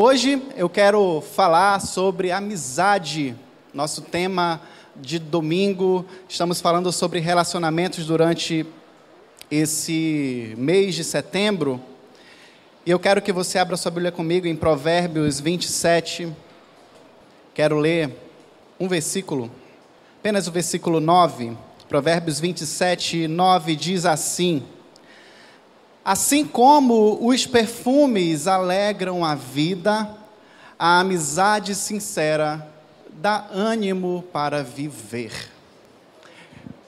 Hoje 0.00 0.40
eu 0.54 0.68
quero 0.68 1.20
falar 1.20 1.80
sobre 1.80 2.30
amizade. 2.30 3.34
Nosso 3.74 4.00
tema 4.00 4.60
de 4.94 5.18
domingo, 5.18 6.06
estamos 6.28 6.60
falando 6.60 6.92
sobre 6.92 7.18
relacionamentos 7.18 8.06
durante 8.06 8.64
esse 9.50 10.54
mês 10.56 10.94
de 10.94 11.02
setembro. 11.02 11.80
E 12.86 12.92
eu 12.92 13.00
quero 13.00 13.20
que 13.20 13.32
você 13.32 13.58
abra 13.58 13.76
sua 13.76 13.90
Bíblia 13.90 14.12
comigo 14.12 14.46
em 14.46 14.54
Provérbios 14.54 15.40
27. 15.40 16.32
Quero 17.52 17.76
ler 17.76 18.16
um 18.78 18.86
versículo, 18.86 19.50
apenas 20.20 20.46
o 20.46 20.52
versículo 20.52 21.00
9. 21.00 21.56
Provérbios 21.88 22.38
27, 22.38 23.26
9 23.26 23.74
diz 23.74 24.06
assim: 24.06 24.62
Assim 26.08 26.42
como 26.42 27.18
os 27.20 27.44
perfumes 27.46 28.46
alegram 28.46 29.22
a 29.22 29.34
vida, 29.34 30.08
a 30.78 31.00
amizade 31.00 31.74
sincera 31.74 32.66
dá 33.12 33.46
ânimo 33.52 34.24
para 34.32 34.62
viver. 34.64 35.50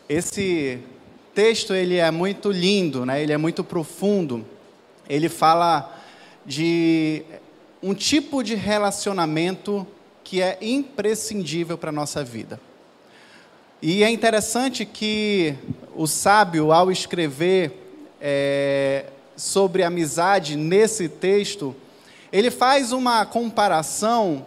Esse 0.08 0.78
texto 1.34 1.74
ele 1.74 1.96
é 1.96 2.10
muito 2.10 2.50
lindo, 2.50 3.04
né? 3.04 3.22
Ele 3.22 3.30
é 3.30 3.36
muito 3.36 3.62
profundo. 3.62 4.42
Ele 5.06 5.28
fala 5.28 6.00
de 6.46 7.22
um 7.82 7.92
tipo 7.92 8.42
de 8.42 8.54
relacionamento 8.54 9.86
que 10.24 10.40
é 10.40 10.56
imprescindível 10.62 11.76
para 11.76 11.90
a 11.90 11.92
nossa 11.92 12.24
vida. 12.24 12.58
E 13.82 14.02
é 14.02 14.08
interessante 14.08 14.86
que 14.86 15.54
o 15.94 16.06
sábio, 16.06 16.72
ao 16.72 16.90
escrever 16.90 17.80
é, 18.20 19.06
sobre 19.40 19.82
amizade 19.82 20.54
nesse 20.54 21.08
texto, 21.08 21.74
ele 22.30 22.50
faz 22.50 22.92
uma 22.92 23.24
comparação 23.24 24.44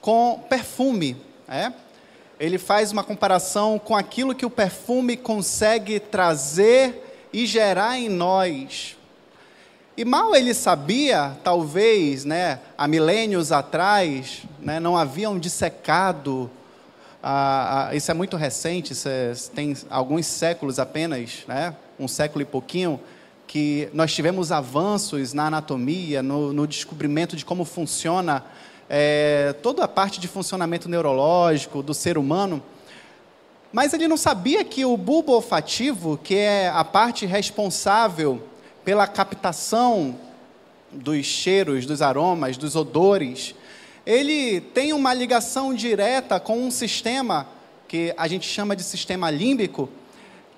com 0.00 0.44
perfume. 0.48 1.16
É? 1.48 1.72
Ele 2.38 2.58
faz 2.58 2.92
uma 2.92 3.02
comparação 3.02 3.78
com 3.78 3.96
aquilo 3.96 4.34
que 4.34 4.44
o 4.44 4.50
perfume 4.50 5.16
consegue 5.16 5.98
trazer 5.98 7.28
e 7.32 7.46
gerar 7.46 7.98
em 7.98 8.08
nós. 8.08 8.96
E 9.96 10.04
mal 10.04 10.36
ele 10.36 10.52
sabia, 10.52 11.36
talvez, 11.42 12.24
né, 12.24 12.60
há 12.76 12.86
milênios 12.86 13.50
atrás, 13.50 14.42
né, 14.60 14.78
não 14.78 14.96
haviam 14.96 15.38
dissecado 15.38 16.50
isso 17.94 18.10
é 18.10 18.14
muito 18.14 18.36
recente, 18.36 18.94
é, 19.06 19.32
tem 19.54 19.76
alguns 19.90 20.26
séculos 20.26 20.78
apenas, 20.78 21.44
né? 21.46 21.74
um 21.98 22.06
século 22.06 22.42
e 22.42 22.44
pouquinho, 22.44 23.00
que 23.48 23.88
nós 23.94 24.14
tivemos 24.14 24.52
avanços 24.52 25.32
na 25.32 25.46
anatomia, 25.46 26.22
no, 26.22 26.52
no 26.52 26.66
descobrimento 26.66 27.34
de 27.34 27.46
como 27.46 27.64
funciona 27.64 28.44
é, 28.90 29.54
toda 29.62 29.82
a 29.82 29.88
parte 29.88 30.20
de 30.20 30.28
funcionamento 30.28 30.86
neurológico 30.86 31.82
do 31.82 31.94
ser 31.94 32.18
humano. 32.18 32.62
Mas 33.72 33.94
ele 33.94 34.06
não 34.06 34.18
sabia 34.18 34.62
que 34.62 34.84
o 34.84 34.96
bulbo 34.98 35.32
olfativo, 35.32 36.20
que 36.22 36.34
é 36.34 36.68
a 36.68 36.84
parte 36.84 37.24
responsável 37.24 38.42
pela 38.84 39.06
captação 39.06 40.14
dos 40.92 41.24
cheiros, 41.24 41.86
dos 41.86 42.02
aromas, 42.02 42.58
dos 42.58 42.76
odores, 42.76 43.54
ele 44.04 44.60
tem 44.60 44.92
uma 44.92 45.14
ligação 45.14 45.72
direta 45.72 46.38
com 46.38 46.58
um 46.58 46.70
sistema 46.70 47.46
que 47.86 48.12
a 48.18 48.28
gente 48.28 48.46
chama 48.46 48.76
de 48.76 48.82
sistema 48.82 49.30
límbico, 49.30 49.88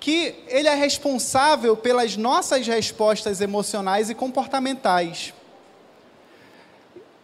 que 0.01 0.33
ele 0.47 0.67
é 0.67 0.73
responsável 0.73 1.77
pelas 1.77 2.17
nossas 2.17 2.65
respostas 2.65 3.39
emocionais 3.39 4.09
e 4.09 4.15
comportamentais. 4.15 5.31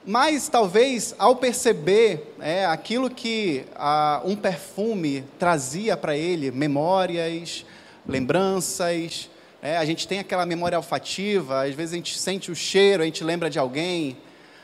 Mas 0.05 0.47
talvez 0.47 1.15
ao 1.17 1.35
perceber 1.35 2.35
é, 2.39 2.67
aquilo 2.67 3.09
que 3.09 3.65
ah, 3.75 4.21
um 4.23 4.35
perfume 4.35 5.23
trazia 5.39 5.97
para 5.97 6.15
ele, 6.15 6.51
memórias, 6.51 7.65
lembranças, 8.07 9.27
é, 9.59 9.75
a 9.75 9.83
gente 9.83 10.07
tem 10.07 10.19
aquela 10.19 10.45
memória 10.45 10.77
olfativa, 10.77 11.65
às 11.65 11.73
vezes 11.73 11.93
a 11.93 11.97
gente 11.97 12.19
sente 12.19 12.51
o 12.51 12.55
cheiro, 12.55 13.01
a 13.01 13.07
gente 13.07 13.23
lembra 13.23 13.49
de 13.49 13.57
alguém, 13.57 14.15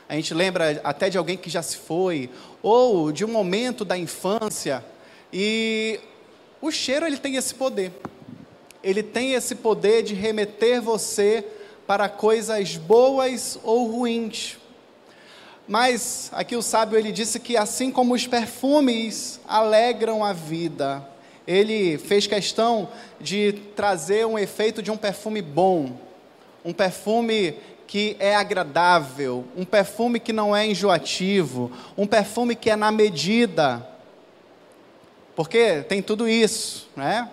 a 0.08 0.14
gente 0.14 0.32
lembra 0.32 0.80
até 0.84 1.10
de 1.10 1.18
alguém 1.18 1.36
que 1.36 1.50
já 1.50 1.62
se 1.62 1.78
foi, 1.78 2.30
ou 2.62 3.10
de 3.10 3.24
um 3.24 3.28
momento 3.28 3.84
da 3.84 3.98
infância. 3.98 4.84
E 5.32 5.98
o 6.64 6.70
cheiro 6.70 7.06
ele 7.06 7.18
tem 7.18 7.36
esse 7.36 7.54
poder. 7.54 7.92
Ele 8.82 9.02
tem 9.02 9.34
esse 9.34 9.54
poder 9.54 10.02
de 10.02 10.14
remeter 10.14 10.80
você 10.80 11.44
para 11.86 12.08
coisas 12.08 12.78
boas 12.78 13.58
ou 13.62 13.86
ruins. 13.86 14.56
Mas 15.68 16.30
aqui 16.32 16.56
o 16.56 16.62
sábio 16.62 16.98
ele 16.98 17.12
disse 17.12 17.38
que 17.38 17.54
assim 17.54 17.92
como 17.92 18.14
os 18.14 18.26
perfumes 18.26 19.40
alegram 19.46 20.24
a 20.24 20.32
vida, 20.32 21.06
ele 21.46 21.98
fez 21.98 22.26
questão 22.26 22.88
de 23.20 23.52
trazer 23.76 24.24
um 24.24 24.38
efeito 24.38 24.82
de 24.82 24.90
um 24.90 24.96
perfume 24.96 25.42
bom, 25.42 25.92
um 26.64 26.72
perfume 26.72 27.58
que 27.86 28.16
é 28.18 28.34
agradável, 28.34 29.44
um 29.54 29.66
perfume 29.66 30.18
que 30.18 30.32
não 30.32 30.56
é 30.56 30.66
enjoativo, 30.66 31.70
um 31.94 32.06
perfume 32.06 32.56
que 32.56 32.70
é 32.70 32.76
na 32.76 32.90
medida. 32.90 33.93
Porque 35.34 35.82
tem 35.82 36.00
tudo 36.00 36.28
isso, 36.28 36.88
né? 36.94 37.28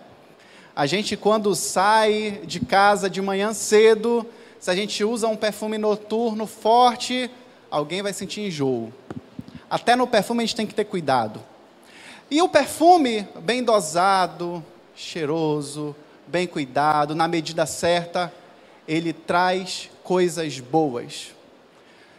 A 0.75 0.85
gente 0.85 1.15
quando 1.15 1.53
sai 1.55 2.41
de 2.45 2.59
casa 2.59 3.09
de 3.09 3.21
manhã 3.21 3.53
cedo, 3.53 4.25
se 4.59 4.71
a 4.71 4.75
gente 4.75 5.03
usa 5.03 5.27
um 5.27 5.35
perfume 5.35 5.77
noturno 5.77 6.47
forte, 6.47 7.29
alguém 7.69 8.01
vai 8.01 8.13
sentir 8.13 8.41
enjoo. 8.41 8.91
Até 9.69 9.95
no 9.95 10.07
perfume 10.07 10.43
a 10.43 10.45
gente 10.45 10.55
tem 10.55 10.67
que 10.67 10.73
ter 10.73 10.85
cuidado. 10.85 11.41
E 12.29 12.41
o 12.41 12.49
perfume 12.49 13.27
bem 13.41 13.63
dosado, 13.63 14.63
cheiroso, 14.95 15.95
bem 16.27 16.47
cuidado, 16.47 17.13
na 17.13 17.27
medida 17.27 17.65
certa, 17.65 18.33
ele 18.87 19.13
traz 19.13 19.89
coisas 20.03 20.59
boas. 20.59 21.35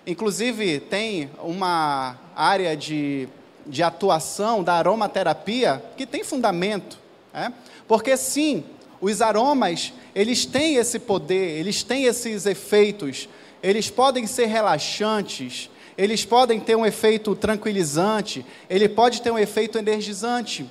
Inclusive, 0.06 0.80
tem 0.80 1.30
uma 1.42 2.18
área 2.34 2.76
de, 2.76 3.28
de 3.66 3.82
atuação 3.82 4.62
da 4.62 4.74
aromaterapia 4.74 5.82
que 5.96 6.06
tem 6.06 6.24
fundamento. 6.24 6.98
Né? 7.32 7.52
Porque, 7.86 8.16
sim, 8.16 8.64
os 9.00 9.20
aromas, 9.20 9.92
eles 10.14 10.44
têm 10.44 10.76
esse 10.76 10.98
poder, 10.98 11.58
eles 11.58 11.82
têm 11.82 12.04
esses 12.04 12.46
efeitos, 12.46 13.28
eles 13.62 13.90
podem 13.90 14.26
ser 14.26 14.46
relaxantes, 14.46 15.70
eles 15.96 16.24
podem 16.24 16.58
ter 16.58 16.76
um 16.76 16.86
efeito 16.86 17.34
tranquilizante, 17.34 18.44
ele 18.68 18.88
pode 18.88 19.20
ter 19.20 19.30
um 19.30 19.38
efeito 19.38 19.78
energizante. 19.78 20.68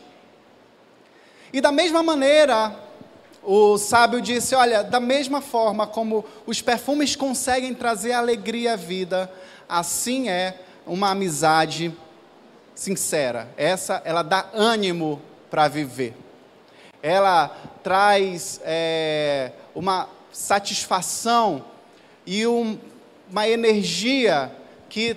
E 1.54 1.60
da 1.60 1.72
mesma 1.72 2.02
maneira, 2.02 2.76
o 3.44 3.78
sábio 3.78 4.22
disse: 4.22 4.56
Olha, 4.56 4.84
da 4.84 5.00
mesma 5.00 5.42
forma 5.42 5.86
como 5.86 6.24
os 6.46 6.62
perfumes 6.62 7.16
conseguem 7.16 7.74
trazer 7.74 8.14
alegria 8.14 8.74
à 8.74 8.76
vida, 8.76 9.32
assim 9.68 10.30
é 10.30 10.60
uma 10.86 11.12
amizade 11.12 11.94
sincera. 12.82 13.48
Essa, 13.56 14.02
ela 14.04 14.24
dá 14.24 14.50
ânimo 14.54 15.22
para 15.52 15.68
viver. 15.68 16.16
Ela 17.04 17.48
traz 17.84 18.60
é, 18.64 19.52
uma 19.76 20.10
satisfação 20.32 21.64
e 22.26 22.48
um, 22.48 22.80
uma 23.30 23.48
energia 23.48 24.52
que 24.90 25.16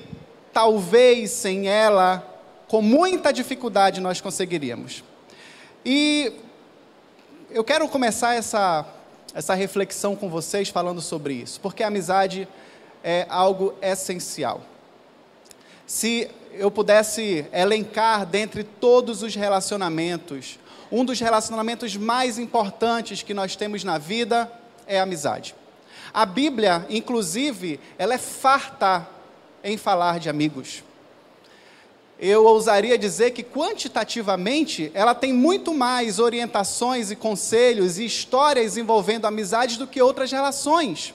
talvez 0.53 1.31
sem 1.31 1.67
ela, 1.67 2.23
com 2.69 2.83
muita 2.83 3.33
dificuldade, 3.33 3.99
nós 3.99 4.21
conseguiríamos. 4.21 5.03
E 5.87 6.35
eu 7.51 7.65
quero 7.65 7.89
começar 7.89 8.35
essa, 8.35 8.85
essa 9.35 9.55
reflexão 9.55 10.15
com 10.15 10.29
vocês 10.29 10.69
falando 10.69 11.01
sobre 11.01 11.33
isso, 11.33 11.59
porque 11.63 11.83
a 11.83 11.87
amizade 11.87 12.47
é 13.03 13.25
algo 13.31 13.75
essencial. 13.81 14.61
Se 15.87 16.31
eu 16.59 16.71
pudesse 16.71 17.47
elencar 17.53 18.27
dentre 18.27 18.65
todos 18.65 19.23
os 19.23 19.35
relacionamentos, 19.35 20.59
um 20.91 21.05
dos 21.05 21.21
relacionamentos 21.21 21.97
mais 21.97 22.39
importantes 22.39 23.23
que 23.23 23.35
nós 23.35 23.57
temos 23.57 23.85
na 23.85 23.99
vida 23.99 24.51
é 24.87 24.99
a 24.99 25.03
amizade. 25.03 25.55
A 26.13 26.25
Bíblia, 26.25 26.87
inclusive, 26.89 27.81
ela 27.99 28.15
é 28.15 28.19
farta 28.19 29.07
em 29.63 29.77
falar 29.77 30.19
de 30.19 30.29
amigos 30.29 30.83
eu 32.19 32.45
ousaria 32.45 32.97
dizer 32.97 33.33
que 33.33 33.43
quantitativamente 33.43 34.91
ela 34.95 35.15
tem 35.15 35.33
muito 35.33 35.75
mais 35.75 36.19
orientações 36.19 37.11
e 37.11 37.17
conselhos 37.17 37.99
e 37.99 38.05
histórias 38.05 38.77
envolvendo 38.77 39.27
amizades 39.27 39.77
do 39.77 39.87
que 39.87 40.01
outras 40.01 40.31
relações. 40.31 41.13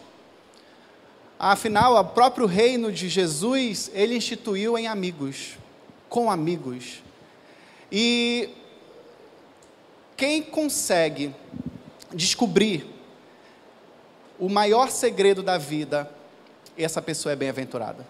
Afinal, 1.41 1.95
o 1.95 2.03
próprio 2.03 2.45
reino 2.45 2.91
de 2.91 3.07
Jesus, 3.07 3.89
ele 3.93 4.13
instituiu 4.13 4.77
em 4.77 4.87
amigos, 4.87 5.57
com 6.09 6.29
amigos. 6.29 7.01
E 7.89 8.49
quem 10.17 10.43
consegue 10.43 11.33
descobrir 12.13 12.85
o 14.37 14.49
maior 14.49 14.89
segredo 14.89 15.41
da 15.41 15.57
vida, 15.57 16.11
essa 16.77 17.01
pessoa 17.01 17.31
é 17.31 17.37
bem-aventurada. 17.37 18.05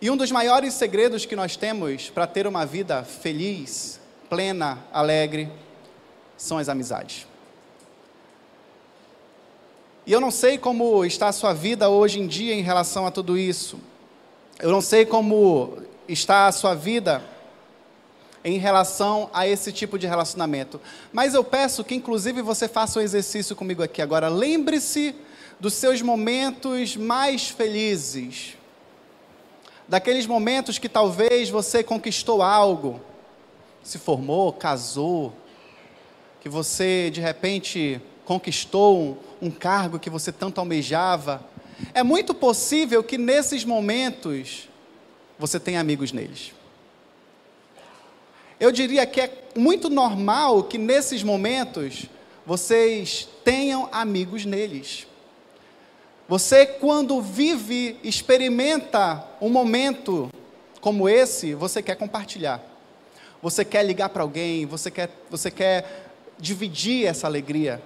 E 0.00 0.08
um 0.08 0.16
dos 0.16 0.30
maiores 0.30 0.72
segredos 0.72 1.26
que 1.26 1.36
nós 1.36 1.56
temos 1.56 2.08
para 2.08 2.26
ter 2.26 2.46
uma 2.46 2.64
vida 2.64 3.04
feliz, 3.04 4.00
plena, 4.30 4.78
alegre, 4.90 5.52
são 6.38 6.56
as 6.56 6.70
amizades. 6.70 7.26
E 10.06 10.12
eu 10.12 10.20
não 10.20 10.30
sei 10.30 10.56
como 10.56 11.04
está 11.04 11.26
a 11.26 11.32
sua 11.32 11.52
vida 11.52 11.88
hoje 11.88 12.20
em 12.20 12.28
dia 12.28 12.54
em 12.54 12.62
relação 12.62 13.08
a 13.08 13.10
tudo 13.10 13.36
isso. 13.36 13.80
Eu 14.60 14.70
não 14.70 14.80
sei 14.80 15.04
como 15.04 15.82
está 16.08 16.46
a 16.46 16.52
sua 16.52 16.74
vida 16.74 17.20
em 18.44 18.56
relação 18.56 19.28
a 19.34 19.48
esse 19.48 19.72
tipo 19.72 19.98
de 19.98 20.06
relacionamento. 20.06 20.80
Mas 21.12 21.34
eu 21.34 21.42
peço 21.42 21.82
que, 21.82 21.96
inclusive, 21.96 22.40
você 22.40 22.68
faça 22.68 23.00
um 23.00 23.02
exercício 23.02 23.56
comigo 23.56 23.82
aqui 23.82 24.00
agora. 24.00 24.28
Lembre-se 24.28 25.12
dos 25.58 25.74
seus 25.74 26.00
momentos 26.00 26.96
mais 26.96 27.48
felizes, 27.48 28.56
daqueles 29.88 30.24
momentos 30.24 30.78
que 30.78 30.88
talvez 30.88 31.50
você 31.50 31.82
conquistou 31.82 32.42
algo, 32.42 33.00
se 33.82 33.98
formou, 33.98 34.52
casou, 34.52 35.32
que 36.40 36.48
você 36.48 37.10
de 37.10 37.20
repente 37.20 38.00
conquistou 38.26 39.00
um, 39.40 39.46
um 39.46 39.50
cargo 39.50 39.98
que 39.98 40.10
você 40.10 40.30
tanto 40.30 40.58
almejava. 40.58 41.42
É 41.94 42.02
muito 42.02 42.34
possível 42.34 43.02
que 43.02 43.16
nesses 43.16 43.64
momentos 43.64 44.68
você 45.38 45.58
tenha 45.58 45.80
amigos 45.80 46.12
neles. 46.12 46.52
Eu 48.58 48.72
diria 48.72 49.06
que 49.06 49.20
é 49.20 49.44
muito 49.56 49.88
normal 49.88 50.64
que 50.64 50.76
nesses 50.76 51.22
momentos 51.22 52.06
vocês 52.44 53.28
tenham 53.44 53.88
amigos 53.92 54.44
neles. 54.44 55.06
Você, 56.28 56.66
quando 56.66 57.20
vive, 57.22 57.96
experimenta 58.02 59.24
um 59.40 59.48
momento 59.48 60.28
como 60.80 61.08
esse, 61.08 61.54
você 61.54 61.80
quer 61.82 61.94
compartilhar. 61.94 62.60
Você 63.40 63.64
quer 63.64 63.84
ligar 63.84 64.08
para 64.08 64.22
alguém, 64.22 64.66
você 64.66 64.90
quer, 64.90 65.10
você 65.30 65.50
quer 65.50 66.10
dividir 66.38 67.06
essa 67.06 67.26
alegria. 67.26 67.80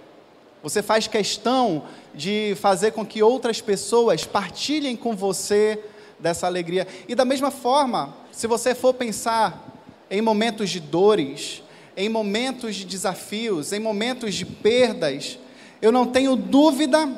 Você 0.62 0.82
faz 0.82 1.06
questão 1.06 1.84
de 2.14 2.54
fazer 2.60 2.92
com 2.92 3.04
que 3.04 3.22
outras 3.22 3.60
pessoas 3.60 4.24
partilhem 4.24 4.96
com 4.96 5.16
você 5.16 5.82
dessa 6.18 6.46
alegria. 6.46 6.86
E 7.08 7.14
da 7.14 7.24
mesma 7.24 7.50
forma, 7.50 8.14
se 8.30 8.46
você 8.46 8.74
for 8.74 8.92
pensar 8.94 9.66
em 10.10 10.20
momentos 10.20 10.68
de 10.70 10.80
dores, 10.80 11.62
em 11.96 12.08
momentos 12.08 12.76
de 12.76 12.84
desafios, 12.84 13.72
em 13.72 13.80
momentos 13.80 14.34
de 14.34 14.44
perdas, 14.44 15.38
eu 15.80 15.90
não 15.90 16.06
tenho 16.06 16.36
dúvida 16.36 17.08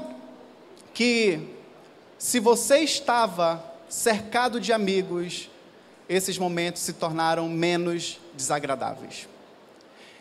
que 0.94 1.40
se 2.16 2.38
você 2.38 2.78
estava 2.78 3.64
cercado 3.88 4.60
de 4.60 4.72
amigos, 4.72 5.50
esses 6.08 6.38
momentos 6.38 6.82
se 6.82 6.92
tornaram 6.92 7.48
menos 7.48 8.20
desagradáveis. 8.34 9.28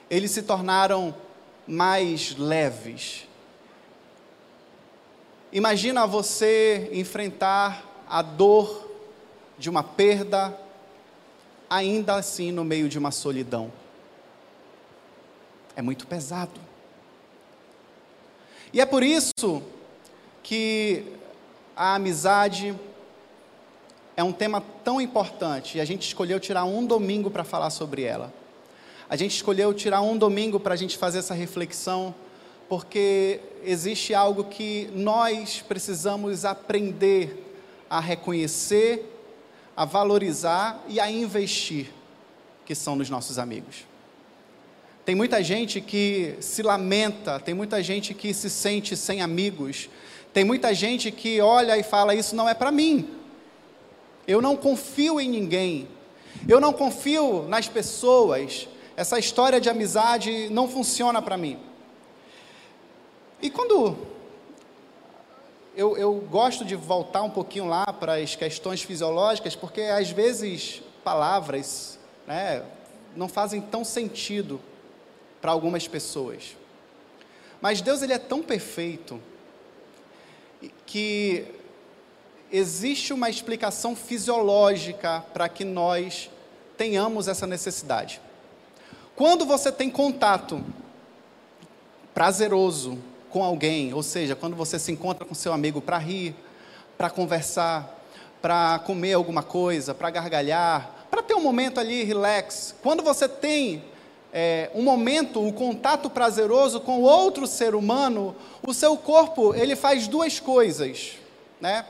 Eles 0.10 0.32
se 0.32 0.42
tornaram 0.42 1.14
mais 1.68 2.36
leves. 2.36 3.28
Imagina 5.52 6.08
você 6.08 6.90
enfrentar 6.94 8.04
a 8.08 8.22
dor 8.22 8.90
de 9.58 9.70
uma 9.70 9.84
perda, 9.84 10.58
ainda 11.70 12.16
assim 12.16 12.52
no 12.52 12.64
meio 12.64 12.90
de 12.90 12.98
uma 12.98 13.12
solidão. 13.12 13.72
É 15.76 15.82
muito 15.82 16.08
pesado. 16.08 16.60
E 18.74 18.80
é 18.80 18.86
por 18.86 19.04
isso 19.04 19.62
que 20.42 21.04
a 21.76 21.96
amizade 21.96 22.76
é 24.16 24.24
um 24.24 24.32
tema 24.32 24.62
tão 24.84 25.02
importante 25.02 25.78
e 25.78 25.82
a 25.82 25.86
gente 25.86 26.08
escolheu 26.08 26.40
tirar 26.40 26.64
um 26.64 26.86
domingo 26.86 27.30
para 27.30 27.44
falar 27.44 27.70
sobre 27.70 28.04
ela. 28.04 28.34
A 29.12 29.18
gente 29.18 29.36
escolheu 29.36 29.74
tirar 29.74 30.00
um 30.00 30.18
domingo 30.18 30.58
para 30.58 30.74
a 30.74 30.78
gente 30.78 30.98
fazer 30.98 31.20
essa 31.20 31.34
reflexão, 31.34 32.16
porque 32.70 33.42
existe 33.62 34.14
algo 34.14 34.46
que 34.46 34.90
nós 34.96 35.62
precisamos 35.68 36.46
aprender 36.46 37.54
a 37.90 38.00
reconhecer, 38.00 39.06
a 39.76 39.84
valorizar 39.84 40.82
e 40.88 40.98
a 40.98 41.12
investir, 41.12 41.92
que 42.66 42.74
são 42.74 42.96
nos 42.96 43.10
nossos 43.10 43.38
amigos. 43.38 43.84
Tem 45.04 45.14
muita 45.14 45.44
gente 45.44 45.82
que 45.82 46.38
se 46.40 46.64
lamenta, 46.64 47.38
tem 47.38 47.54
muita 47.54 47.84
gente 47.84 48.14
que 48.14 48.34
se 48.34 48.50
sente 48.50 48.96
sem 48.96 49.22
amigos, 49.22 49.90
tem 50.32 50.46
muita 50.46 50.74
gente 50.74 51.12
que 51.12 51.42
olha 51.42 51.78
e 51.78 51.84
fala: 51.84 52.16
Isso 52.16 52.34
não 52.34 52.48
é 52.48 52.54
para 52.54 52.72
mim. 52.72 53.10
Eu 54.26 54.42
não 54.42 54.56
confio 54.56 55.20
em 55.20 55.30
ninguém. 55.30 55.86
Eu 56.48 56.62
não 56.62 56.72
confio 56.72 57.46
nas 57.50 57.68
pessoas. 57.68 58.70
Essa 58.96 59.18
história 59.18 59.60
de 59.60 59.70
amizade 59.70 60.50
não 60.50 60.68
funciona 60.68 61.22
para 61.22 61.38
mim. 61.38 61.60
E 63.42 63.50
quando 63.50 63.98
eu, 65.76 65.98
eu, 65.98 66.14
gosto 66.30 66.66
de 66.66 66.76
voltar 66.76 67.24
um 67.24 67.30
pouquinho 67.30 67.66
lá 67.68 67.86
para 67.86 68.16
as 68.16 68.36
questões 68.36 68.82
fisiológicas, 68.82 69.56
porque 69.56 69.82
às 69.82 70.12
vezes 70.12 70.84
palavras 71.04 71.98
né, 72.28 72.64
não 73.16 73.28
fazem 73.28 73.62
tão 73.62 73.84
sentido 73.84 74.60
para 75.42 75.52
algumas 75.52 75.88
pessoas. 75.88 76.56
Mas 77.60 77.82
Deus 77.82 78.02
ele 78.02 78.14
é 78.14 78.20
tão 78.20 78.44
perfeito 78.44 79.20
que 80.86 81.46
existe 82.52 83.14
uma 83.14 83.30
explicação 83.30 83.96
fisiológica 83.96 85.24
para 85.34 85.48
que 85.48 85.64
nós 85.64 86.30
tenhamos 86.78 87.28
essa 87.28 87.48
necessidade. 87.48 88.22
Quando 89.22 89.46
você 89.46 89.72
tem 89.72 89.88
contato 89.88 90.66
prazeroso 92.12 92.98
com 93.30 93.44
alguém, 93.44 93.94
ou 93.94 94.02
seja, 94.02 94.36
quando 94.36 94.56
você 94.56 94.80
se 94.80 94.92
encontra 94.92 95.24
com 95.24 95.36
seu 95.36 95.54
amigo 95.54 95.80
para 95.80 96.00
rir, 96.00 96.34
para 96.98 97.08
conversar, 97.08 98.02
para 98.42 98.80
comer 98.80 99.14
alguma 99.14 99.44
coisa, 99.44 99.94
para 99.94 100.10
gargalhar, 100.10 101.06
para 101.12 101.22
ter 101.22 101.36
um 101.36 101.40
momento 101.40 101.80
ali 101.80 102.04
relax. 102.04 102.74
Quando 102.82 103.04
você 103.04 103.30
tem 103.30 103.84
é, 104.34 104.72
um 104.74 104.82
momento, 104.82 105.40
um 105.40 105.52
contato 105.52 106.10
prazeroso 106.10 106.82
com 106.82 107.02
outro 107.02 107.46
ser 107.46 107.76
humano, 107.76 108.36
o 108.66 108.74
seu 108.74 108.98
corpo 108.98 109.54
ele 109.54 109.76
faz 109.76 110.08
duas 110.08 110.40
coisas, 110.40 111.12
né? 111.60 111.86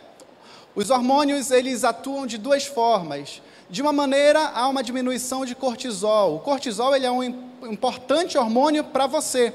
Os 0.76 0.90
hormônios 0.90 1.50
eles 1.50 1.86
atuam 1.86 2.28
de 2.28 2.38
duas 2.38 2.66
formas. 2.66 3.42
De 3.72 3.82
uma 3.82 3.94
maneira 3.94 4.52
há 4.54 4.68
uma 4.68 4.84
diminuição 4.84 5.46
de 5.46 5.56
cortisol. 5.56 6.36
O 6.36 6.40
cortisol 6.40 6.94
ele 6.94 7.06
é 7.06 7.12
um 7.12 7.24
importante 7.24 8.38
hormônio 8.38 8.84
para 8.84 9.08
você. 9.08 9.54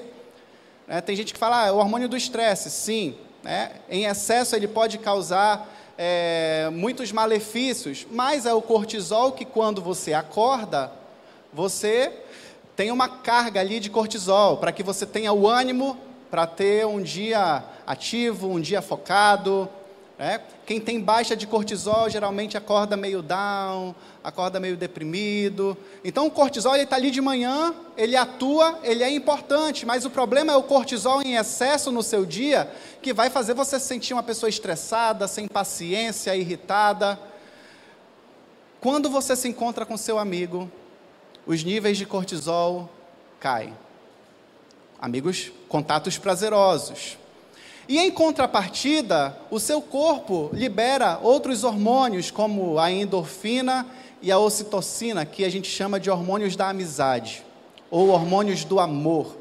Né? 0.88 1.02
Tem 1.02 1.14
gente 1.14 1.34
que 1.34 1.38
fala, 1.38 1.64
ah, 1.64 1.66
é 1.66 1.70
o 1.70 1.76
hormônio 1.76 2.08
do 2.08 2.16
estresse. 2.16 2.70
Sim, 2.70 3.14
né? 3.44 3.72
em 3.90 4.06
excesso 4.06 4.56
ele 4.56 4.66
pode 4.66 4.96
causar 4.96 5.68
é, 5.98 6.70
muitos 6.72 7.12
malefícios, 7.12 8.06
mas 8.10 8.46
é 8.46 8.54
o 8.54 8.62
cortisol 8.62 9.32
que 9.32 9.44
quando 9.44 9.82
você 9.82 10.14
acorda, 10.14 10.90
você 11.52 12.10
tem 12.74 12.90
uma 12.90 13.10
carga 13.10 13.60
ali 13.60 13.78
de 13.78 13.90
cortisol, 13.90 14.56
para 14.56 14.72
que 14.72 14.82
você 14.82 15.04
tenha 15.04 15.32
o 15.34 15.46
ânimo 15.46 15.94
para 16.30 16.46
ter 16.46 16.86
um 16.86 17.02
dia 17.02 17.62
ativo, 17.86 18.48
um 18.48 18.60
dia 18.60 18.80
focado. 18.80 19.68
Né? 20.18 20.40
Quem 20.64 20.80
tem 20.80 20.98
baixa 20.98 21.36
de 21.36 21.46
cortisol 21.46 22.08
geralmente 22.08 22.56
acorda 22.56 22.96
meio 22.96 23.20
down, 23.20 23.94
acorda 24.24 24.58
meio 24.58 24.76
deprimido. 24.76 25.76
Então 26.02 26.26
o 26.26 26.30
cortisol 26.30 26.74
está 26.76 26.96
ali 26.96 27.10
de 27.10 27.20
manhã, 27.20 27.74
ele 27.96 28.16
atua, 28.16 28.78
ele 28.82 29.02
é 29.02 29.10
importante, 29.10 29.84
mas 29.84 30.04
o 30.06 30.10
problema 30.10 30.52
é 30.52 30.56
o 30.56 30.62
cortisol 30.62 31.20
em 31.20 31.36
excesso 31.36 31.92
no 31.92 32.02
seu 32.02 32.24
dia, 32.24 32.72
que 33.02 33.12
vai 33.12 33.28
fazer 33.28 33.52
você 33.52 33.78
sentir 33.78 34.14
uma 34.14 34.22
pessoa 34.22 34.48
estressada, 34.48 35.28
sem 35.28 35.46
paciência, 35.46 36.34
irritada. 36.34 37.18
Quando 38.80 39.10
você 39.10 39.36
se 39.36 39.48
encontra 39.48 39.84
com 39.84 39.96
seu 39.96 40.18
amigo, 40.18 40.70
os 41.46 41.62
níveis 41.62 41.98
de 41.98 42.06
cortisol 42.06 42.88
caem. 43.38 43.76
Amigos, 44.98 45.52
contatos 45.68 46.16
prazerosos. 46.16 47.18
E 47.88 47.98
em 47.98 48.10
contrapartida, 48.10 49.36
o 49.48 49.60
seu 49.60 49.80
corpo 49.80 50.50
libera 50.52 51.20
outros 51.22 51.62
hormônios, 51.62 52.30
como 52.32 52.78
a 52.80 52.90
endorfina 52.90 53.86
e 54.20 54.32
a 54.32 54.38
ocitocina, 54.38 55.24
que 55.24 55.44
a 55.44 55.48
gente 55.48 55.68
chama 55.68 56.00
de 56.00 56.10
hormônios 56.10 56.56
da 56.56 56.68
amizade, 56.68 57.44
ou 57.88 58.08
hormônios 58.08 58.64
do 58.64 58.80
amor. 58.80 59.36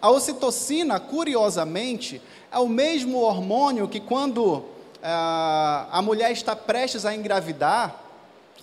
A 0.00 0.10
ocitocina, 0.10 0.98
curiosamente, 0.98 2.22
é 2.50 2.58
o 2.58 2.68
mesmo 2.68 3.18
hormônio 3.18 3.86
que, 3.86 4.00
quando 4.00 4.64
ah, 5.02 5.86
a 5.92 6.00
mulher 6.00 6.32
está 6.32 6.56
prestes 6.56 7.04
a 7.04 7.14
engravidar, 7.14 8.02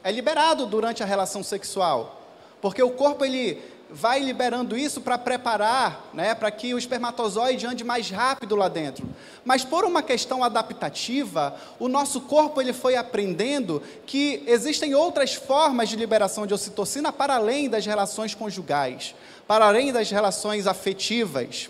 é 0.04 0.12
liberado 0.12 0.66
durante 0.66 1.04
a 1.04 1.06
relação 1.06 1.44
sexual. 1.44 2.22
Porque 2.60 2.82
o 2.82 2.92
corpo 2.92 3.24
ele 3.26 3.62
vai 3.92 4.20
liberando 4.20 4.78
isso 4.78 5.02
para 5.02 5.18
preparar, 5.18 6.10
né, 6.14 6.34
para 6.34 6.50
que 6.50 6.74
o 6.74 6.78
espermatozoide 6.78 7.66
ande 7.66 7.84
mais 7.84 8.10
rápido 8.10 8.56
lá 8.56 8.70
dentro. 8.70 9.08
Mas 9.44 9.66
por 9.66 9.84
uma 9.84 10.02
questão 10.02 10.44
adaptativa, 10.44 11.56
o 11.78 11.90
nosso 11.90 12.22
corpo 12.22 12.62
ele 12.62 12.72
foi 12.72 12.96
aprendendo 12.96 13.84
que 14.06 14.44
existem 14.48 14.96
outras 14.96 15.34
formas 15.34 15.90
de 15.90 15.98
liberação 15.98 16.48
de 16.48 16.54
ocitocina 16.54 17.12
para 17.12 17.36
além 17.36 17.70
das 17.70 17.86
relações 17.86 18.34
conjugais, 18.34 19.14
para 19.46 19.66
além 19.66 19.92
das 19.92 20.10
relações 20.10 20.68
afetivas. 20.68 21.70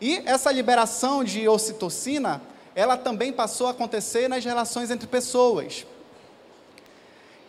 E 0.00 0.22
essa 0.26 0.52
liberação 0.52 1.24
de 1.24 1.48
ocitocina, 1.48 2.42
ela 2.74 2.96
também 2.96 3.32
passou 3.32 3.66
a 3.66 3.70
acontecer 3.70 4.28
nas 4.28 4.44
relações 4.44 4.90
entre 4.90 5.06
pessoas. 5.06 5.86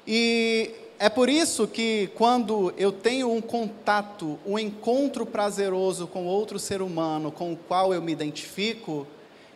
E 0.08 0.72
é 1.02 1.10
por 1.10 1.30
isso 1.30 1.68
que 1.68 2.12
quando 2.14 2.72
eu 2.78 2.92
tenho 2.92 3.34
um 3.34 3.42
contato, 3.42 4.38
um 4.46 4.60
encontro 4.60 5.26
prazeroso 5.26 6.06
com 6.06 6.28
outro 6.28 6.60
ser 6.60 6.80
humano 6.80 7.32
com 7.32 7.54
o 7.54 7.58
qual 7.58 7.92
eu 7.92 8.00
me 8.00 8.12
identifico, 8.12 9.08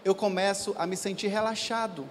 eu 0.04 0.16
começo 0.16 0.74
a 0.76 0.88
me 0.88 0.98
sentir 0.98 1.28
relaxado. 1.28 2.10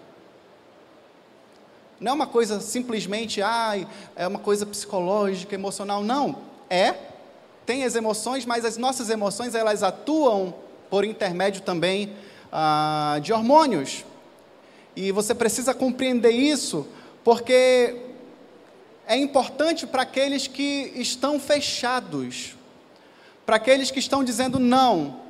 Não 1.99 2.13
é 2.13 2.15
uma 2.15 2.29
coisa 2.29 2.61
simplesmente, 2.61 3.43
ai, 3.43 3.89
é 4.15 4.25
uma 4.25 4.39
coisa 4.39 4.65
psicológica, 4.65 5.53
emocional. 5.53 6.05
Não, 6.05 6.39
é. 6.71 6.95
Tem 7.67 7.83
as 7.83 7.97
emoções, 7.97 8.47
mas 8.47 8.65
as 8.65 8.77
nossas 8.77 9.11
emoções 9.11 9.57
elas 9.57 9.83
atuam 9.83 10.55
por 10.89 11.05
intermédio 11.05 11.63
também 11.63 12.13
ah, 12.53 13.19
de 13.21 13.33
hormônios. 13.33 14.05
E 14.95 15.11
você 15.11 15.35
precisa 15.35 15.75
compreender 15.75 16.31
isso, 16.31 16.87
porque 17.25 18.04
é 19.07 19.17
importante 19.17 19.87
para 19.87 20.03
aqueles 20.03 20.47
que 20.47 20.93
estão 20.97 21.39
fechados, 21.39 22.55
para 23.45 23.57
aqueles 23.57 23.91
que 23.91 23.99
estão 23.99 24.25
dizendo 24.25 24.59
não, 24.59 25.21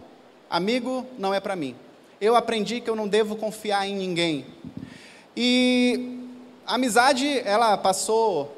amigo, 0.49 1.07
não 1.19 1.35
é 1.35 1.41
para 1.41 1.57
mim. 1.57 1.75
Eu 2.21 2.37
aprendi 2.37 2.81
que 2.81 2.89
eu 2.89 2.97
não 2.97 3.09
devo 3.09 3.37
confiar 3.37 3.87
em 3.87 3.97
ninguém. 3.97 4.47
E 5.37 6.29
a 6.67 6.75
amizade, 6.75 7.41
ela 7.41 7.77
passou 7.77 8.57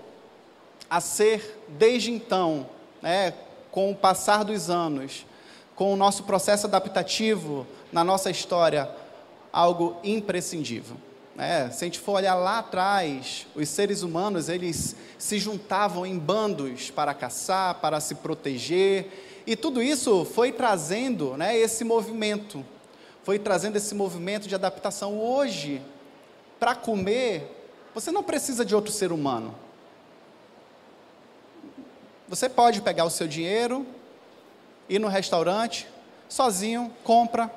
a 0.88 1.00
ser, 1.00 1.62
desde 1.68 2.12
então, 2.12 2.66
né, 3.00 3.32
com 3.70 3.90
o 3.90 3.94
passar 3.94 4.44
dos 4.44 4.70
anos, 4.70 5.26
com 5.74 5.92
o 5.92 5.96
nosso 5.96 6.24
processo 6.24 6.66
adaptativo 6.66 7.66
na 7.90 8.04
nossa 8.04 8.30
história, 8.30 8.88
algo 9.52 9.96
imprescindível. 10.04 10.96
É, 11.38 11.68
se 11.70 11.84
a 11.84 11.86
gente 11.86 11.98
for 11.98 12.12
olhar 12.12 12.34
lá 12.34 12.60
atrás, 12.60 13.46
os 13.54 13.68
seres 13.68 14.02
humanos 14.02 14.48
eles 14.48 14.96
se 15.18 15.38
juntavam 15.38 16.06
em 16.06 16.18
bandos 16.18 16.90
para 16.90 17.12
caçar, 17.12 17.74
para 17.74 18.00
se 18.00 18.14
proteger, 18.14 19.42
e 19.46 19.54
tudo 19.54 19.82
isso 19.82 20.24
foi 20.24 20.50
trazendo 20.50 21.36
né, 21.36 21.56
esse 21.56 21.84
movimento, 21.84 22.64
foi 23.22 23.38
trazendo 23.38 23.76
esse 23.76 23.94
movimento 23.94 24.48
de 24.48 24.54
adaptação. 24.54 25.20
Hoje, 25.20 25.82
para 26.58 26.74
comer, 26.74 27.52
você 27.94 28.10
não 28.10 28.22
precisa 28.22 28.64
de 28.64 28.74
outro 28.74 28.90
ser 28.90 29.12
humano. 29.12 29.54
Você 32.28 32.48
pode 32.48 32.80
pegar 32.80 33.04
o 33.04 33.10
seu 33.10 33.28
dinheiro, 33.28 33.86
ir 34.88 34.98
no 34.98 35.06
restaurante, 35.06 35.86
sozinho, 36.28 36.90
compra 37.04 37.50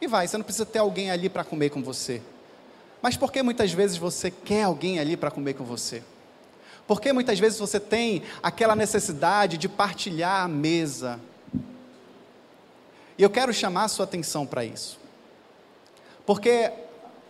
e 0.00 0.06
vai. 0.06 0.26
Você 0.26 0.36
não 0.36 0.44
precisa 0.44 0.66
ter 0.66 0.80
alguém 0.80 1.10
ali 1.10 1.28
para 1.28 1.44
comer 1.44 1.70
com 1.70 1.82
você. 1.82 2.20
Mas 3.00 3.16
por 3.16 3.30
que 3.30 3.42
muitas 3.42 3.72
vezes 3.72 3.96
você 3.96 4.30
quer 4.30 4.64
alguém 4.64 4.98
ali 4.98 5.16
para 5.16 5.30
comer 5.30 5.54
com 5.54 5.64
você? 5.64 6.02
Por 6.86 7.00
que 7.00 7.12
muitas 7.12 7.38
vezes 7.38 7.58
você 7.58 7.80
tem 7.80 8.22
aquela 8.42 8.76
necessidade 8.76 9.58
de 9.58 9.68
partilhar 9.68 10.44
a 10.44 10.48
mesa? 10.48 11.20
E 13.18 13.22
eu 13.22 13.30
quero 13.30 13.52
chamar 13.52 13.84
a 13.84 13.88
sua 13.88 14.04
atenção 14.04 14.46
para 14.46 14.64
isso. 14.64 14.98
Porque 16.24 16.70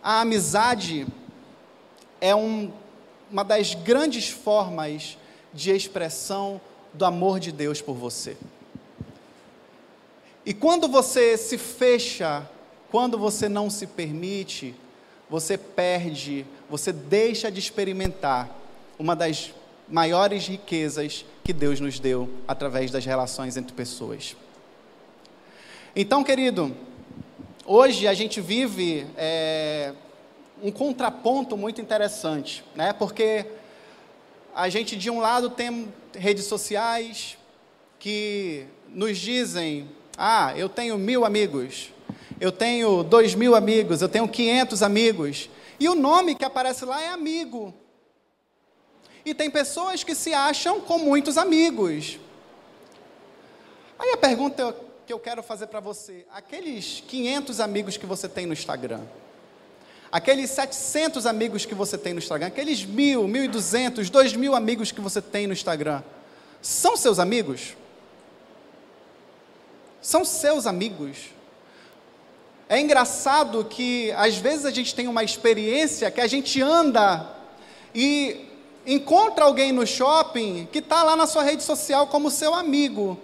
a 0.03 0.21
amizade 0.21 1.07
é 2.21 2.35
um, 2.35 2.71
uma 3.31 3.43
das 3.43 3.73
grandes 3.73 4.29
formas 4.29 5.17
de 5.53 5.71
expressão 5.71 6.61
do 6.93 7.05
amor 7.05 7.39
de 7.39 7.51
Deus 7.51 7.81
por 7.81 7.95
você. 7.95 8.37
E 10.45 10.53
quando 10.53 10.87
você 10.87 11.37
se 11.37 11.57
fecha, 11.57 12.47
quando 12.89 13.17
você 13.17 13.49
não 13.49 13.69
se 13.69 13.85
permite, 13.85 14.73
você 15.29 15.57
perde, 15.57 16.45
você 16.69 16.91
deixa 16.91 17.51
de 17.51 17.59
experimentar 17.59 18.49
uma 18.97 19.15
das 19.15 19.53
maiores 19.87 20.47
riquezas 20.47 21.25
que 21.43 21.53
Deus 21.53 21.79
nos 21.79 21.99
deu 21.99 22.29
através 22.47 22.91
das 22.91 23.05
relações 23.05 23.57
entre 23.57 23.73
pessoas. 23.73 24.35
Então, 25.95 26.23
querido, 26.23 26.75
hoje 27.65 28.07
a 28.07 28.13
gente 28.13 28.39
vive 28.41 29.05
é, 29.17 29.93
um 30.61 30.71
contraponto 30.71 31.55
muito 31.55 31.81
interessante, 31.81 32.63
né? 32.75 32.93
Porque 32.93 33.45
a 34.55 34.69
gente, 34.69 34.95
de 34.95 35.09
um 35.09 35.19
lado, 35.19 35.49
tem 35.49 35.91
redes 36.13 36.45
sociais 36.45 37.37
que 37.99 38.65
nos 38.89 39.17
dizem: 39.17 39.89
ah, 40.17 40.53
eu 40.55 40.67
tenho 40.67 40.97
mil 40.97 41.25
amigos, 41.25 41.91
eu 42.39 42.51
tenho 42.51 43.03
dois 43.03 43.33
mil 43.33 43.55
amigos, 43.55 44.01
eu 44.01 44.09
tenho 44.09 44.27
500 44.27 44.83
amigos. 44.83 45.49
E 45.79 45.87
o 45.89 45.95
nome 45.95 46.35
que 46.35 46.45
aparece 46.45 46.85
lá 46.85 47.01
é 47.01 47.09
amigo. 47.09 47.73
E 49.25 49.33
tem 49.33 49.49
pessoas 49.49 50.03
que 50.03 50.15
se 50.15 50.33
acham 50.33 50.79
com 50.79 50.97
muitos 50.97 51.37
amigos. 51.37 52.19
Aí 53.99 54.11
a 54.11 54.17
pergunta 54.17 54.75
que 55.05 55.11
eu 55.11 55.19
quero 55.19 55.41
fazer 55.41 55.67
para 55.67 55.79
você: 55.79 56.25
aqueles 56.31 57.03
500 57.07 57.59
amigos 57.59 57.97
que 57.97 58.05
você 58.05 58.29
tem 58.29 58.45
no 58.45 58.53
Instagram, 58.53 59.01
aqueles 60.11 60.49
700 60.51 61.25
amigos 61.25 61.65
que 61.65 61.73
você 61.75 61.97
tem 61.97 62.13
no 62.13 62.19
Instagram, 62.19 62.47
aqueles 62.47 62.85
mil, 62.85 63.27
mil 63.27 63.43
e 63.43 63.47
duzentos, 63.47 64.09
dois 64.09 64.33
mil 64.33 64.55
amigos 64.55 64.91
que 64.91 65.01
você 65.01 65.21
tem 65.21 65.47
no 65.47 65.53
Instagram, 65.53 66.03
são 66.61 66.95
seus 66.95 67.19
amigos? 67.19 67.75
São 70.01 70.23
seus 70.23 70.67
amigos? 70.67 71.36
É 72.69 72.79
engraçado 72.79 73.63
que 73.63 74.11
às 74.11 74.37
vezes 74.37 74.65
a 74.65 74.71
gente 74.71 74.93
tem 74.93 75.07
uma 75.07 75.23
experiência 75.23 76.11
que 76.11 76.19
a 76.19 76.27
gente 76.27 76.61
anda 76.61 77.27
e 77.95 78.45
encontra 78.85 79.45
alguém 79.45 79.71
no 79.71 79.87
shopping 79.87 80.67
que 80.71 80.79
está 80.79 81.03
lá 81.03 81.15
na 81.15 81.25
sua 81.25 81.43
rede 81.43 81.63
social 81.63 82.07
como 82.07 82.29
seu 82.29 82.53
amigo. 82.53 83.17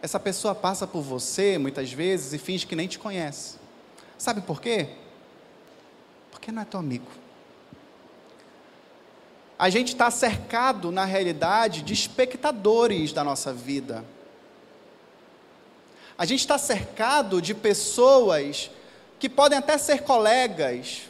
Essa 0.00 0.20
pessoa 0.20 0.54
passa 0.54 0.86
por 0.86 1.02
você 1.02 1.58
muitas 1.58 1.92
vezes 1.92 2.32
e 2.32 2.38
finge 2.38 2.66
que 2.66 2.76
nem 2.76 2.86
te 2.86 2.98
conhece. 2.98 3.56
Sabe 4.16 4.40
por 4.40 4.60
quê? 4.60 4.88
Porque 6.30 6.52
não 6.52 6.62
é 6.62 6.64
teu 6.64 6.78
amigo. 6.78 7.10
A 9.58 9.68
gente 9.68 9.88
está 9.88 10.08
cercado, 10.08 10.92
na 10.92 11.04
realidade, 11.04 11.82
de 11.82 11.92
espectadores 11.92 13.12
da 13.12 13.24
nossa 13.24 13.52
vida. 13.52 14.04
A 16.18 16.24
gente 16.24 16.40
está 16.40 16.58
cercado 16.58 17.40
de 17.40 17.54
pessoas 17.54 18.72
que 19.20 19.28
podem 19.28 19.56
até 19.56 19.78
ser 19.78 20.02
colegas, 20.02 21.02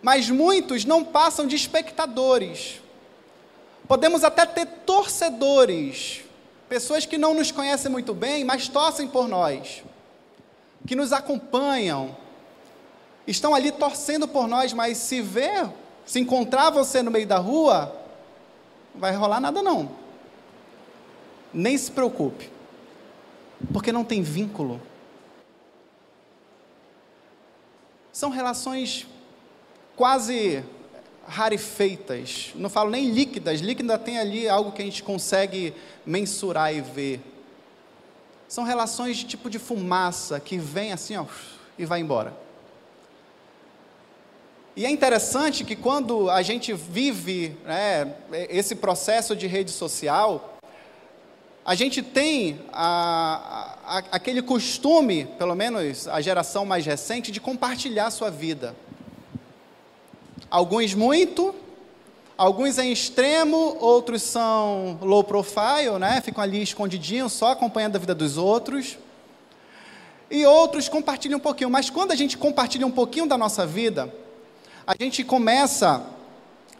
mas 0.00 0.30
muitos 0.30 0.84
não 0.84 1.02
passam 1.02 1.44
de 1.44 1.56
espectadores. 1.56 2.80
Podemos 3.88 4.22
até 4.22 4.46
ter 4.46 4.66
torcedores, 4.86 6.22
pessoas 6.68 7.04
que 7.06 7.18
não 7.18 7.34
nos 7.34 7.50
conhecem 7.50 7.90
muito 7.90 8.14
bem, 8.14 8.44
mas 8.44 8.68
torcem 8.68 9.08
por 9.08 9.26
nós, 9.26 9.82
que 10.86 10.94
nos 10.94 11.12
acompanham, 11.12 12.16
estão 13.26 13.52
ali 13.52 13.72
torcendo 13.72 14.28
por 14.28 14.46
nós, 14.46 14.72
mas 14.72 14.96
se 14.98 15.20
ver, 15.20 15.68
se 16.06 16.20
encontrar 16.20 16.70
você 16.70 17.02
no 17.02 17.10
meio 17.10 17.26
da 17.26 17.38
rua, 17.38 17.92
não 18.94 19.00
vai 19.00 19.12
rolar 19.12 19.40
nada 19.40 19.60
não. 19.60 19.90
Nem 21.52 21.76
se 21.76 21.90
preocupe. 21.90 22.53
Porque 23.72 23.92
não 23.92 24.04
tem 24.04 24.22
vínculo. 24.22 24.80
São 28.12 28.30
relações 28.30 29.06
quase 29.96 30.64
rarefeitas. 31.26 32.52
Não 32.54 32.68
falo 32.68 32.90
nem 32.90 33.10
líquidas. 33.10 33.60
Líquida 33.60 33.98
tem 33.98 34.18
ali 34.18 34.48
algo 34.48 34.72
que 34.72 34.82
a 34.82 34.84
gente 34.84 35.02
consegue 35.02 35.74
mensurar 36.04 36.74
e 36.74 36.80
ver. 36.80 37.20
São 38.48 38.64
relações 38.64 39.16
de 39.16 39.24
tipo 39.24 39.50
de 39.50 39.58
fumaça 39.58 40.38
que 40.38 40.58
vem 40.58 40.92
assim, 40.92 41.16
ó, 41.16 41.24
e 41.78 41.84
vai 41.84 42.00
embora. 42.00 42.32
E 44.76 44.84
é 44.84 44.90
interessante 44.90 45.64
que 45.64 45.76
quando 45.76 46.28
a 46.28 46.42
gente 46.42 46.72
vive 46.72 47.56
né, 47.64 48.14
esse 48.48 48.74
processo 48.74 49.36
de 49.36 49.46
rede 49.46 49.70
social, 49.70 50.53
a 51.64 51.74
gente 51.74 52.02
tem 52.02 52.60
a, 52.72 53.76
a, 53.86 53.98
aquele 54.12 54.42
costume, 54.42 55.26
pelo 55.38 55.54
menos 55.54 56.06
a 56.08 56.20
geração 56.20 56.66
mais 56.66 56.84
recente, 56.84 57.32
de 57.32 57.40
compartilhar 57.40 58.10
sua 58.10 58.30
vida. 58.30 58.74
Alguns 60.50 60.94
muito, 60.94 61.54
Alguns 62.36 62.78
em 62.78 62.90
extremo, 62.90 63.76
outros 63.78 64.20
são 64.20 64.98
low 65.00 65.22
profile, 65.22 66.00
né? 66.00 66.20
Ficam 66.20 66.42
ali 66.42 66.60
escondidinhos, 66.60 67.32
só 67.32 67.52
acompanhando 67.52 67.94
a 67.94 67.98
vida 68.00 68.12
dos 68.12 68.36
outros. 68.36 68.98
E 70.28 70.44
outros 70.44 70.88
compartilham 70.88 71.38
um 71.38 71.40
pouquinho. 71.40 71.70
Mas 71.70 71.90
quando 71.90 72.10
a 72.10 72.16
gente 72.16 72.36
compartilha 72.36 72.84
um 72.84 72.90
pouquinho 72.90 73.26
da 73.26 73.38
nossa 73.38 73.64
vida, 73.64 74.12
a 74.84 74.96
gente 75.00 75.22
começa 75.22 75.98
a 75.98 76.02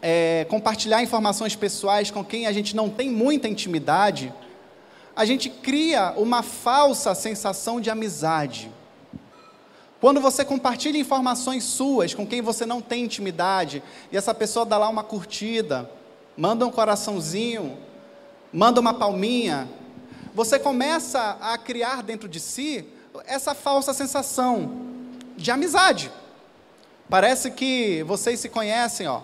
é, 0.01 0.45
compartilhar 0.49 1.01
informações 1.01 1.55
pessoais 1.55 2.11
com 2.11 2.21
quem 2.21 2.47
a 2.47 2.51
gente 2.51 2.75
não 2.75 2.89
tem 2.89 3.09
muita 3.09 3.47
intimidade, 3.47 4.33
a 5.15 5.23
gente 5.23 5.49
cria 5.49 6.13
uma 6.17 6.43
falsa 6.43 7.15
sensação 7.15 7.79
de 7.79 7.89
amizade. 7.89 8.71
Quando 10.01 10.19
você 10.19 10.43
compartilha 10.43 10.97
informações 10.97 11.63
suas 11.63 12.13
com 12.13 12.27
quem 12.27 12.41
você 12.41 12.65
não 12.65 12.81
tem 12.81 13.05
intimidade, 13.05 13.81
e 14.11 14.17
essa 14.17 14.33
pessoa 14.33 14.65
dá 14.65 14.77
lá 14.77 14.89
uma 14.89 15.03
curtida, 15.03 15.89
manda 16.35 16.65
um 16.65 16.71
coraçãozinho, 16.71 17.77
manda 18.51 18.81
uma 18.81 18.93
palminha, 18.93 19.69
você 20.33 20.59
começa 20.59 21.37
a 21.41 21.57
criar 21.57 22.03
dentro 22.03 22.27
de 22.27 22.41
si 22.41 22.85
essa 23.25 23.55
falsa 23.55 23.93
sensação 23.93 24.81
de 25.37 25.49
amizade. 25.49 26.11
Parece 27.09 27.51
que 27.51 28.03
vocês 28.03 28.39
se 28.41 28.49
conhecem, 28.49 29.07
ó. 29.07 29.21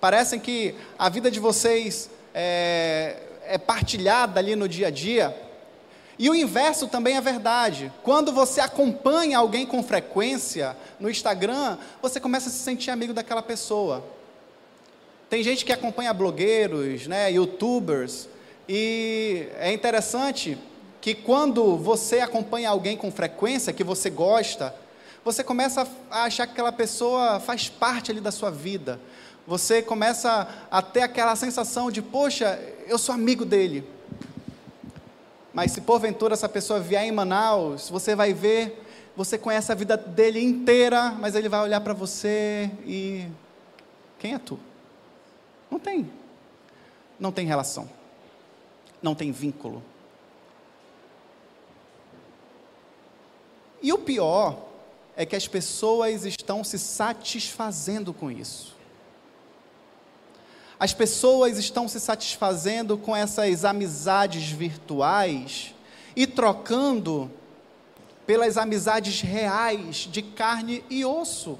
Parece 0.00 0.38
que 0.38 0.74
a 0.98 1.08
vida 1.08 1.30
de 1.30 1.38
vocês 1.38 2.08
é, 2.32 3.27
é 3.48 3.58
partilhada 3.58 4.38
ali 4.38 4.54
no 4.54 4.68
dia 4.68 4.88
a 4.88 4.90
dia. 4.90 5.34
E 6.18 6.28
o 6.28 6.34
inverso 6.34 6.88
também 6.88 7.16
é 7.16 7.20
verdade. 7.20 7.92
Quando 8.02 8.32
você 8.32 8.60
acompanha 8.60 9.38
alguém 9.38 9.64
com 9.64 9.82
frequência 9.82 10.76
no 10.98 11.08
Instagram, 11.08 11.78
você 12.02 12.18
começa 12.18 12.48
a 12.48 12.52
se 12.52 12.58
sentir 12.58 12.90
amigo 12.90 13.12
daquela 13.12 13.42
pessoa. 13.42 14.04
Tem 15.30 15.42
gente 15.42 15.64
que 15.64 15.72
acompanha 15.72 16.12
blogueiros, 16.12 17.06
né, 17.06 17.30
youtubers, 17.30 18.28
e 18.68 19.46
é 19.58 19.72
interessante 19.72 20.58
que 21.00 21.14
quando 21.14 21.76
você 21.76 22.20
acompanha 22.20 22.70
alguém 22.70 22.96
com 22.96 23.10
frequência, 23.12 23.72
que 23.72 23.84
você 23.84 24.10
gosta, 24.10 24.74
você 25.24 25.44
começa 25.44 25.86
a 26.10 26.24
achar 26.24 26.46
que 26.46 26.52
aquela 26.52 26.72
pessoa 26.72 27.38
faz 27.40 27.68
parte 27.68 28.10
ali 28.10 28.20
da 28.20 28.32
sua 28.32 28.50
vida. 28.50 28.98
Você 29.48 29.80
começa 29.80 30.46
a 30.70 30.82
ter 30.82 31.00
aquela 31.00 31.34
sensação 31.34 31.90
de, 31.90 32.02
poxa, 32.02 32.60
eu 32.86 32.98
sou 32.98 33.14
amigo 33.14 33.46
dele. 33.46 33.82
Mas 35.54 35.72
se 35.72 35.80
porventura 35.80 36.34
essa 36.34 36.50
pessoa 36.50 36.78
vier 36.78 37.02
em 37.04 37.10
Manaus, 37.10 37.88
você 37.88 38.14
vai 38.14 38.34
ver, 38.34 38.84
você 39.16 39.38
conhece 39.38 39.72
a 39.72 39.74
vida 39.74 39.96
dele 39.96 40.38
inteira, 40.38 41.12
mas 41.12 41.34
ele 41.34 41.48
vai 41.48 41.62
olhar 41.62 41.80
para 41.80 41.94
você 41.94 42.70
e. 42.84 43.26
Quem 44.18 44.34
é 44.34 44.38
tu? 44.38 44.60
Não 45.70 45.78
tem. 45.80 46.10
Não 47.18 47.32
tem 47.32 47.46
relação. 47.46 47.88
Não 49.00 49.14
tem 49.14 49.32
vínculo. 49.32 49.82
E 53.80 53.94
o 53.94 53.98
pior 53.98 54.58
é 55.16 55.24
que 55.24 55.34
as 55.34 55.48
pessoas 55.48 56.26
estão 56.26 56.62
se 56.62 56.78
satisfazendo 56.78 58.12
com 58.12 58.30
isso. 58.30 58.76
As 60.80 60.94
pessoas 60.94 61.58
estão 61.58 61.88
se 61.88 61.98
satisfazendo 61.98 62.96
com 62.96 63.14
essas 63.14 63.64
amizades 63.64 64.48
virtuais 64.48 65.74
e 66.14 66.26
trocando 66.26 67.30
pelas 68.24 68.56
amizades 68.56 69.20
reais 69.20 70.08
de 70.10 70.22
carne 70.22 70.84
e 70.88 71.04
osso. 71.04 71.58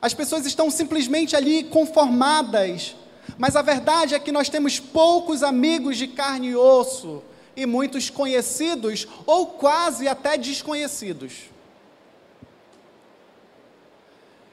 As 0.00 0.14
pessoas 0.14 0.46
estão 0.46 0.70
simplesmente 0.70 1.36
ali 1.36 1.64
conformadas, 1.64 2.96
mas 3.36 3.54
a 3.56 3.62
verdade 3.62 4.14
é 4.14 4.18
que 4.18 4.32
nós 4.32 4.48
temos 4.48 4.80
poucos 4.80 5.42
amigos 5.42 5.98
de 5.98 6.06
carne 6.06 6.48
e 6.48 6.56
osso 6.56 7.22
e 7.54 7.66
muitos 7.66 8.08
conhecidos 8.08 9.06
ou 9.26 9.46
quase 9.46 10.08
até 10.08 10.38
desconhecidos. 10.38 11.50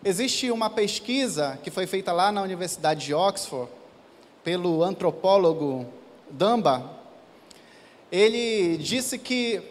Existe 0.08 0.50
uma 0.50 0.70
pesquisa 0.70 1.60
que 1.62 1.70
foi 1.70 1.86
feita 1.86 2.14
lá 2.14 2.32
na 2.32 2.42
Universidade 2.42 3.08
de 3.08 3.14
Oxford, 3.14 3.70
pelo 4.42 4.82
antropólogo 4.82 5.86
Dunbar. 6.32 6.82
Ele 8.10 8.78
disse 8.78 9.18
que, 9.18 9.62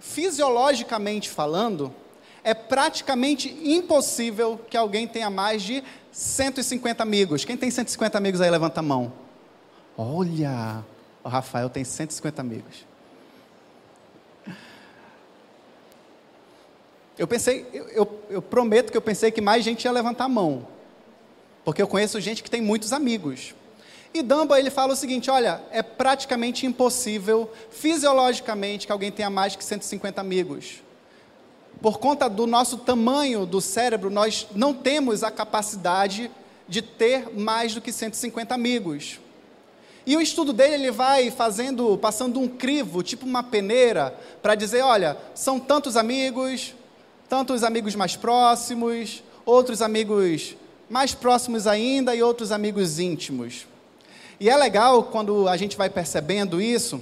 fisiologicamente 0.00 1.30
falando, 1.30 1.94
é 2.42 2.52
praticamente 2.52 3.48
impossível 3.62 4.58
que 4.68 4.76
alguém 4.76 5.06
tenha 5.06 5.30
mais 5.30 5.62
de 5.62 5.84
150 6.10 7.00
amigos. 7.00 7.44
Quem 7.44 7.56
tem 7.56 7.70
150 7.70 8.18
amigos 8.18 8.40
aí, 8.40 8.50
levanta 8.50 8.80
a 8.80 8.82
mão. 8.82 9.12
Olha, 9.96 10.84
o 11.22 11.28
Rafael 11.28 11.70
tem 11.70 11.84
150 11.84 12.40
amigos. 12.40 12.89
Eu 17.20 17.28
pensei, 17.28 17.66
eu, 17.70 17.86
eu, 17.88 18.20
eu, 18.30 18.40
prometo 18.40 18.90
que 18.90 18.96
eu 18.96 19.02
pensei 19.02 19.30
que 19.30 19.42
mais 19.42 19.62
gente 19.62 19.84
ia 19.84 19.92
levantar 19.92 20.24
a 20.24 20.28
mão, 20.28 20.66
porque 21.62 21.82
eu 21.82 21.86
conheço 21.86 22.18
gente 22.18 22.42
que 22.42 22.50
tem 22.50 22.62
muitos 22.62 22.94
amigos. 22.94 23.54
E 24.14 24.22
Dumba 24.22 24.58
ele 24.58 24.70
fala 24.70 24.94
o 24.94 24.96
seguinte: 24.96 25.30
olha, 25.30 25.60
é 25.70 25.82
praticamente 25.82 26.64
impossível, 26.64 27.52
fisiologicamente, 27.70 28.86
que 28.86 28.92
alguém 28.92 29.12
tenha 29.12 29.28
mais 29.28 29.54
que 29.54 29.62
150 29.62 30.18
amigos. 30.18 30.82
Por 31.82 31.98
conta 31.98 32.26
do 32.26 32.46
nosso 32.46 32.78
tamanho 32.78 33.44
do 33.44 33.60
cérebro, 33.60 34.08
nós 34.08 34.46
não 34.54 34.72
temos 34.72 35.22
a 35.22 35.30
capacidade 35.30 36.30
de 36.66 36.80
ter 36.80 37.28
mais 37.38 37.74
do 37.74 37.82
que 37.82 37.92
150 37.92 38.54
amigos. 38.54 39.20
E 40.06 40.16
o 40.16 40.22
estudo 40.22 40.54
dele 40.54 40.72
ele 40.76 40.90
vai 40.90 41.30
fazendo, 41.30 41.98
passando 41.98 42.40
um 42.40 42.48
crivo, 42.48 43.02
tipo 43.02 43.26
uma 43.26 43.42
peneira, 43.42 44.18
para 44.40 44.54
dizer, 44.54 44.80
olha, 44.80 45.18
são 45.34 45.60
tantos 45.60 45.98
amigos, 45.98 46.74
tanto 47.30 47.54
os 47.54 47.62
amigos 47.62 47.94
mais 47.94 48.16
próximos, 48.16 49.22
outros 49.46 49.80
amigos 49.80 50.56
mais 50.88 51.14
próximos 51.14 51.68
ainda 51.68 52.12
e 52.12 52.20
outros 52.24 52.50
amigos 52.50 52.98
íntimos. 52.98 53.68
E 54.40 54.50
é 54.50 54.56
legal 54.56 55.04
quando 55.04 55.48
a 55.48 55.56
gente 55.56 55.76
vai 55.76 55.88
percebendo 55.88 56.60
isso, 56.60 57.00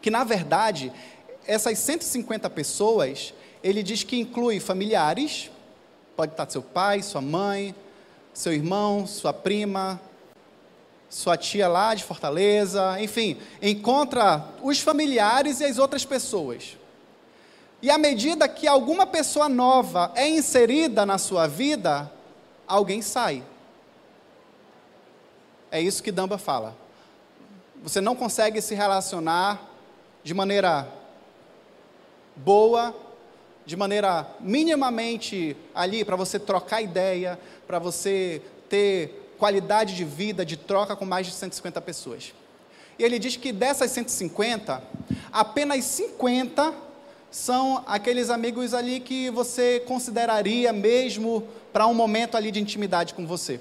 que 0.00 0.10
na 0.10 0.24
verdade, 0.24 0.90
essas 1.46 1.78
150 1.78 2.48
pessoas, 2.48 3.34
ele 3.62 3.82
diz 3.82 4.02
que 4.02 4.18
inclui 4.18 4.58
familiares, 4.58 5.50
pode 6.16 6.32
estar 6.32 6.48
seu 6.48 6.62
pai, 6.62 7.02
sua 7.02 7.20
mãe, 7.20 7.74
seu 8.32 8.54
irmão, 8.54 9.06
sua 9.06 9.34
prima, 9.34 10.00
sua 11.10 11.36
tia 11.36 11.68
lá 11.68 11.94
de 11.94 12.04
Fortaleza, 12.04 12.96
enfim, 13.02 13.36
encontra 13.60 14.46
os 14.62 14.80
familiares 14.80 15.60
e 15.60 15.66
as 15.66 15.76
outras 15.76 16.06
pessoas. 16.06 16.78
E 17.82 17.90
à 17.90 17.98
medida 17.98 18.48
que 18.48 18.68
alguma 18.68 19.04
pessoa 19.04 19.48
nova 19.48 20.12
é 20.14 20.28
inserida 20.28 21.04
na 21.04 21.18
sua 21.18 21.48
vida, 21.48 22.10
alguém 22.64 23.02
sai. 23.02 23.42
É 25.68 25.80
isso 25.80 26.00
que 26.00 26.12
Damba 26.12 26.38
fala. 26.38 26.76
Você 27.82 28.00
não 28.00 28.14
consegue 28.14 28.62
se 28.62 28.76
relacionar 28.76 29.68
de 30.22 30.32
maneira 30.32 30.88
boa, 32.36 32.94
de 33.66 33.76
maneira 33.76 34.28
minimamente 34.38 35.56
ali 35.74 36.04
para 36.04 36.14
você 36.14 36.38
trocar 36.38 36.80
ideia, 36.82 37.36
para 37.66 37.80
você 37.80 38.40
ter 38.68 39.34
qualidade 39.38 39.96
de 39.96 40.04
vida, 40.04 40.46
de 40.46 40.56
troca 40.56 40.94
com 40.94 41.04
mais 41.04 41.26
de 41.26 41.32
150 41.32 41.80
pessoas. 41.80 42.32
E 42.96 43.02
ele 43.02 43.18
diz 43.18 43.36
que 43.36 43.50
dessas 43.50 43.90
150, 43.90 44.80
apenas 45.32 45.84
50 45.84 46.91
são 47.32 47.82
aqueles 47.86 48.28
amigos 48.28 48.74
ali 48.74 49.00
que 49.00 49.30
você 49.30 49.80
consideraria 49.80 50.70
mesmo 50.70 51.48
para 51.72 51.86
um 51.86 51.94
momento 51.94 52.36
ali 52.36 52.50
de 52.50 52.60
intimidade 52.60 53.14
com 53.14 53.26
você. 53.26 53.58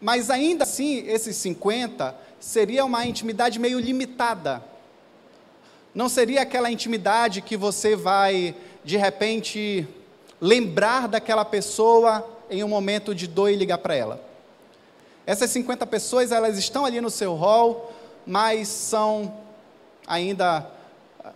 Mas 0.00 0.30
ainda 0.30 0.62
assim, 0.62 1.04
esses 1.08 1.34
50 1.36 2.14
seria 2.38 2.84
uma 2.84 3.04
intimidade 3.04 3.58
meio 3.58 3.80
limitada. 3.80 4.62
Não 5.92 6.08
seria 6.08 6.42
aquela 6.42 6.70
intimidade 6.70 7.42
que 7.42 7.56
você 7.56 7.96
vai, 7.96 8.54
de 8.84 8.96
repente, 8.96 9.86
lembrar 10.40 11.08
daquela 11.08 11.44
pessoa 11.44 12.24
em 12.48 12.62
um 12.62 12.68
momento 12.68 13.12
de 13.12 13.26
dor 13.26 13.50
e 13.50 13.56
ligar 13.56 13.78
para 13.78 13.96
ela. 13.96 14.24
Essas 15.26 15.50
50 15.50 15.84
pessoas, 15.86 16.30
elas 16.30 16.56
estão 16.56 16.84
ali 16.84 17.00
no 17.00 17.10
seu 17.10 17.34
hall, 17.34 17.92
mas 18.24 18.68
são 18.68 19.34
ainda 20.06 20.70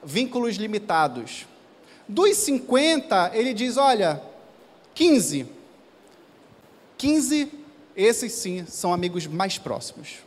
vínculos 0.05 0.57
limitados. 0.57 1.47
Dos 2.07 2.37
50, 2.37 3.33
ele 3.35 3.55
diz: 3.55 3.77
olha, 3.77 4.23
15. 4.95 5.47
15, 6.97 7.53
esses 7.97 8.33
sim 8.33 8.65
são 8.67 8.93
amigos 8.93 9.27
mais 9.27 9.59
próximos. 9.59 10.19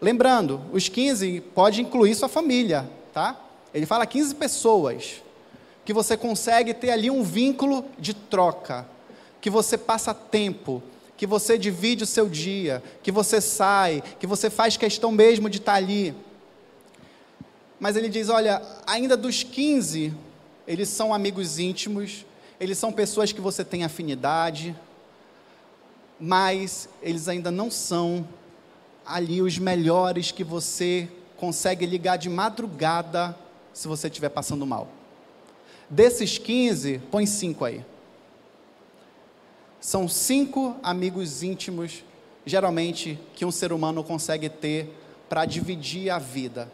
Lembrando, 0.00 0.60
os 0.72 0.88
15 0.88 1.40
pode 1.54 1.80
incluir 1.80 2.14
sua 2.14 2.28
família, 2.28 2.88
tá? 3.12 3.40
Ele 3.72 3.86
fala 3.86 4.06
15 4.06 4.34
pessoas 4.34 5.22
que 5.84 5.92
você 5.92 6.16
consegue 6.16 6.74
ter 6.74 6.90
ali 6.90 7.10
um 7.10 7.22
vínculo 7.22 7.84
de 7.98 8.12
troca, 8.12 8.86
que 9.40 9.48
você 9.48 9.78
passa 9.78 10.12
tempo, 10.12 10.82
que 11.16 11.26
você 11.26 11.56
divide 11.56 12.04
o 12.04 12.06
seu 12.06 12.28
dia, 12.28 12.82
que 13.02 13.12
você 13.12 13.40
sai, 13.40 14.02
que 14.18 14.26
você 14.26 14.50
faz 14.50 14.76
questão 14.76 15.12
mesmo 15.12 15.48
de 15.48 15.58
estar 15.58 15.74
ali. 15.74 16.14
Mas 17.78 17.96
ele 17.96 18.08
diz: 18.08 18.28
olha, 18.28 18.62
ainda 18.86 19.16
dos 19.16 19.42
15, 19.42 20.14
eles 20.66 20.88
são 20.88 21.12
amigos 21.12 21.58
íntimos, 21.58 22.24
eles 22.58 22.78
são 22.78 22.92
pessoas 22.92 23.32
que 23.32 23.40
você 23.40 23.64
tem 23.64 23.84
afinidade, 23.84 24.74
mas 26.18 26.88
eles 27.02 27.28
ainda 27.28 27.50
não 27.50 27.70
são 27.70 28.26
ali 29.04 29.40
os 29.40 29.58
melhores 29.58 30.32
que 30.32 30.42
você 30.42 31.08
consegue 31.36 31.86
ligar 31.86 32.16
de 32.16 32.28
madrugada 32.28 33.36
se 33.72 33.86
você 33.86 34.08
estiver 34.08 34.30
passando 34.30 34.66
mal. 34.66 34.88
Desses 35.88 36.38
15, 36.38 37.00
põe 37.10 37.26
cinco 37.26 37.64
aí. 37.64 37.84
São 39.78 40.08
cinco 40.08 40.74
amigos 40.82 41.42
íntimos, 41.44 42.02
geralmente, 42.44 43.18
que 43.34 43.44
um 43.44 43.52
ser 43.52 43.72
humano 43.72 44.02
consegue 44.02 44.48
ter 44.48 44.92
para 45.28 45.44
dividir 45.44 46.10
a 46.10 46.18
vida, 46.18 46.72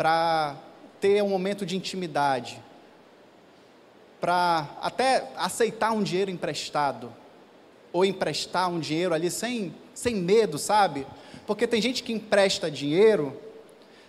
para 0.00 0.56
ter 0.98 1.22
um 1.22 1.28
momento 1.28 1.66
de 1.66 1.76
intimidade, 1.76 2.58
para 4.18 4.66
até 4.80 5.30
aceitar 5.36 5.92
um 5.92 6.02
dinheiro 6.02 6.30
emprestado, 6.30 7.12
ou 7.92 8.02
emprestar 8.02 8.70
um 8.70 8.80
dinheiro 8.80 9.12
ali 9.12 9.30
sem, 9.30 9.74
sem 9.92 10.14
medo, 10.14 10.56
sabe? 10.56 11.06
Porque 11.46 11.66
tem 11.66 11.82
gente 11.82 12.02
que 12.02 12.14
empresta 12.14 12.70
dinheiro, 12.70 13.38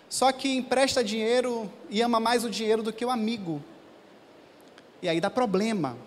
só 0.09 0.31
que 0.31 0.55
empresta 0.55 1.03
dinheiro 1.03 1.69
e 1.89 2.01
ama 2.01 2.21
mais 2.21 2.45
o 2.45 2.49
dinheiro 2.49 2.81
do 2.81 2.93
que 2.93 3.03
o 3.03 3.09
amigo. 3.09 3.61
E 5.01 5.09
aí 5.09 5.19
dá 5.19 5.29
problema. 5.29 5.97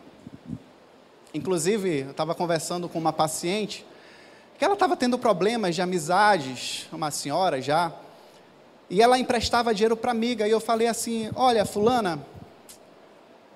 Inclusive, 1.34 2.04
eu 2.04 2.10
estava 2.12 2.34
conversando 2.34 2.88
com 2.88 2.98
uma 2.98 3.12
paciente 3.12 3.84
que 4.58 4.64
ela 4.64 4.72
estava 4.72 4.96
tendo 4.96 5.18
problemas 5.18 5.74
de 5.74 5.82
amizades, 5.82 6.88
uma 6.90 7.10
senhora 7.10 7.60
já, 7.60 7.92
e 8.88 9.00
ela 9.00 9.18
emprestava 9.18 9.74
dinheiro 9.74 9.96
para 9.96 10.10
amiga, 10.10 10.46
e 10.46 10.50
eu 10.50 10.60
falei 10.60 10.86
assim: 10.86 11.30
Olha, 11.34 11.64
Fulana, 11.64 12.24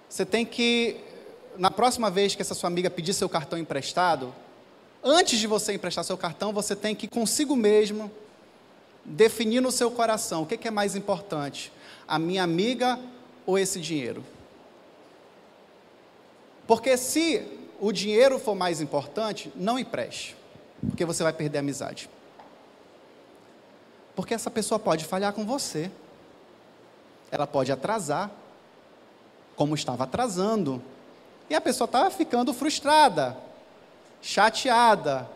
você 0.09 0.25
tem 0.25 0.45
que, 0.45 0.97
na 1.57 1.71
próxima 1.71 2.11
vez 2.11 2.35
que 2.35 2.43
essa 2.43 2.55
sua 2.55 2.69
amiga 2.69 2.89
pedir 2.89 3.13
seu 3.13 3.29
cartão 3.29 3.59
emprestado, 3.59 4.35
antes 5.03 5.39
de 5.39 5.47
você 5.47 5.75
emprestar 5.75 6.05
seu 6.05 6.17
cartão, 6.17 6.53
você 6.53 6.75
tem 6.75 6.95
que 6.95 7.07
consigo 7.07 7.55
mesmo 7.55 8.11
definir 9.05 9.61
no 9.61 9.71
seu 9.71 9.91
coração 9.91 10.43
o 10.43 10.47
que, 10.47 10.57
que 10.57 10.69
é 10.69 10.71
mais 10.71 10.97
importante, 10.97 11.73
a 12.07 12.19
minha 12.19 12.43
amiga 12.43 12.99
ou 13.47 13.59
esse 13.59 13.81
dinheiro. 13.81 14.25
Porque 16.67 16.97
se 16.97 17.43
o 17.81 17.93
dinheiro 17.93 18.39
for 18.39 18.55
mais 18.55 18.81
importante, 18.81 19.51
não 19.55 19.79
empreste, 19.79 20.37
porque 20.87 21.05
você 21.05 21.23
vai 21.23 21.33
perder 21.33 21.59
a 21.59 21.61
amizade. 21.61 22.11
Porque 24.19 24.35
essa 24.35 24.51
pessoa 24.51 24.81
pode 24.81 25.05
falhar 25.05 25.33
com 25.33 25.47
você, 25.47 25.93
ela 27.31 27.47
pode 27.47 27.71
atrasar, 27.71 28.29
como 29.55 29.77
estava 29.77 30.03
atrasando. 30.03 30.83
E 31.49 31.55
a 31.55 31.61
pessoa 31.61 31.87
estava 31.87 32.11
ficando 32.11 32.53
frustrada, 32.53 33.37
chateada. 34.21 35.31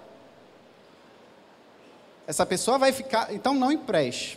Essa 2.27 2.45
pessoa 2.45 2.77
vai 2.77 2.90
ficar. 2.90 3.33
Então 3.33 3.55
não 3.55 3.71
empreste. 3.71 4.37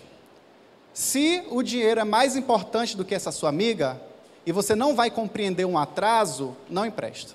Se 0.94 1.44
o 1.50 1.64
dinheiro 1.64 2.02
é 2.02 2.04
mais 2.04 2.36
importante 2.36 2.96
do 2.96 3.04
que 3.04 3.16
essa 3.16 3.32
sua 3.32 3.50
amiga, 3.50 4.00
e 4.46 4.52
você 4.52 4.76
não 4.76 4.96
vai 4.96 5.10
compreender 5.10 5.66
um 5.66 5.76
atraso, 5.76 6.56
não 6.70 6.86
empresta. 6.86 7.34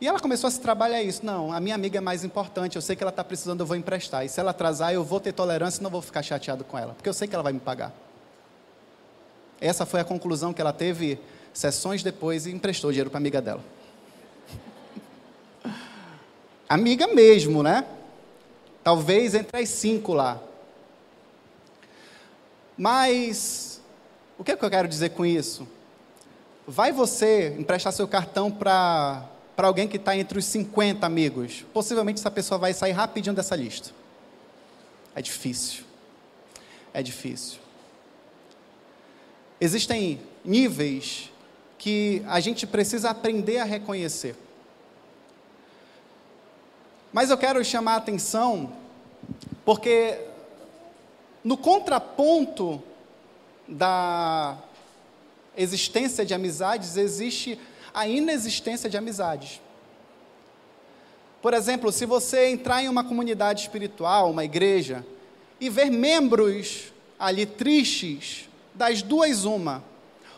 E 0.00 0.06
ela 0.06 0.20
começou 0.20 0.48
a 0.48 0.50
se 0.50 0.60
trabalhar 0.60 1.02
isso. 1.02 1.24
Não, 1.24 1.52
a 1.52 1.58
minha 1.58 1.74
amiga 1.74 1.98
é 1.98 2.00
mais 2.00 2.22
importante, 2.22 2.76
eu 2.76 2.82
sei 2.82 2.94
que 2.94 3.02
ela 3.02 3.10
está 3.10 3.24
precisando, 3.24 3.60
eu 3.60 3.66
vou 3.66 3.76
emprestar. 3.76 4.24
E 4.24 4.28
se 4.28 4.38
ela 4.38 4.50
atrasar, 4.50 4.92
eu 4.92 5.02
vou 5.02 5.20
ter 5.20 5.32
tolerância 5.32 5.80
e 5.80 5.82
não 5.82 5.90
vou 5.90 6.02
ficar 6.02 6.22
chateado 6.22 6.64
com 6.64 6.78
ela, 6.78 6.92
porque 6.94 7.08
eu 7.08 7.14
sei 7.14 7.26
que 7.26 7.34
ela 7.34 7.42
vai 7.42 7.52
me 7.52 7.60
pagar. 7.60 7.92
Essa 9.60 9.86
foi 9.86 10.00
a 10.00 10.04
conclusão 10.04 10.52
que 10.52 10.60
ela 10.60 10.72
teve 10.72 11.18
sessões 11.52 12.02
depois 12.02 12.44
e 12.44 12.50
emprestou 12.50 12.90
dinheiro 12.90 13.08
para 13.08 13.16
a 13.16 13.22
amiga 13.22 13.40
dela. 13.40 13.64
amiga 16.68 17.06
mesmo, 17.06 17.62
né? 17.62 17.86
Talvez 18.84 19.34
entre 19.34 19.62
as 19.62 19.68
cinco 19.70 20.12
lá. 20.12 20.38
Mas, 22.76 23.80
o 24.36 24.44
que, 24.44 24.52
é 24.52 24.56
que 24.56 24.64
eu 24.64 24.70
quero 24.70 24.86
dizer 24.86 25.10
com 25.10 25.24
isso? 25.24 25.66
Vai 26.68 26.92
você 26.92 27.56
emprestar 27.58 27.92
seu 27.92 28.06
cartão 28.06 28.50
para 28.50 29.24
alguém 29.64 29.88
que 29.88 29.96
está 29.96 30.16
entre 30.16 30.38
os 30.38 30.44
50 30.44 31.06
amigos. 31.06 31.64
Possivelmente 31.72 32.20
essa 32.20 32.30
pessoa 32.30 32.58
vai 32.58 32.74
sair 32.74 32.92
rapidinho 32.92 33.34
dessa 33.34 33.56
lista. 33.56 33.90
É 35.14 35.22
difícil. 35.22 35.84
É 36.92 37.02
difícil. 37.02 37.58
Existem 39.60 40.20
níveis 40.44 41.30
que 41.78 42.22
a 42.26 42.40
gente 42.40 42.66
precisa 42.66 43.10
aprender 43.10 43.58
a 43.58 43.64
reconhecer. 43.64 44.36
Mas 47.12 47.30
eu 47.30 47.38
quero 47.38 47.64
chamar 47.64 47.94
a 47.94 47.96
atenção, 47.96 48.72
porque 49.64 50.20
no 51.42 51.56
contraponto 51.56 52.82
da 53.66 54.58
existência 55.56 56.26
de 56.26 56.34
amizades, 56.34 56.96
existe 56.96 57.58
a 57.96 58.06
inexistência 58.06 58.90
de 58.90 58.98
amizades. 58.98 59.58
Por 61.40 61.54
exemplo, 61.54 61.90
se 61.90 62.04
você 62.04 62.50
entrar 62.50 62.82
em 62.82 62.90
uma 62.90 63.02
comunidade 63.02 63.62
espiritual, 63.62 64.30
uma 64.30 64.44
igreja, 64.44 65.02
e 65.58 65.70
ver 65.70 65.90
membros 65.90 66.92
ali 67.18 67.46
tristes, 67.46 68.50
das 68.74 69.00
duas, 69.00 69.46
uma. 69.46 69.82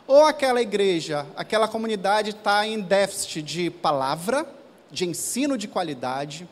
Ou 0.06 0.24
aquela 0.24 0.62
igreja, 0.62 1.26
aquela 1.34 1.66
comunidade 1.66 2.30
está 2.30 2.64
em 2.64 2.80
déficit 2.80 3.42
de 3.42 3.70
palavra, 3.70 4.46
de 4.88 5.04
ensino 5.04 5.58
de 5.58 5.66
qualidade, 5.66 6.48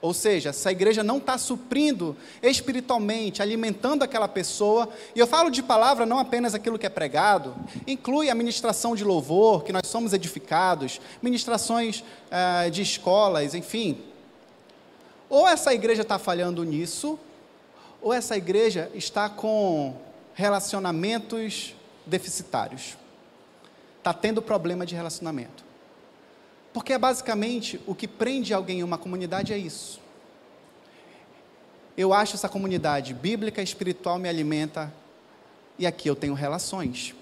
ou 0.00 0.14
seja, 0.14 0.50
essa 0.50 0.70
igreja 0.70 1.02
não 1.02 1.18
está 1.18 1.36
suprindo 1.36 2.16
espiritualmente, 2.40 3.42
alimentando 3.42 4.04
aquela 4.04 4.28
pessoa. 4.28 4.88
E 5.14 5.18
eu 5.18 5.26
falo 5.26 5.50
de 5.50 5.60
palavra 5.60 6.06
não 6.06 6.18
apenas 6.18 6.54
aquilo 6.54 6.78
que 6.78 6.86
é 6.86 6.88
pregado, 6.88 7.54
inclui 7.86 8.30
a 8.30 8.34
ministração 8.34 8.94
de 8.94 9.02
louvor, 9.02 9.64
que 9.64 9.72
nós 9.72 9.86
somos 9.86 10.12
edificados, 10.12 11.00
ministrações 11.20 12.04
eh, 12.30 12.70
de 12.70 12.82
escolas, 12.82 13.54
enfim. 13.54 14.00
Ou 15.28 15.48
essa 15.48 15.74
igreja 15.74 16.02
está 16.02 16.18
falhando 16.18 16.62
nisso, 16.62 17.18
ou 18.00 18.14
essa 18.14 18.36
igreja 18.36 18.90
está 18.94 19.28
com 19.28 19.96
relacionamentos 20.32 21.74
deficitários. 22.06 22.96
Está 23.98 24.14
tendo 24.14 24.40
problema 24.40 24.86
de 24.86 24.94
relacionamento. 24.94 25.67
Porque 26.78 26.92
é 26.92 26.98
basicamente 26.98 27.80
o 27.88 27.92
que 27.92 28.06
prende 28.06 28.54
alguém 28.54 28.78
em 28.78 28.82
uma 28.84 28.96
comunidade 28.96 29.52
é 29.52 29.58
isso. 29.58 29.98
Eu 31.96 32.14
acho 32.14 32.36
essa 32.36 32.48
comunidade 32.48 33.12
bíblica, 33.12 33.60
espiritual 33.60 34.16
me 34.16 34.28
alimenta 34.28 34.94
e 35.76 35.88
aqui 35.88 36.08
eu 36.08 36.14
tenho 36.14 36.34
relações. 36.34 37.16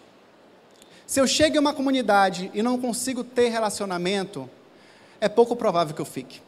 Se 1.06 1.18
eu 1.18 1.26
chego 1.26 1.56
em 1.56 1.58
uma 1.58 1.72
comunidade 1.72 2.50
e 2.52 2.62
não 2.62 2.78
consigo 2.78 3.24
ter 3.24 3.48
relacionamento, 3.48 4.46
é 5.22 5.26
pouco 5.26 5.56
provável 5.56 5.94
que 5.94 6.02
eu 6.02 6.06
fique 6.06 6.42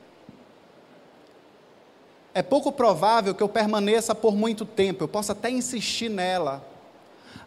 é 2.34 2.42
pouco 2.42 2.70
provável 2.70 3.34
que 3.34 3.42
eu 3.42 3.48
permaneça 3.48 4.14
por 4.14 4.36
muito 4.36 4.66
tempo, 4.66 5.02
eu 5.02 5.08
posso 5.08 5.32
até 5.32 5.50
insistir 5.50 6.10
nela, 6.10 6.62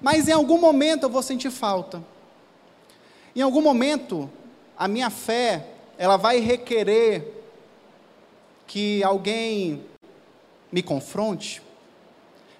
mas 0.02 0.28
em 0.28 0.32
algum 0.32 0.60
momento 0.60 1.04
eu 1.04 1.10
vou 1.10 1.22
sentir 1.22 1.52
falta. 1.52 2.04
Em 3.36 3.42
algum 3.42 3.62
momento, 3.62 4.30
a 4.82 4.88
minha 4.88 5.12
fé, 5.12 5.64
ela 5.96 6.18
vai 6.18 6.40
requerer 6.40 7.46
que 8.66 9.04
alguém 9.04 9.86
me 10.72 10.82
confronte, 10.82 11.62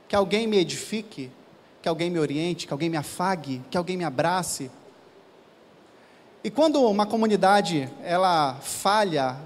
que 0.08 0.16
alguém 0.16 0.46
me 0.46 0.58
edifique, 0.58 1.32
que 1.82 1.90
alguém 1.90 2.12
me 2.12 2.20
oriente, 2.20 2.68
que 2.68 2.74
alguém 2.74 2.92
me 2.92 2.98
afague, 2.98 3.60
que 3.72 3.76
alguém 3.76 3.98
me 3.98 4.04
abrace. 4.04 4.70
E 6.44 6.52
quando 6.52 6.84
uma 6.84 7.08
comunidade 7.08 7.90
ela 8.04 8.54
falha 8.62 9.38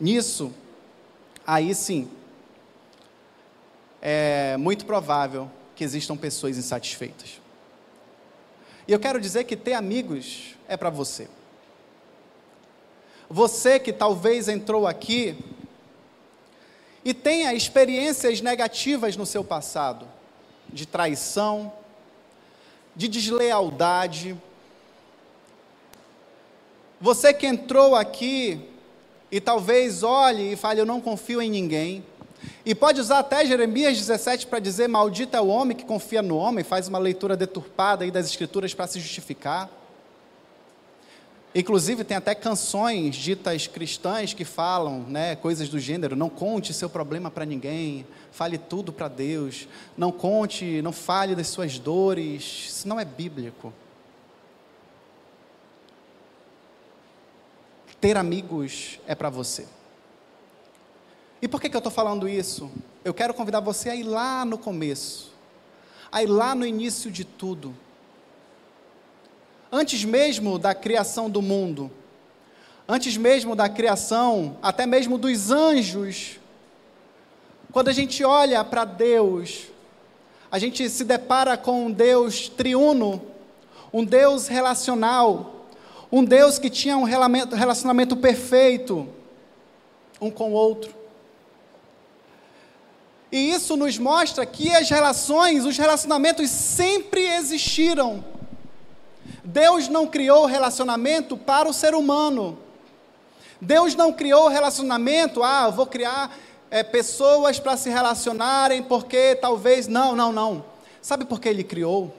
nisso, 0.00 0.52
aí 1.46 1.72
sim, 1.76 2.10
é 4.02 4.56
muito 4.56 4.84
provável 4.84 5.48
que 5.76 5.84
existam 5.84 6.16
pessoas 6.16 6.58
insatisfeitas. 6.58 7.40
E 8.88 8.90
eu 8.90 8.98
quero 8.98 9.20
dizer 9.20 9.44
que 9.44 9.54
ter 9.54 9.74
amigos 9.74 10.56
é 10.66 10.76
para 10.76 10.90
você. 10.90 11.28
Você 13.28 13.78
que 13.78 13.92
talvez 13.92 14.48
entrou 14.48 14.86
aqui 14.86 15.36
e 17.04 17.12
tenha 17.12 17.54
experiências 17.54 18.40
negativas 18.40 19.16
no 19.16 19.26
seu 19.26 19.44
passado, 19.44 20.06
de 20.68 20.86
traição, 20.86 21.72
de 22.94 23.08
deslealdade. 23.08 24.36
Você 27.00 27.32
que 27.34 27.46
entrou 27.46 27.94
aqui 27.94 28.60
e 29.30 29.40
talvez 29.40 30.02
olhe 30.02 30.52
e 30.52 30.56
fale: 30.56 30.80
Eu 30.80 30.86
não 30.86 31.00
confio 31.00 31.42
em 31.42 31.50
ninguém. 31.50 32.04
E 32.64 32.74
pode 32.74 33.00
usar 33.00 33.20
até 33.20 33.44
Jeremias 33.44 33.96
17 33.98 34.46
para 34.46 34.58
dizer: 34.58 34.88
Maldito 34.88 35.36
é 35.36 35.40
o 35.40 35.48
homem 35.48 35.76
que 35.76 35.84
confia 35.84 36.22
no 36.22 36.36
homem, 36.36 36.64
faz 36.64 36.88
uma 36.88 36.98
leitura 36.98 37.36
deturpada 37.36 38.04
aí 38.04 38.10
das 38.10 38.26
Escrituras 38.26 38.72
para 38.72 38.86
se 38.86 39.00
justificar. 39.00 39.68
Inclusive, 41.58 42.04
tem 42.04 42.18
até 42.18 42.34
canções 42.34 43.16
ditas 43.16 43.66
cristãs 43.66 44.34
que 44.34 44.44
falam 44.44 45.00
né, 45.08 45.34
coisas 45.36 45.70
do 45.70 45.80
gênero: 45.80 46.14
não 46.14 46.28
conte 46.28 46.74
seu 46.74 46.90
problema 46.90 47.30
para 47.30 47.46
ninguém, 47.46 48.06
fale 48.30 48.58
tudo 48.58 48.92
para 48.92 49.08
Deus, 49.08 49.66
não 49.96 50.12
conte, 50.12 50.82
não 50.82 50.92
fale 50.92 51.34
das 51.34 51.48
suas 51.48 51.78
dores. 51.78 52.66
Isso 52.68 52.86
não 52.86 53.00
é 53.00 53.06
bíblico. 53.06 53.72
Ter 58.02 58.18
amigos 58.18 59.00
é 59.06 59.14
para 59.14 59.30
você. 59.30 59.66
E 61.40 61.48
por 61.48 61.58
que, 61.58 61.70
que 61.70 61.76
eu 61.76 61.78
estou 61.78 61.92
falando 61.92 62.28
isso? 62.28 62.70
Eu 63.02 63.14
quero 63.14 63.32
convidar 63.32 63.60
você 63.60 63.88
a 63.88 63.96
ir 63.96 64.02
lá 64.02 64.44
no 64.44 64.58
começo, 64.58 65.32
a 66.12 66.22
ir 66.22 66.26
lá 66.26 66.54
no 66.54 66.66
início 66.66 67.10
de 67.10 67.24
tudo. 67.24 67.74
Antes 69.70 70.04
mesmo 70.04 70.58
da 70.58 70.74
criação 70.74 71.28
do 71.28 71.42
mundo, 71.42 71.90
antes 72.88 73.16
mesmo 73.16 73.56
da 73.56 73.68
criação, 73.68 74.56
até 74.62 74.86
mesmo 74.86 75.18
dos 75.18 75.50
anjos, 75.50 76.38
quando 77.72 77.88
a 77.88 77.92
gente 77.92 78.24
olha 78.24 78.64
para 78.64 78.84
Deus, 78.84 79.64
a 80.50 80.58
gente 80.58 80.88
se 80.88 81.04
depara 81.04 81.56
com 81.56 81.86
um 81.86 81.92
Deus 81.92 82.48
triuno, 82.48 83.22
um 83.92 84.04
Deus 84.04 84.46
relacional, 84.46 85.66
um 86.10 86.24
Deus 86.24 86.58
que 86.58 86.70
tinha 86.70 86.96
um 86.96 87.04
relacionamento 87.04 88.16
perfeito 88.16 89.08
um 90.20 90.30
com 90.30 90.50
o 90.50 90.54
outro. 90.54 90.94
E 93.30 93.50
isso 93.50 93.76
nos 93.76 93.98
mostra 93.98 94.46
que 94.46 94.70
as 94.74 94.88
relações, 94.88 95.64
os 95.64 95.76
relacionamentos 95.76 96.48
sempre 96.50 97.26
existiram. 97.36 98.24
Deus 99.46 99.86
não 99.88 100.08
criou 100.08 100.44
relacionamento 100.44 101.36
para 101.36 101.68
o 101.68 101.72
ser 101.72 101.94
humano. 101.94 102.58
Deus 103.60 103.94
não 103.94 104.12
criou 104.12 104.48
relacionamento, 104.48 105.42
ah, 105.42 105.70
vou 105.70 105.86
criar 105.86 106.36
é, 106.68 106.82
pessoas 106.82 107.60
para 107.60 107.76
se 107.76 107.88
relacionarem, 107.88 108.82
porque 108.82 109.36
talvez. 109.36 109.86
Não, 109.86 110.16
não, 110.16 110.32
não. 110.32 110.64
Sabe 111.00 111.24
por 111.24 111.40
que 111.40 111.48
ele 111.48 111.62
criou? 111.62 112.12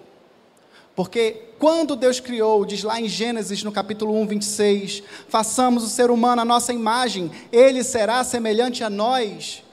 Porque 0.96 1.52
quando 1.60 1.98
Deus 1.98 2.22
criou, 2.22 2.66
diz 2.66 2.82
lá 2.82 3.00
em 3.00 3.10
Gênesis, 3.10 3.62
no 3.62 3.74
capítulo 3.74 4.18
1, 4.22 4.28
26, 4.28 5.04
façamos 5.28 5.84
o 5.84 5.90
ser 5.90 6.10
humano 6.10 6.42
a 6.42 6.46
nossa 6.46 6.72
imagem, 6.72 7.30
ele 7.52 7.84
será 7.84 8.24
semelhante 8.24 8.86
a 8.86 8.90
nós. 8.90 9.64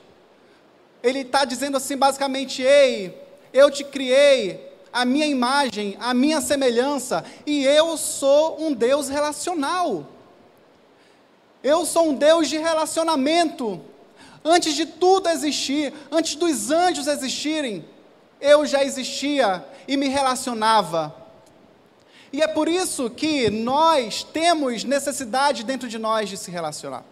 Ele 1.04 1.20
está 1.20 1.44
dizendo 1.44 1.76
assim, 1.76 1.96
basicamente: 1.96 2.62
Ei, 2.62 3.16
eu 3.52 3.70
te 3.70 3.84
criei, 3.84 4.73
a 4.94 5.04
minha 5.04 5.26
imagem, 5.26 5.96
a 5.98 6.14
minha 6.14 6.40
semelhança, 6.40 7.24
e 7.44 7.64
eu 7.64 7.96
sou 7.96 8.62
um 8.62 8.72
Deus 8.72 9.08
relacional. 9.08 10.06
Eu 11.64 11.84
sou 11.84 12.10
um 12.10 12.14
Deus 12.14 12.48
de 12.48 12.58
relacionamento. 12.58 13.80
Antes 14.44 14.74
de 14.74 14.86
tudo 14.86 15.28
existir, 15.28 15.92
antes 16.12 16.36
dos 16.36 16.70
anjos 16.70 17.08
existirem, 17.08 17.84
eu 18.40 18.64
já 18.64 18.84
existia 18.84 19.66
e 19.88 19.96
me 19.96 20.06
relacionava. 20.06 21.12
E 22.32 22.40
é 22.40 22.46
por 22.46 22.68
isso 22.68 23.10
que 23.10 23.50
nós 23.50 24.22
temos 24.22 24.84
necessidade 24.84 25.64
dentro 25.64 25.88
de 25.88 25.98
nós 25.98 26.28
de 26.28 26.36
se 26.36 26.52
relacionar. 26.52 27.04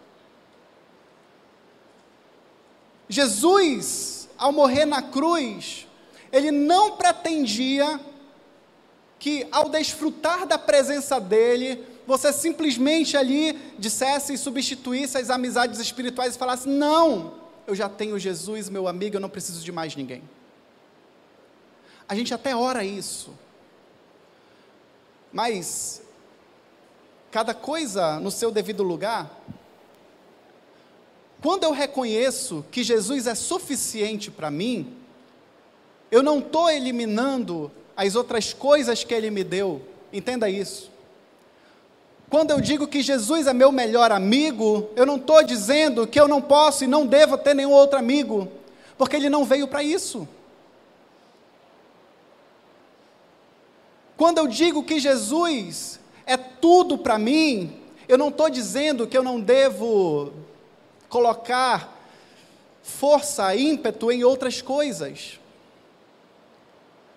Jesus, 3.09 4.29
ao 4.39 4.53
morrer 4.53 4.85
na 4.85 5.03
cruz, 5.03 5.89
ele 6.33 6.51
não 6.51 6.97
pretendia 6.97 8.01
que 9.19 9.47
ao 9.53 9.69
desfrutar 9.69 10.47
da 10.47 10.59
presença 10.59 11.21
dele, 11.21 11.85
você 12.07 12.33
simplesmente 12.33 13.17
ali 13.17 13.53
dissesse 13.79 14.33
e 14.33 14.39
substituísse 14.39 15.19
as 15.19 15.31
amizades 15.31 15.79
espirituais 15.79 16.35
e 16.35 16.39
falasse: 16.39 16.69
Não, 16.69 17.35
eu 17.67 17.75
já 17.75 17.89
tenho 17.89 18.19
Jesus, 18.19 18.69
meu 18.69 18.89
amigo, 18.89 19.17
eu 19.17 19.21
não 19.21 19.29
preciso 19.29 19.63
de 19.63 19.71
mais 19.71 19.95
ninguém. 19.95 20.23
A 22.09 22.15
gente 22.15 22.35
até 22.35 22.57
ora 22.57 22.83
isso, 22.83 23.33
mas 25.33 26.03
cada 27.31 27.55
coisa 27.55 28.19
no 28.19 28.31
seu 28.31 28.51
devido 28.51 28.83
lugar. 28.83 29.31
Quando 31.41 31.65
eu 31.65 31.73
reconheço 31.73 32.65
que 32.71 32.85
Jesus 32.85 33.27
é 33.27 33.35
suficiente 33.35 34.31
para 34.31 34.51
mim, 34.51 35.02
eu 36.13 36.23
não 36.23 36.41
estou 36.41 36.71
eliminando 36.71 37.73
as 37.97 38.15
outras 38.15 38.53
coisas 38.53 39.03
que 39.03 39.15
Ele 39.15 39.31
me 39.31 39.43
deu, 39.43 39.81
entenda 40.13 40.47
isso. 40.51 40.91
Quando 42.29 42.51
eu 42.51 42.61
digo 42.61 42.87
que 42.87 43.01
Jesus 43.01 43.47
é 43.47 43.55
meu 43.55 43.73
melhor 43.73 44.13
amigo, 44.13 44.91
eu 44.95 45.07
não 45.07 45.17
estou 45.17 45.43
dizendo 45.43 46.07
que 46.07 46.21
eu 46.21 46.29
não 46.29 46.43
posso 46.43 46.85
e 46.85 46.87
não 46.87 47.07
devo 47.07 47.39
ter 47.39 47.55
nenhum 47.55 47.73
outro 47.73 47.99
amigo, 47.99 48.47
porque 48.99 49.17
Ele 49.17 49.31
não 49.31 49.47
veio 49.47 49.67
para 49.67 49.83
isso. 49.83 50.29
Quando 54.15 54.37
eu 54.37 54.47
digo 54.47 54.85
que 54.85 55.01
Jesus 55.01 55.99
é 56.27 56.37
tudo 56.37 56.99
para 56.99 57.19
mim, 57.19 57.75
eu 58.07 58.19
não 58.19 58.29
estou 58.29 58.51
dizendo 58.51 59.07
que 59.07 59.17
eu 59.17 59.23
não 59.23 59.41
devo 59.41 60.31
colocar 61.09 61.91
força, 62.83 63.57
ímpeto 63.57 64.13
em 64.13 64.25
outras 64.25 64.61
coisas 64.61 65.41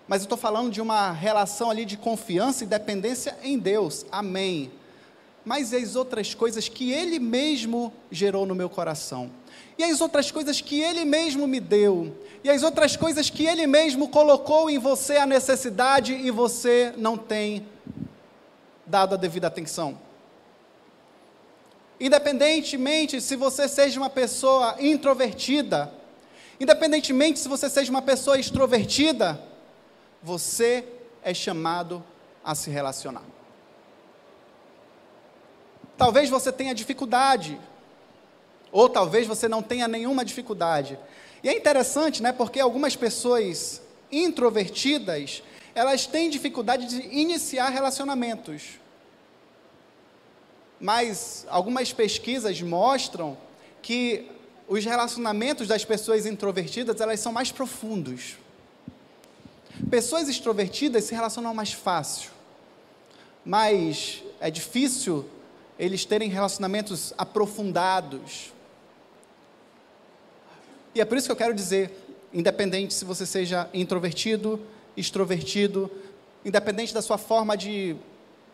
mas 0.08 0.22
eu 0.22 0.26
estou 0.26 0.38
falando 0.38 0.70
de 0.70 0.80
uma 0.80 1.10
relação 1.10 1.70
ali 1.70 1.84
de 1.84 1.96
confiança 1.96 2.62
e 2.62 2.66
dependência 2.66 3.36
em 3.42 3.58
Deus. 3.58 4.06
Amém. 4.10 4.70
Mas 5.44 5.72
e 5.72 5.76
as 5.76 5.96
outras 5.96 6.34
coisas 6.34 6.68
que 6.68 6.92
Ele 6.92 7.18
mesmo 7.18 7.92
gerou 8.10 8.46
no 8.46 8.54
meu 8.54 8.68
coração? 8.68 9.30
E 9.78 9.84
as 9.84 10.00
outras 10.00 10.30
coisas 10.30 10.60
que 10.60 10.80
Ele 10.80 11.04
mesmo 11.04 11.46
me 11.46 11.60
deu? 11.60 12.16
E 12.42 12.50
as 12.50 12.62
outras 12.62 12.96
coisas 12.96 13.28
que 13.30 13.46
Ele 13.46 13.66
mesmo 13.66 14.08
colocou 14.08 14.70
em 14.70 14.78
você 14.78 15.16
a 15.16 15.26
necessidade 15.26 16.12
e 16.12 16.30
você 16.30 16.92
não 16.96 17.16
tem 17.16 17.66
dado 18.86 19.14
a 19.14 19.16
devida 19.18 19.48
atenção? 19.48 19.98
Independentemente 21.98 23.20
se 23.20 23.34
você 23.34 23.68
seja 23.68 23.98
uma 23.98 24.10
pessoa 24.10 24.76
introvertida, 24.78 25.92
independentemente 26.60 27.38
se 27.38 27.48
você 27.48 27.68
seja 27.68 27.90
uma 27.90 28.02
pessoa 28.02 28.38
extrovertida, 28.38 29.40
você 30.26 30.84
é 31.22 31.32
chamado 31.32 32.02
a 32.44 32.52
se 32.52 32.68
relacionar. 32.68 33.22
Talvez 35.96 36.28
você 36.28 36.50
tenha 36.50 36.74
dificuldade, 36.74 37.60
ou 38.72 38.88
talvez 38.88 39.24
você 39.24 39.46
não 39.46 39.62
tenha 39.62 39.86
nenhuma 39.86 40.24
dificuldade. 40.24 40.98
E 41.44 41.48
é 41.48 41.56
interessante, 41.56 42.24
né, 42.24 42.32
porque 42.32 42.58
algumas 42.58 42.96
pessoas 42.96 43.80
introvertidas, 44.10 45.44
elas 45.76 46.06
têm 46.06 46.28
dificuldade 46.28 46.86
de 46.86 47.06
iniciar 47.16 47.68
relacionamentos. 47.68 48.80
Mas 50.80 51.46
algumas 51.48 51.92
pesquisas 51.92 52.60
mostram 52.60 53.38
que 53.80 54.28
os 54.66 54.84
relacionamentos 54.84 55.68
das 55.68 55.84
pessoas 55.84 56.26
introvertidas, 56.26 57.00
elas 57.00 57.20
são 57.20 57.32
mais 57.32 57.52
profundos. 57.52 58.38
Pessoas 59.90 60.28
extrovertidas 60.28 61.04
se 61.04 61.14
relacionam 61.14 61.54
mais 61.54 61.72
fácil, 61.72 62.30
mas 63.44 64.22
é 64.40 64.50
difícil 64.50 65.24
eles 65.78 66.04
terem 66.04 66.30
relacionamentos 66.30 67.12
aprofundados. 67.18 68.52
E 70.94 71.00
é 71.00 71.04
por 71.04 71.18
isso 71.18 71.26
que 71.26 71.32
eu 71.32 71.36
quero 71.36 71.52
dizer, 71.52 71.92
independente 72.32 72.94
se 72.94 73.04
você 73.04 73.26
seja 73.26 73.68
introvertido, 73.74 74.60
extrovertido, 74.96 75.90
independente 76.42 76.94
da 76.94 77.02
sua 77.02 77.18
forma 77.18 77.54
de, 77.54 77.96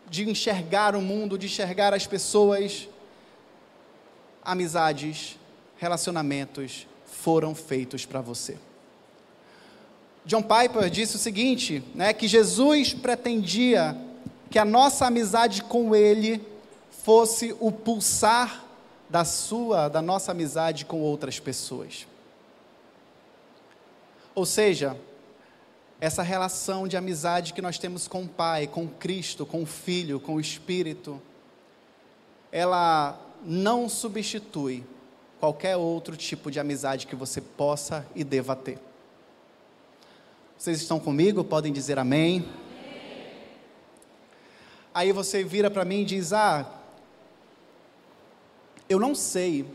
de 0.09 0.29
enxergar 0.29 0.93
o 0.93 1.01
mundo, 1.01 1.37
de 1.37 1.45
enxergar 1.45 1.93
as 1.93 2.05
pessoas, 2.05 2.89
amizades, 4.43 5.39
relacionamentos 5.77 6.85
foram 7.05 7.55
feitos 7.55 8.05
para 8.05 8.19
você. 8.19 8.57
John 10.25 10.41
Piper 10.41 10.89
disse 10.89 11.17
o 11.17 11.19
seguinte, 11.19 11.83
né, 11.93 12.13
que 12.13 12.27
Jesus 12.27 12.93
pretendia 12.93 13.97
que 14.49 14.57
a 14.57 14.63
nossa 14.63 15.07
amizade 15.07 15.63
com 15.63 15.95
Ele 15.95 16.41
fosse 17.03 17.55
o 17.59 17.71
pulsar 17.71 18.63
da 19.09 19.25
sua, 19.25 19.89
da 19.89 20.01
nossa 20.01 20.31
amizade 20.31 20.85
com 20.85 21.01
outras 21.01 21.39
pessoas. 21.39 22.07
Ou 24.33 24.45
seja, 24.45 24.97
essa 25.99 26.23
relação 26.23 26.87
de 26.87 26.97
amizade 26.97 27.53
que 27.53 27.61
nós 27.61 27.77
temos 27.77 28.07
com 28.07 28.23
o 28.23 28.27
Pai, 28.27 28.65
com 28.65 28.87
Cristo, 28.87 29.45
com 29.45 29.63
o 29.63 29.65
Filho, 29.65 30.19
com 30.19 30.35
o 30.35 30.39
Espírito, 30.39 31.21
ela 32.51 33.19
não 33.43 33.89
substitui 33.89 34.83
qualquer 35.39 35.75
outro 35.75 36.15
tipo 36.15 36.49
de 36.49 36.59
amizade 36.59 37.07
que 37.07 37.15
você 37.15 37.41
possa 37.41 38.05
e 38.15 38.23
deva 38.23 38.55
ter. 38.55 38.79
Vocês 40.63 40.79
estão 40.79 40.97
comigo? 40.97 41.43
Podem 41.43 41.73
dizer 41.73 41.99
amém? 41.99 42.37
amém. 42.37 43.31
Aí 44.93 45.11
você 45.11 45.43
vira 45.43 45.69
para 45.69 45.83
mim 45.83 46.03
e 46.03 46.05
diz: 46.05 46.31
Ah, 46.31 46.65
eu 48.87 48.97
não 48.97 49.13
sei 49.13 49.65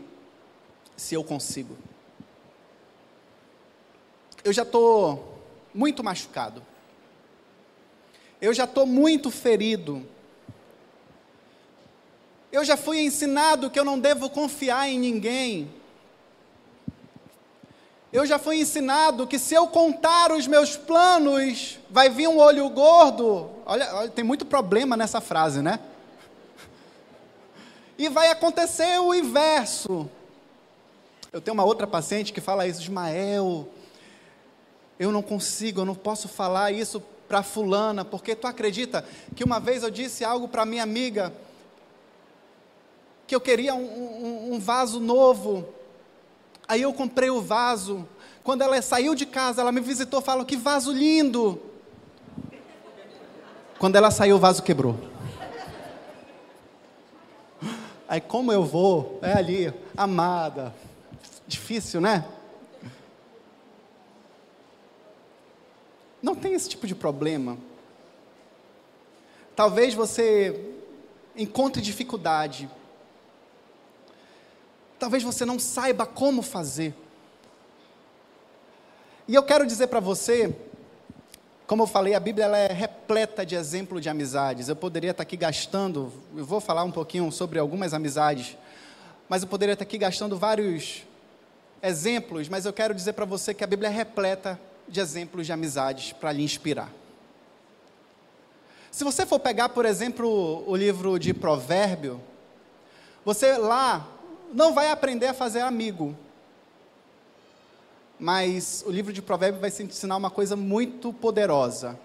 se 0.97 1.13
eu 1.13 1.23
consigo. 1.23 1.77
Eu 4.43 4.51
já 4.51 4.63
estou 4.63 5.39
muito 5.75 6.03
machucado. 6.03 6.65
Eu 8.41 8.51
já 8.51 8.63
estou 8.63 8.87
muito 8.87 9.29
ferido. 9.29 10.03
Eu 12.51 12.65
já 12.65 12.75
fui 12.75 12.99
ensinado 12.99 13.69
que 13.69 13.79
eu 13.79 13.85
não 13.85 13.99
devo 13.99 14.27
confiar 14.27 14.89
em 14.89 14.97
ninguém. 14.97 15.71
Eu 18.11 18.25
já 18.25 18.39
fui 18.39 18.59
ensinado 18.59 19.27
que 19.27 19.37
se 19.37 19.53
eu 19.53 19.67
contar 19.67 20.31
os 20.31 20.47
meus 20.47 20.75
planos, 20.75 21.77
vai 21.91 22.09
vir 22.09 22.27
um 22.27 22.39
olho 22.39 22.67
gordo. 22.69 23.51
Olha, 23.65 23.93
olha, 23.95 24.09
tem 24.09 24.23
muito 24.23 24.45
problema 24.45 24.97
nessa 24.97 25.21
frase, 25.21 25.61
né? 25.61 25.79
E 27.99 28.09
vai 28.09 28.31
acontecer 28.31 28.99
o 28.99 29.13
inverso. 29.13 30.09
Eu 31.31 31.39
tenho 31.39 31.53
uma 31.53 31.63
outra 31.63 31.85
paciente 31.85 32.33
que 32.33 32.41
fala 32.41 32.65
isso, 32.65 32.81
Ismael. 32.81 33.67
Eu 34.97 35.11
não 35.11 35.21
consigo, 35.21 35.81
eu 35.81 35.85
não 35.85 35.93
posso 35.93 36.27
falar 36.27 36.71
isso 36.71 36.99
para 37.27 37.43
fulana, 37.43 38.03
porque 38.03 38.35
tu 38.35 38.47
acredita 38.47 39.05
que 39.35 39.43
uma 39.43 39.59
vez 39.59 39.83
eu 39.83 39.91
disse 39.91 40.25
algo 40.25 40.47
para 40.47 40.65
minha 40.65 40.81
amiga 40.81 41.31
que 43.27 43.35
eu 43.35 43.39
queria 43.39 43.75
um, 43.75 43.83
um, 43.85 44.53
um 44.55 44.59
vaso 44.59 44.99
novo. 44.99 45.77
Aí 46.69 46.83
eu 46.83 46.93
comprei 46.93 47.31
o 47.31 47.41
vaso. 47.41 48.07
Quando 48.43 48.61
ela 48.61 48.79
saiu 48.79 49.15
de 49.15 49.25
casa, 49.25 49.59
ela 49.59 49.71
me 49.71 49.81
visitou, 49.81 50.21
falou 50.21 50.45
que 50.45 50.55
vaso 50.55 50.93
lindo. 50.93 51.59
Quando 53.79 53.95
ela 53.95 54.11
saiu, 54.11 54.35
o 54.35 54.39
vaso 54.39 54.61
quebrou. 54.61 54.95
Aí 58.07 58.21
como 58.21 58.53
eu 58.53 58.63
vou? 58.63 59.17
É 59.23 59.33
ali, 59.33 59.73
amada. 59.97 60.71
Difícil, 61.47 61.99
né? 61.99 62.23
Não 66.21 66.35
tem 66.35 66.53
esse 66.53 66.69
tipo 66.69 66.85
de 66.85 66.93
problema. 66.93 67.57
Talvez 69.55 69.95
você 69.95 70.75
encontre 71.35 71.81
dificuldade 71.81 72.69
Talvez 74.99 75.23
você 75.23 75.45
não 75.45 75.57
saiba 75.57 76.05
como 76.05 76.41
fazer. 76.41 76.93
E 79.27 79.33
eu 79.33 79.43
quero 79.43 79.65
dizer 79.65 79.87
para 79.87 79.99
você, 79.99 80.53
como 81.65 81.83
eu 81.83 81.87
falei, 81.87 82.15
a 82.15 82.19
Bíblia 82.19 82.45
ela 82.45 82.57
é 82.57 82.73
repleta 82.73 83.45
de 83.45 83.55
exemplos 83.55 84.01
de 84.01 84.09
amizades. 84.09 84.67
Eu 84.67 84.75
poderia 84.75 85.11
estar 85.11 85.23
aqui 85.23 85.37
gastando, 85.37 86.11
eu 86.35 86.43
vou 86.43 86.59
falar 86.59 86.83
um 86.83 86.91
pouquinho 86.91 87.31
sobre 87.31 87.59
algumas 87.59 87.93
amizades, 87.93 88.57
mas 89.29 89.43
eu 89.43 89.47
poderia 89.47 89.73
estar 89.73 89.83
aqui 89.83 89.97
gastando 89.97 90.35
vários 90.37 91.03
exemplos, 91.81 92.49
mas 92.49 92.65
eu 92.65 92.73
quero 92.73 92.93
dizer 92.93 93.13
para 93.13 93.23
você 93.23 93.53
que 93.53 93.63
a 93.63 93.67
Bíblia 93.67 93.87
é 93.87 93.91
repleta 93.91 94.59
de 94.87 94.99
exemplos 94.99 95.45
de 95.45 95.53
amizades 95.53 96.11
para 96.11 96.31
lhe 96.31 96.43
inspirar. 96.43 96.91
Se 98.91 99.03
você 99.03 99.25
for 99.25 99.39
pegar, 99.39 99.69
por 99.69 99.85
exemplo, 99.85 100.63
o 100.67 100.75
livro 100.75 101.19
de 101.19 101.33
Provérbio, 101.33 102.19
você 103.23 103.55
lá 103.55 104.07
não 104.53 104.73
vai 104.73 104.91
aprender 104.91 105.27
a 105.27 105.33
fazer 105.33 105.61
amigo. 105.61 106.15
Mas 108.19 108.83
o 108.85 108.91
livro 108.91 109.13
de 109.13 109.21
Provérbios 109.21 109.61
vai 109.61 109.71
te 109.71 109.83
ensinar 109.83 110.17
uma 110.17 110.29
coisa 110.29 110.55
muito 110.55 111.13
poderosa. 111.13 111.97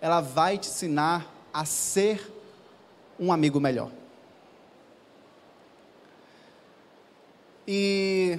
Ela 0.00 0.20
vai 0.20 0.58
te 0.58 0.68
ensinar 0.68 1.26
a 1.52 1.64
ser 1.64 2.30
um 3.18 3.32
amigo 3.32 3.58
melhor. 3.58 3.90
E 7.66 8.38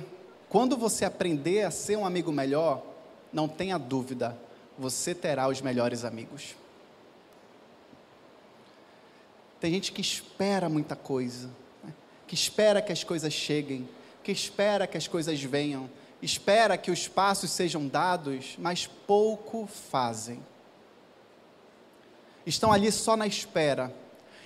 quando 0.50 0.78
você 0.78 1.04
aprender 1.04 1.64
a 1.64 1.72
ser 1.72 1.98
um 1.98 2.06
amigo 2.06 2.32
melhor, 2.32 2.84
não 3.34 3.48
tenha 3.48 3.80
dúvida, 3.80 4.38
você 4.78 5.16
terá 5.16 5.48
os 5.48 5.62
melhores 5.62 6.06
amigos. 6.06 6.56
Tem 9.60 9.72
gente 9.72 9.92
que 9.92 10.02
espera 10.02 10.70
muita 10.70 10.96
coisa 10.96 11.50
que 12.28 12.34
espera 12.34 12.82
que 12.82 12.92
as 12.92 13.04
coisas 13.04 13.32
cheguem, 13.32 13.88
que 14.24 14.32
espera 14.32 14.88
que 14.88 14.98
as 14.98 15.08
coisas 15.08 15.42
venham, 15.42 15.90
espera 16.22 16.78
que 16.78 16.90
os 16.90 17.08
passos 17.08 17.52
sejam 17.52 17.88
dados, 17.88 18.56
mas 18.58 18.88
pouco 18.88 19.68
fazem. 19.68 20.44
Estão 22.46 22.72
ali 22.72 22.92
só 22.92 23.16
na 23.16 23.28
espera 23.28 23.94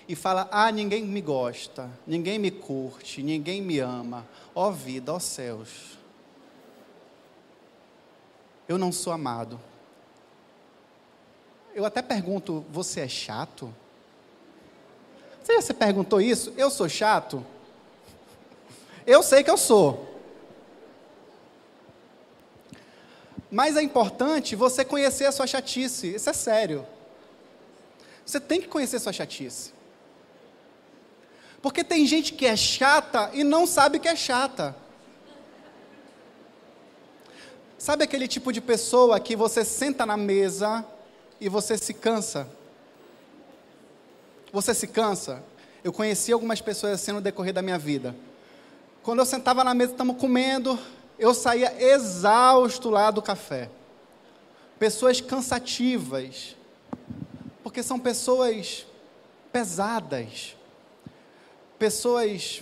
e 0.07 0.15
fala: 0.15 0.47
"Ah, 0.51 0.71
ninguém 0.71 1.03
me 1.03 1.21
gosta, 1.21 1.89
ninguém 2.05 2.39
me 2.39 2.51
curte, 2.51 3.21
ninguém 3.21 3.61
me 3.61 3.79
ama. 3.79 4.27
Ó 4.53 4.67
oh 4.67 4.71
vida, 4.71 5.13
ó 5.13 5.17
oh 5.17 5.19
céus. 5.19 5.97
Eu 8.67 8.77
não 8.77 8.91
sou 8.91 9.13
amado." 9.13 9.59
Eu 11.73 11.85
até 11.85 12.01
pergunto: 12.01 12.65
"Você 12.69 13.01
é 13.01 13.07
chato?" 13.07 13.73
Você 15.41 15.55
já 15.55 15.61
se 15.61 15.73
perguntou 15.73 16.21
isso? 16.21 16.53
Eu 16.55 16.69
sou 16.69 16.87
chato? 16.87 17.43
Eu 19.09 19.23
sei 19.23 19.43
que 19.43 19.49
eu 19.49 19.57
sou. 19.57 20.07
Mas 23.49 23.75
é 23.75 23.81
importante 23.81 24.55
você 24.55 24.85
conhecer 24.85 25.25
a 25.25 25.31
sua 25.31 25.47
chatice. 25.47 26.13
Isso 26.13 26.29
é 26.29 26.33
sério. 26.33 26.85
Você 28.23 28.39
tem 28.39 28.61
que 28.61 28.67
conhecer 28.67 28.97
a 28.97 28.99
sua 28.99 29.11
chatice. 29.11 29.73
Porque 31.59 31.83
tem 31.83 32.05
gente 32.05 32.33
que 32.33 32.45
é 32.45 32.55
chata 32.55 33.31
e 33.33 33.43
não 33.43 33.65
sabe 33.65 33.97
que 33.97 34.07
é 34.07 34.15
chata. 34.15 34.75
Sabe 37.79 38.03
aquele 38.03 38.27
tipo 38.27 38.53
de 38.53 38.61
pessoa 38.61 39.19
que 39.19 39.35
você 39.35 39.65
senta 39.65 40.05
na 40.05 40.17
mesa 40.17 40.85
e 41.41 41.49
você 41.49 41.79
se 41.79 41.95
cansa? 41.95 42.47
Você 44.53 44.71
se 44.75 44.85
cansa? 44.85 45.43
Eu 45.83 45.91
conheci 45.91 46.31
algumas 46.31 46.61
pessoas 46.61 46.93
assim 46.93 47.11
no 47.11 47.21
decorrer 47.21 47.55
da 47.55 47.63
minha 47.63 47.79
vida. 47.79 48.15
Quando 49.03 49.19
eu 49.19 49.25
sentava 49.25 49.63
na 49.63 49.73
mesa, 49.73 49.93
estamos 49.93 50.17
comendo, 50.17 50.77
eu 51.17 51.33
saía 51.33 51.73
exausto 51.81 52.89
lá 52.89 53.09
do 53.11 53.21
café. 53.21 53.69
Pessoas 54.77 55.21
cansativas, 55.21 56.55
porque 57.63 57.81
são 57.81 57.99
pessoas 57.99 58.85
pesadas, 59.51 60.55
pessoas 61.77 62.61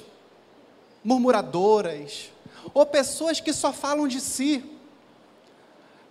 murmuradoras, 1.03 2.31
ou 2.73 2.85
pessoas 2.85 3.39
que 3.39 3.53
só 3.53 3.73
falam 3.73 4.07
de 4.07 4.19
si, 4.19 4.63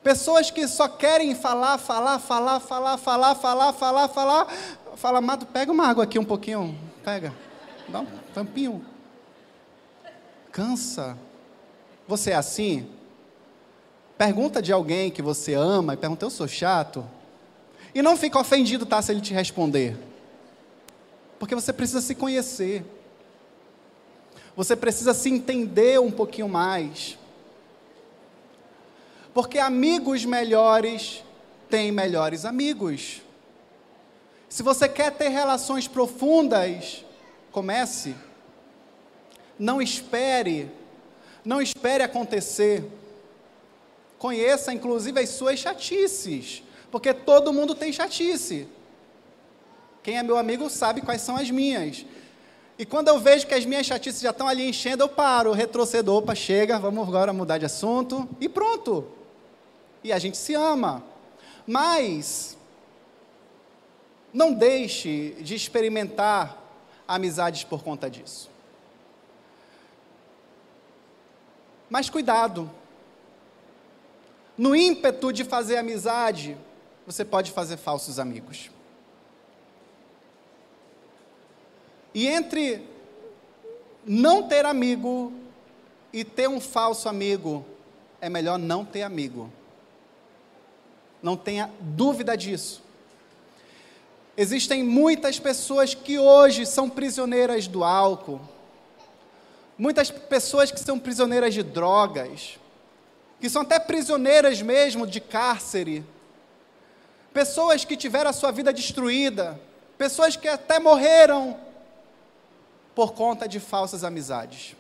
pessoas 0.03 0.51
que 0.51 0.67
só 0.67 0.89
querem 0.89 1.35
falar, 1.35 1.79
falar, 1.79 2.19
falar, 2.19 2.61
falar, 2.61 2.97
falar, 2.99 3.35
falar, 3.35 3.73
falar, 3.73 4.09
falar. 4.09 4.47
Fala, 4.97 5.19
Amado, 5.19 5.45
pega 5.45 5.71
uma 5.71 5.87
água 5.87 6.05
aqui 6.05 6.19
um 6.19 6.25
pouquinho, 6.25 6.75
pega, 7.05 7.35
dá 7.89 8.01
um 8.01 8.07
tampinho 8.33 8.96
cansa. 10.57 11.19
Você 12.09 12.31
é 12.31 12.35
assim? 12.35 12.88
Pergunta 14.16 14.62
de 14.62 14.73
alguém 14.73 15.11
que 15.11 15.21
você 15.21 15.53
ama 15.53 15.92
e 15.92 15.97
pergunta, 15.99 16.25
eu 16.25 16.31
sou 16.31 16.49
chato? 16.49 17.07
E 17.95 18.01
não 18.01 18.16
fica 18.16 18.40
ofendido, 18.40 18.87
tá, 18.87 19.03
se 19.03 19.12
ele 19.12 19.21
te 19.21 19.35
responder. 19.35 19.99
Porque 21.38 21.55
você 21.55 21.75
precisa 21.75 22.01
se 22.01 22.14
conhecer. 22.14 22.83
Você 24.57 24.75
precisa 24.75 25.12
se 25.12 25.29
entender 25.29 26.01
um 26.01 26.11
pouquinho 26.11 26.49
mais. 26.49 27.19
Porque 29.35 29.59
amigos 29.59 30.25
melhores 30.25 31.23
têm 31.69 31.93
melhores 31.93 32.47
amigos. 32.47 33.20
Se 34.49 34.62
você 34.62 34.89
quer 34.89 35.12
ter 35.12 35.28
relações 35.28 35.87
profundas, 35.87 37.05
comece 37.53 38.14
não 39.59 39.81
espere, 39.81 40.71
não 41.45 41.61
espere 41.61 42.03
acontecer. 42.03 42.85
Conheça, 44.19 44.73
inclusive, 44.73 45.21
as 45.21 45.29
suas 45.31 45.59
chatices, 45.59 46.63
porque 46.91 47.13
todo 47.13 47.53
mundo 47.53 47.75
tem 47.75 47.93
chatice. 47.93 48.67
Quem 50.03 50.19
é 50.19 50.23
meu 50.23 50.39
amigo 50.39 50.71
sabe 50.71 51.01
quais 51.01 51.21
são 51.23 51.37
as 51.37 51.51
minhas. 51.51 52.05
E 52.79 52.85
quando 52.85 53.09
eu 53.09 53.19
vejo 53.19 53.47
que 53.47 53.55
as 53.55 53.65
minhas 53.65 53.87
chatices 53.87 54.21
já 54.21 54.31
estão 54.31 54.47
ali 54.47 54.69
enchendo, 54.69 55.03
eu 55.03 55.09
paro, 55.09 55.53
retrocedo, 55.53 56.15
opa, 56.15 56.35
chega, 56.35 56.79
vamos 56.79 57.09
agora 57.09 57.33
mudar 57.33 57.59
de 57.59 57.65
assunto, 57.65 58.29
e 58.41 58.49
pronto. 58.49 59.07
E 60.05 60.13
a 60.13 60.19
gente 60.19 60.37
se 60.37 60.55
ama. 60.55 61.03
Mas, 61.67 62.57
não 64.33 64.53
deixe 64.53 65.35
de 65.41 65.55
experimentar 65.55 66.63
amizades 67.09 67.65
por 67.65 67.83
conta 67.83 68.11
disso. 68.11 68.51
Mas 71.89 72.11
cuidado. 72.11 72.70
No 74.57 74.74
ímpeto 74.74 75.32
de 75.32 75.45
fazer 75.45 75.76
amizade, 75.76 76.57
você 77.07 77.24
pode 77.24 77.53
fazer 77.53 77.76
falsos 77.76 78.18
amigos. 78.18 78.70
E 82.14 82.26
entre 82.26 82.82
não 84.05 84.43
ter 84.43 84.64
amigo 84.64 85.32
e 86.12 86.24
ter 86.24 86.49
um 86.49 86.61
falso 86.61 87.09
amigo, 87.09 87.64
é 88.20 88.28
melhor 88.28 88.59
não 88.59 88.84
ter 88.84 89.03
amigo. 89.03 89.53
Não 91.22 91.37
tenha 91.37 91.70
dúvida 91.80 92.37
disso. 92.37 92.82
Existem 94.37 94.82
muitas 94.82 95.39
pessoas 95.39 95.95
que 95.95 96.18
hoje 96.18 96.66
são 96.66 96.89
prisioneiras 96.89 97.66
do 97.66 97.82
álcool, 97.82 98.41
muitas 99.79 100.11
pessoas 100.11 100.70
que 100.70 100.81
são 100.81 100.99
prisioneiras 100.99 101.53
de 101.53 101.62
drogas, 101.62 102.59
que 103.41 103.51
são 103.51 103.62
até 103.62 103.79
prisioneiras 103.79 104.62
mesmo 104.62 105.07
de 105.07 105.20
cárcere, 105.20 106.05
pessoas 107.33 107.85
que 107.85 107.97
tiveram 107.97 108.31
a 108.31 108.33
sua 108.33 108.51
vida 108.51 108.72
destruída, 108.72 109.61
pessoas 109.99 110.37
que 110.37 110.49
até 110.49 110.79
morreram 110.79 111.59
por 112.95 113.12
conta 113.12 113.47
de 113.47 113.61
falsas 113.61 114.03
amizades. 114.03 114.74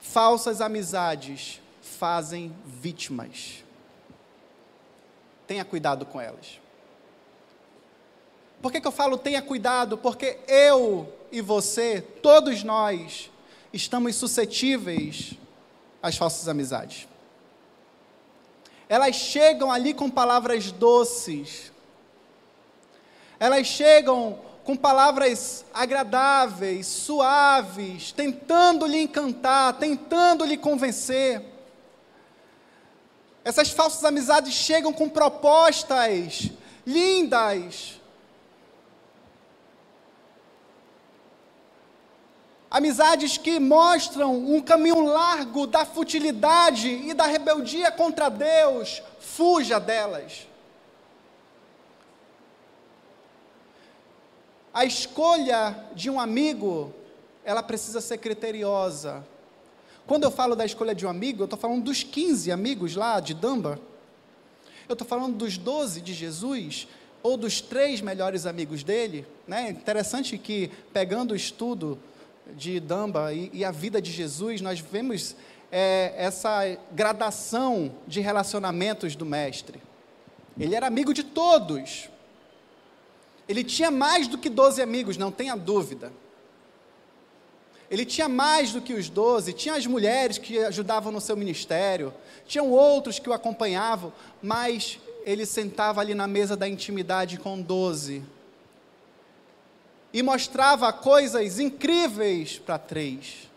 Falsas 0.00 0.62
amizades 0.62 1.60
fazem 1.82 2.56
vítimas. 2.64 3.62
Tenha 5.46 5.64
cuidado 5.64 6.06
com 6.06 6.18
elas. 6.18 6.58
Por 8.60 8.72
que, 8.72 8.80
que 8.80 8.86
eu 8.86 8.92
falo 8.92 9.16
tenha 9.16 9.40
cuidado? 9.40 9.96
Porque 9.96 10.38
eu 10.48 11.12
e 11.30 11.40
você, 11.40 12.00
todos 12.00 12.64
nós, 12.64 13.30
estamos 13.72 14.16
suscetíveis 14.16 15.34
às 16.02 16.16
falsas 16.16 16.48
amizades. 16.48 17.06
Elas 18.88 19.14
chegam 19.14 19.70
ali 19.70 19.92
com 19.92 20.10
palavras 20.10 20.72
doces, 20.72 21.70
elas 23.38 23.66
chegam 23.66 24.40
com 24.64 24.76
palavras 24.76 25.64
agradáveis, 25.72 26.86
suaves, 26.86 28.12
tentando 28.12 28.86
lhe 28.86 29.02
encantar, 29.02 29.74
tentando 29.78 30.44
lhe 30.44 30.56
convencer. 30.56 31.42
Essas 33.44 33.70
falsas 33.70 34.04
amizades 34.04 34.52
chegam 34.52 34.92
com 34.92 35.08
propostas 35.08 36.50
lindas. 36.86 37.97
Amizades 42.70 43.38
que 43.38 43.58
mostram 43.58 44.36
um 44.36 44.60
caminho 44.60 45.06
largo 45.06 45.66
da 45.66 45.86
futilidade 45.86 46.88
e 46.88 47.14
da 47.14 47.24
rebeldia 47.24 47.90
contra 47.90 48.28
Deus. 48.28 49.02
Fuja 49.20 49.80
delas. 49.80 50.46
A 54.72 54.84
escolha 54.84 55.74
de 55.94 56.10
um 56.10 56.20
amigo, 56.20 56.92
ela 57.42 57.62
precisa 57.62 58.02
ser 58.02 58.18
criteriosa. 58.18 59.26
Quando 60.06 60.24
eu 60.24 60.30
falo 60.30 60.54
da 60.54 60.64
escolha 60.64 60.94
de 60.94 61.06
um 61.06 61.08
amigo, 61.08 61.42
eu 61.42 61.46
estou 61.46 61.58
falando 61.58 61.84
dos 61.84 62.02
15 62.02 62.52
amigos 62.52 62.94
lá 62.94 63.18
de 63.18 63.32
Damba. 63.32 63.80
Eu 64.86 64.92
estou 64.92 65.08
falando 65.08 65.36
dos 65.36 65.56
12 65.56 66.02
de 66.02 66.12
Jesus, 66.12 66.86
ou 67.22 67.36
dos 67.36 67.60
três 67.60 68.00
melhores 68.00 68.46
amigos 68.46 68.82
dele. 68.82 69.26
Né? 69.46 69.70
Interessante 69.70 70.36
que, 70.38 70.70
pegando 70.92 71.32
o 71.32 71.36
estudo 71.36 71.98
de 72.56 72.80
Damba 72.80 73.32
e, 73.32 73.50
e 73.52 73.64
a 73.64 73.70
vida 73.70 74.00
de 74.00 74.10
Jesus, 74.10 74.60
nós 74.60 74.80
vemos 74.80 75.36
é, 75.70 76.14
essa 76.16 76.78
gradação 76.92 77.94
de 78.06 78.20
relacionamentos 78.20 79.14
do 79.14 79.26
Mestre. 79.26 79.80
Ele 80.58 80.74
era 80.74 80.86
amigo 80.86 81.12
de 81.14 81.22
todos. 81.22 82.08
Ele 83.48 83.62
tinha 83.62 83.90
mais 83.90 84.26
do 84.26 84.36
que 84.36 84.48
12 84.48 84.82
amigos, 84.82 85.16
não 85.16 85.30
tenha 85.30 85.56
dúvida. 85.56 86.12
Ele 87.90 88.04
tinha 88.04 88.28
mais 88.28 88.72
do 88.72 88.82
que 88.82 88.92
os 88.92 89.08
doze, 89.08 89.52
tinha 89.52 89.74
as 89.74 89.86
mulheres 89.86 90.36
que 90.36 90.58
ajudavam 90.58 91.10
no 91.10 91.20
seu 91.20 91.36
ministério, 91.36 92.12
tinham 92.46 92.70
outros 92.70 93.18
que 93.18 93.30
o 93.30 93.32
acompanhavam, 93.32 94.12
mas 94.42 94.98
ele 95.24 95.46
sentava 95.46 96.00
ali 96.00 96.14
na 96.14 96.26
mesa 96.26 96.54
da 96.54 96.68
intimidade 96.68 97.38
com 97.38 97.60
doze 97.60 98.22
e 100.18 100.22
mostrava 100.22 100.92
coisas 100.92 101.60
incríveis 101.60 102.58
para 102.58 102.76
três. 102.76 103.48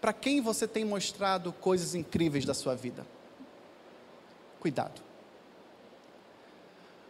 Para 0.00 0.12
quem 0.12 0.40
você 0.40 0.66
tem 0.66 0.84
mostrado 0.84 1.52
coisas 1.52 1.94
incríveis 1.94 2.44
da 2.44 2.52
sua 2.52 2.74
vida? 2.74 3.06
Cuidado. 4.58 5.00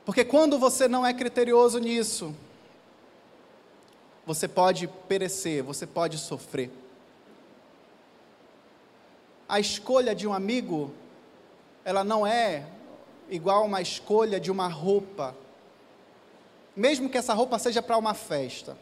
Porque 0.04 0.22
quando 0.22 0.58
você 0.58 0.86
não 0.86 1.06
é 1.06 1.14
criterioso 1.14 1.78
nisso, 1.78 2.36
você 4.26 4.46
pode 4.46 4.86
perecer, 5.08 5.64
você 5.64 5.86
pode 5.86 6.18
sofrer. 6.18 6.70
A 9.48 9.58
escolha 9.58 10.14
de 10.14 10.28
um 10.28 10.34
amigo, 10.34 10.92
ela 11.86 12.04
não 12.04 12.26
é 12.26 12.66
igual 13.30 13.64
uma 13.64 13.80
escolha 13.80 14.38
de 14.38 14.50
uma 14.50 14.68
roupa, 14.68 15.34
mesmo 16.76 17.08
que 17.08 17.18
essa 17.18 17.34
roupa 17.34 17.58
seja 17.58 17.82
para 17.82 17.96
uma 17.96 18.14
festa. 18.14 18.76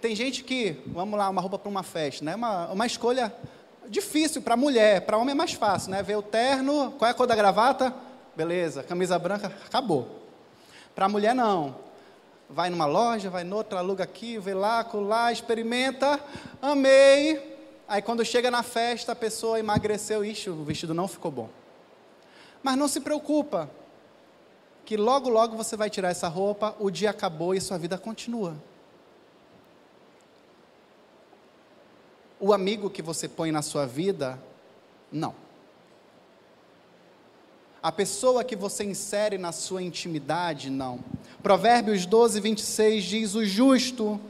Tem 0.00 0.14
gente 0.14 0.44
que, 0.44 0.80
vamos 0.86 1.18
lá, 1.18 1.28
uma 1.28 1.40
roupa 1.40 1.58
para 1.58 1.70
uma 1.70 1.82
festa, 1.82 2.24
né? 2.24 2.34
Uma, 2.34 2.68
uma 2.68 2.86
escolha 2.86 3.34
difícil 3.88 4.42
para 4.42 4.56
mulher, 4.56 5.02
para 5.02 5.16
homem 5.16 5.32
é 5.32 5.34
mais 5.34 5.52
fácil, 5.52 5.90
né? 5.90 6.02
Ver 6.02 6.16
o 6.16 6.22
terno, 6.22 6.92
qual 6.98 7.08
é 7.08 7.12
a 7.12 7.14
cor 7.14 7.26
da 7.26 7.34
gravata? 7.34 7.94
beleza, 8.36 8.82
camisa 8.82 9.18
branca, 9.18 9.50
acabou. 9.64 10.20
Para 10.94 11.08
mulher, 11.08 11.34
não. 11.34 11.74
Vai 12.48 12.68
numa 12.68 12.86
loja, 12.86 13.30
vai 13.30 13.42
noutra, 13.42 13.78
aluga 13.78 14.04
aqui, 14.04 14.38
vê 14.38 14.54
lá, 14.54 14.86
lá, 14.92 15.32
experimenta, 15.32 16.20
amei. 16.60 17.56
Aí 17.88 18.02
quando 18.02 18.24
chega 18.24 18.50
na 18.50 18.62
festa, 18.62 19.12
a 19.12 19.16
pessoa 19.16 19.58
emagreceu, 19.58 20.24
ixi, 20.24 20.50
o 20.50 20.62
vestido 20.62 20.92
não 20.92 21.08
ficou 21.08 21.30
bom. 21.30 21.48
Mas 22.62 22.76
não 22.76 22.86
se 22.86 23.00
preocupa, 23.00 23.70
que 24.86 24.96
logo, 24.96 25.28
logo 25.28 25.56
você 25.56 25.76
vai 25.76 25.90
tirar 25.90 26.10
essa 26.10 26.28
roupa, 26.28 26.76
o 26.78 26.92
dia 26.92 27.10
acabou 27.10 27.52
e 27.52 27.60
sua 27.60 27.76
vida 27.76 27.98
continua. 27.98 28.56
O 32.38 32.52
amigo 32.52 32.88
que 32.88 33.02
você 33.02 33.28
põe 33.28 33.50
na 33.50 33.62
sua 33.62 33.84
vida, 33.84 34.40
não. 35.10 35.34
A 37.82 37.90
pessoa 37.90 38.44
que 38.44 38.54
você 38.54 38.84
insere 38.84 39.36
na 39.36 39.50
sua 39.50 39.82
intimidade, 39.82 40.70
não. 40.70 41.00
Provérbios 41.42 42.06
12, 42.06 42.38
26 42.38 43.04
diz: 43.04 43.34
O 43.34 43.44
justo, 43.44 44.20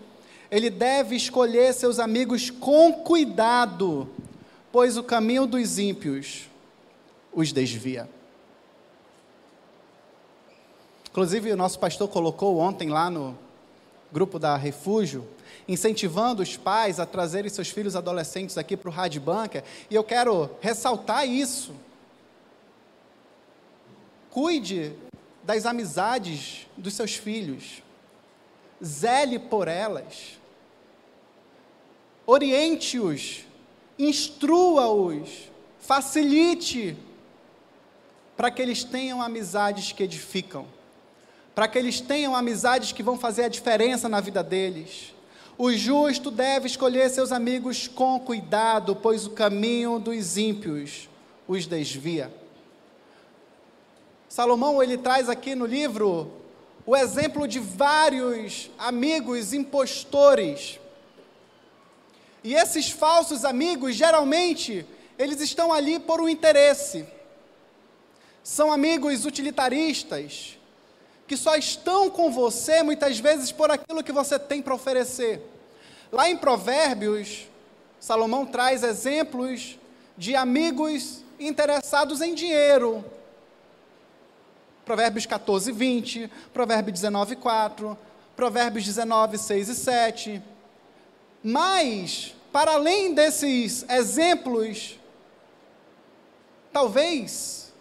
ele 0.50 0.70
deve 0.70 1.16
escolher 1.16 1.74
seus 1.74 1.98
amigos 1.98 2.48
com 2.48 2.94
cuidado, 2.94 4.08
pois 4.72 4.96
o 4.96 5.02
caminho 5.02 5.46
dos 5.46 5.78
ímpios 5.78 6.48
os 7.30 7.52
desvia. 7.52 8.15
Inclusive, 11.16 11.50
o 11.50 11.56
nosso 11.56 11.78
pastor 11.78 12.08
colocou 12.10 12.58
ontem 12.58 12.90
lá 12.90 13.08
no 13.08 13.38
grupo 14.12 14.38
da 14.38 14.54
Refúgio, 14.54 15.26
incentivando 15.66 16.42
os 16.42 16.58
pais 16.58 17.00
a 17.00 17.06
trazerem 17.06 17.48
seus 17.48 17.70
filhos 17.70 17.96
adolescentes 17.96 18.58
aqui 18.58 18.76
para 18.76 18.90
o 18.90 18.92
Rádio 18.92 19.22
Banca, 19.22 19.64
e 19.88 19.94
eu 19.94 20.04
quero 20.04 20.50
ressaltar 20.60 21.26
isso 21.26 21.74
Cuide 24.28 24.92
das 25.42 25.64
amizades 25.64 26.66
dos 26.76 26.92
seus 26.92 27.14
filhos. 27.14 27.82
Zele 28.84 29.38
por 29.38 29.68
elas. 29.68 30.38
Oriente-os. 32.26 33.46
Instrua-os. 33.98 35.50
Facilite 35.78 36.94
para 38.36 38.50
que 38.50 38.60
eles 38.60 38.84
tenham 38.84 39.22
amizades 39.22 39.92
que 39.92 40.02
edificam. 40.02 40.75
Para 41.56 41.66
que 41.66 41.78
eles 41.78 42.02
tenham 42.02 42.36
amizades 42.36 42.92
que 42.92 43.02
vão 43.02 43.18
fazer 43.18 43.44
a 43.44 43.48
diferença 43.48 44.10
na 44.10 44.20
vida 44.20 44.44
deles. 44.44 45.14
O 45.56 45.72
justo 45.72 46.30
deve 46.30 46.66
escolher 46.66 47.08
seus 47.08 47.32
amigos 47.32 47.88
com 47.88 48.20
cuidado, 48.20 48.94
pois 48.94 49.24
o 49.24 49.30
caminho 49.30 49.98
dos 49.98 50.36
ímpios 50.36 51.08
os 51.48 51.64
desvia. 51.64 52.30
Salomão 54.28 54.82
ele 54.82 54.98
traz 54.98 55.30
aqui 55.30 55.54
no 55.54 55.64
livro 55.64 56.30
o 56.84 56.94
exemplo 56.94 57.48
de 57.48 57.58
vários 57.58 58.70
amigos 58.78 59.54
impostores. 59.54 60.78
E 62.44 62.52
esses 62.52 62.90
falsos 62.90 63.46
amigos, 63.46 63.96
geralmente, 63.96 64.84
eles 65.18 65.40
estão 65.40 65.72
ali 65.72 65.98
por 65.98 66.20
um 66.20 66.28
interesse. 66.28 67.06
São 68.42 68.70
amigos 68.70 69.24
utilitaristas, 69.24 70.58
que 71.26 71.36
só 71.36 71.56
estão 71.56 72.08
com 72.08 72.30
você 72.30 72.82
muitas 72.82 73.18
vezes 73.18 73.50
por 73.50 73.70
aquilo 73.70 74.02
que 74.02 74.12
você 74.12 74.38
tem 74.38 74.62
para 74.62 74.74
oferecer. 74.74 75.42
Lá 76.12 76.30
em 76.30 76.36
Provérbios, 76.36 77.48
Salomão 77.98 78.46
traz 78.46 78.82
exemplos 78.82 79.78
de 80.16 80.36
amigos 80.36 81.24
interessados 81.38 82.20
em 82.20 82.34
dinheiro. 82.34 83.04
Provérbios 84.84 85.26
14, 85.26 85.72
20, 85.72 86.30
Provérbios 86.52 87.00
19, 87.00 87.36
4, 87.36 87.98
Provérbios 88.36 88.84
19, 88.84 89.36
6 89.36 89.68
e 89.68 89.74
7. 89.74 90.42
Mas, 91.42 92.34
para 92.52 92.74
além 92.74 93.12
desses 93.12 93.84
exemplos, 93.88 94.98
talvez 96.72 97.72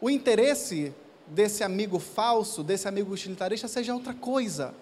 o 0.00 0.08
interesse 0.08 0.94
desse 1.26 1.64
amigo 1.64 1.98
falso, 1.98 2.62
desse 2.62 2.86
amigo 2.86 3.12
utilitarista, 3.12 3.68
seja 3.68 3.94
outra 3.94 4.14
coisa. 4.14 4.74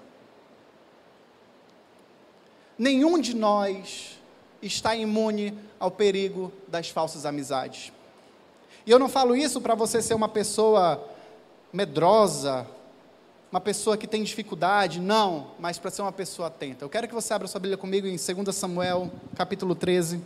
Nenhum 2.78 3.20
de 3.20 3.34
nós 3.34 4.18
está 4.60 4.94
imune 4.94 5.56
ao 5.78 5.90
perigo 5.90 6.52
das 6.68 6.88
falsas 6.88 7.24
amizades. 7.24 7.92
E 8.86 8.90
eu 8.90 8.98
não 8.98 9.08
falo 9.08 9.34
isso 9.34 9.60
para 9.60 9.74
você 9.74 10.02
ser 10.02 10.14
uma 10.14 10.28
pessoa 10.28 11.02
medrosa, 11.72 12.66
uma 13.50 13.60
pessoa 13.60 13.96
que 13.96 14.06
tem 14.06 14.22
dificuldade, 14.22 15.00
não, 15.00 15.52
mas 15.58 15.78
para 15.78 15.90
ser 15.90 16.02
uma 16.02 16.12
pessoa 16.12 16.48
atenta. 16.48 16.84
Eu 16.84 16.88
quero 16.88 17.06
que 17.06 17.14
você 17.14 17.32
abra 17.32 17.46
sua 17.46 17.60
Bíblia 17.60 17.78
comigo 17.78 18.06
em 18.06 18.16
2 18.16 18.54
Samuel, 18.54 19.10
capítulo 19.36 19.74
13. 19.74 20.20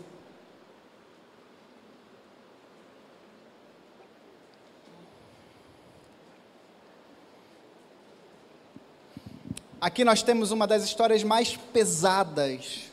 Aqui 9.81 10.05
nós 10.05 10.23
temos 10.25 10.51
uma 10.51 10.67
das 10.67 10.83
histórias 10.83 11.23
mais 11.23 11.57
pesadas 11.57 12.91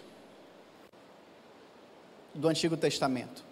do 2.31 2.47
Antigo 2.47 2.77
Testamento. 2.77 3.43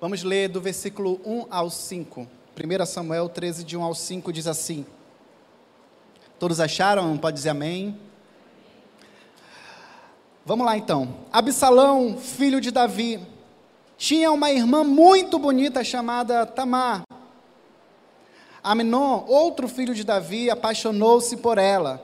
Vamos 0.00 0.24
ler 0.24 0.48
do 0.48 0.60
versículo 0.60 1.20
1 1.24 1.46
ao 1.48 1.70
5. 1.70 2.26
1 2.56 2.86
Samuel 2.86 3.28
13, 3.28 3.62
de 3.62 3.76
1 3.76 3.82
ao 3.84 3.94
5 3.94 4.32
diz 4.32 4.48
assim: 4.48 4.84
Todos 6.36 6.58
acharam? 6.58 7.16
Pode 7.16 7.36
dizer 7.36 7.50
amém? 7.50 7.96
Vamos 10.44 10.66
lá 10.66 10.76
então. 10.76 11.14
Absalão, 11.32 12.18
filho 12.18 12.60
de 12.60 12.72
Davi, 12.72 13.24
tinha 13.96 14.32
uma 14.32 14.50
irmã 14.50 14.82
muito 14.82 15.38
bonita 15.38 15.84
chamada 15.84 16.44
Tamar. 16.44 17.04
Aminon, 18.64 19.26
outro 19.28 19.68
filho 19.68 19.94
de 19.94 20.02
Davi, 20.02 20.48
apaixonou-se 20.48 21.36
por 21.36 21.58
ela. 21.58 22.02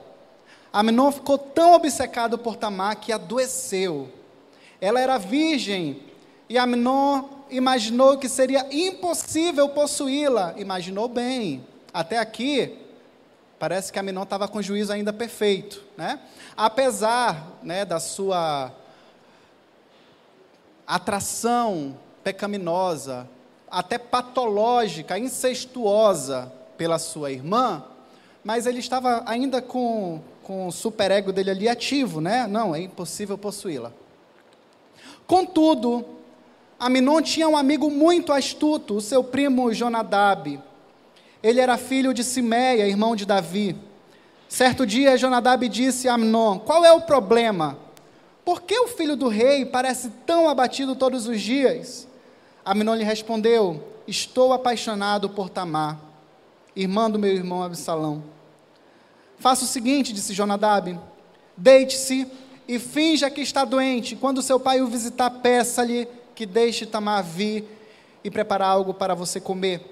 Aminon 0.71 1.11
ficou 1.11 1.39
tão 1.39 1.73
obcecado 1.73 2.37
por 2.37 2.55
Tamar 2.55 2.97
que 2.97 3.11
adoeceu. 3.11 4.11
Ela 4.79 5.01
era 5.01 5.17
virgem 5.17 6.03
e 6.51 6.59
Aminon 6.59 7.25
imaginou 7.49 8.19
que 8.19 8.29
seria 8.29 8.67
impossível 8.71 9.71
possuí-la. 9.71 10.53
Imaginou 10.59 11.09
bem. 11.09 11.67
Até 11.95 12.19
aqui, 12.19 12.79
parece 13.59 13.91
que 13.91 13.99
Aminon 13.99 14.25
estava 14.25 14.47
com 14.47 14.59
o 14.59 14.63
juízo 14.63 14.93
ainda 14.93 15.15
perfeito. 15.15 15.83
Né? 15.97 16.21
Apesar 16.55 17.59
né, 17.63 17.87
da 17.87 17.99
sua 17.99 18.71
atração 20.87 21.97
pecaminosa, 22.23 23.27
até 23.71 23.99
patológica, 23.99 25.19
incestuosa 25.19 26.53
pela 26.77 26.99
sua 26.99 27.31
irmã, 27.31 27.85
mas 28.43 28.67
ele 28.67 28.79
estava 28.79 29.23
ainda 29.27 29.63
com, 29.63 30.21
com 30.43 30.67
o 30.67 30.73
superego 30.73 31.33
dele 31.33 31.51
ali 31.51 31.69
ativo, 31.69 32.21
né? 32.21 32.47
Não, 32.47 32.75
é 32.75 32.81
impossível 32.81 33.39
possuí-la. 33.39 33.93
Contudo, 35.27 36.05
Aminon 36.79 37.21
tinha 37.23 37.49
um 37.49 37.57
amigo 37.57 37.91
muito 37.91 38.33
astuto, 38.33 38.97
o 38.97 39.01
seu 39.01 39.23
primo 39.23 39.73
Jonadab. 39.73 40.61
Ele 41.43 41.61
era 41.61 41.79
filho 41.79 42.13
de 42.13 42.25
Simeia, 42.25 42.89
irmão 42.89 43.15
de 43.15 43.25
Davi. 43.25 43.77
Certo 44.49 44.85
dia, 44.85 45.17
Jonadab 45.17 45.69
disse 45.69 46.09
a 46.09 46.15
Aminon: 46.15 46.59
Qual 46.59 46.85
é 46.85 46.93
o 46.93 47.03
problema? 47.03 47.79
Por 48.45 48.63
que 48.63 48.79
o 48.81 48.89
filho 48.89 49.15
do 49.15 49.29
rei 49.29 49.65
parece 49.65 50.11
tão 50.27 50.49
abatido 50.49 50.97
todos 50.97 51.29
os 51.29 51.41
dias? 51.41 52.09
Aminon 52.71 52.95
lhe 52.95 53.03
respondeu: 53.03 53.83
Estou 54.07 54.53
apaixonado 54.53 55.29
por 55.29 55.51
Tamar, 55.51 55.99
irmã 56.77 57.11
do 57.11 57.19
meu 57.19 57.33
irmão 57.33 57.65
Absalão. 57.65 58.23
Faça 59.41 59.65
o 59.65 59.67
seguinte, 59.67 60.13
disse 60.13 60.33
Jonadab: 60.33 60.97
Deite-se 61.57 62.31
e 62.69 62.79
finja 62.79 63.29
que 63.29 63.41
está 63.41 63.65
doente. 63.65 64.15
Quando 64.15 64.41
seu 64.41 64.61
pai 64.61 64.81
o 64.81 64.87
visitar, 64.87 65.31
peça-lhe 65.31 66.07
que 66.33 66.47
deixe 66.47 66.87
Tamar 66.87 67.25
vir 67.25 67.65
e 68.23 68.31
preparar 68.31 68.69
algo 68.69 68.95
para 68.95 69.17
você 69.17 69.41
comer. 69.41 69.85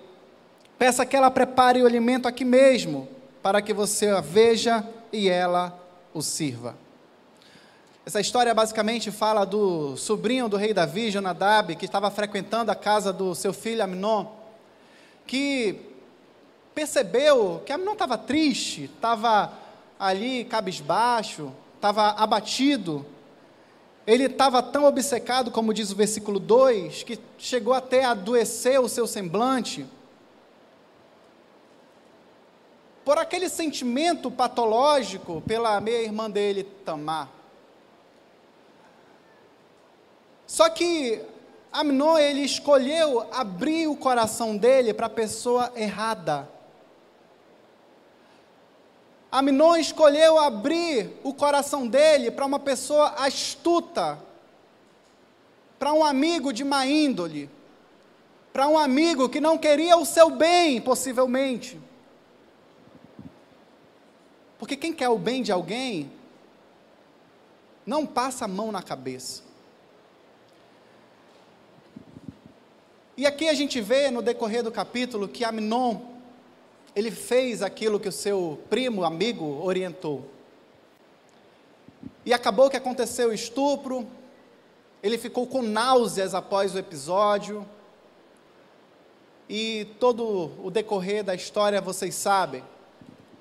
Peça 0.78 1.04
que 1.04 1.16
ela 1.16 1.32
prepare 1.32 1.82
o 1.82 1.86
alimento 1.86 2.28
aqui 2.28 2.44
mesmo, 2.44 3.08
para 3.42 3.60
que 3.60 3.74
você 3.74 4.06
a 4.06 4.20
veja 4.20 4.88
e 5.12 5.28
ela 5.28 5.76
o 6.14 6.22
sirva. 6.22 6.76
Essa 8.08 8.22
história 8.22 8.54
basicamente 8.54 9.10
fala 9.10 9.44
do 9.44 9.94
sobrinho 9.94 10.48
do 10.48 10.56
rei 10.56 10.72
Davi, 10.72 11.10
Jonadab, 11.10 11.76
que 11.76 11.84
estava 11.84 12.10
frequentando 12.10 12.72
a 12.72 12.74
casa 12.74 13.12
do 13.12 13.34
seu 13.34 13.52
filho 13.52 13.84
Amnon, 13.84 14.28
que 15.26 15.78
percebeu 16.74 17.62
que 17.66 17.70
Amnon 17.70 17.92
estava 17.92 18.16
triste, 18.16 18.84
estava 18.84 19.52
ali 20.00 20.46
cabisbaixo, 20.46 21.52
estava 21.74 22.12
abatido. 22.12 23.04
Ele 24.06 24.24
estava 24.24 24.62
tão 24.62 24.84
obcecado, 24.84 25.50
como 25.50 25.74
diz 25.74 25.90
o 25.90 25.94
versículo 25.94 26.40
2, 26.40 27.02
que 27.02 27.20
chegou 27.36 27.74
até 27.74 28.04
a 28.04 28.12
adoecer 28.12 28.80
o 28.80 28.88
seu 28.88 29.06
semblante. 29.06 29.84
Por 33.04 33.18
aquele 33.18 33.50
sentimento 33.50 34.30
patológico 34.30 35.42
pela 35.42 35.78
meia-irmã 35.78 36.30
dele, 36.30 36.64
Tamar. 36.64 37.36
Só 40.48 40.70
que 40.70 41.22
Amnon, 41.70 42.18
ele 42.18 42.40
escolheu 42.40 43.28
abrir 43.30 43.86
o 43.86 43.94
coração 43.94 44.56
dele 44.56 44.94
para 44.94 45.06
a 45.06 45.10
pessoa 45.10 45.70
errada. 45.76 46.48
Amnon 49.30 49.76
escolheu 49.76 50.38
abrir 50.38 51.12
o 51.22 51.34
coração 51.34 51.86
dele 51.86 52.30
para 52.30 52.46
uma 52.46 52.58
pessoa 52.58 53.08
astuta, 53.18 54.18
para 55.78 55.92
um 55.92 56.02
amigo 56.02 56.50
de 56.50 56.64
má 56.64 56.86
índole, 56.86 57.50
para 58.50 58.66
um 58.66 58.78
amigo 58.78 59.28
que 59.28 59.42
não 59.42 59.58
queria 59.58 59.98
o 59.98 60.06
seu 60.06 60.30
bem, 60.30 60.80
possivelmente. 60.80 61.78
Porque 64.58 64.78
quem 64.78 64.94
quer 64.94 65.10
o 65.10 65.18
bem 65.18 65.42
de 65.42 65.52
alguém, 65.52 66.10
não 67.84 68.06
passa 68.06 68.46
a 68.46 68.48
mão 68.48 68.72
na 68.72 68.82
cabeça. 68.82 69.47
E 73.18 73.26
aqui 73.26 73.48
a 73.48 73.54
gente 73.54 73.80
vê 73.80 74.12
no 74.12 74.22
decorrer 74.22 74.62
do 74.62 74.70
capítulo 74.70 75.26
que 75.26 75.44
Amnon, 75.44 76.02
ele 76.94 77.10
fez 77.10 77.62
aquilo 77.62 77.98
que 77.98 78.08
o 78.08 78.12
seu 78.12 78.60
primo, 78.70 79.02
amigo, 79.02 79.60
orientou. 79.60 80.24
E 82.24 82.32
acabou 82.32 82.70
que 82.70 82.76
aconteceu 82.76 83.30
o 83.30 83.34
estupro, 83.34 84.06
ele 85.02 85.18
ficou 85.18 85.48
com 85.48 85.62
náuseas 85.62 86.32
após 86.32 86.76
o 86.76 86.78
episódio, 86.78 87.66
e 89.48 89.88
todo 89.98 90.52
o 90.62 90.70
decorrer 90.70 91.24
da 91.24 91.34
história 91.34 91.80
vocês 91.80 92.14
sabem. 92.14 92.62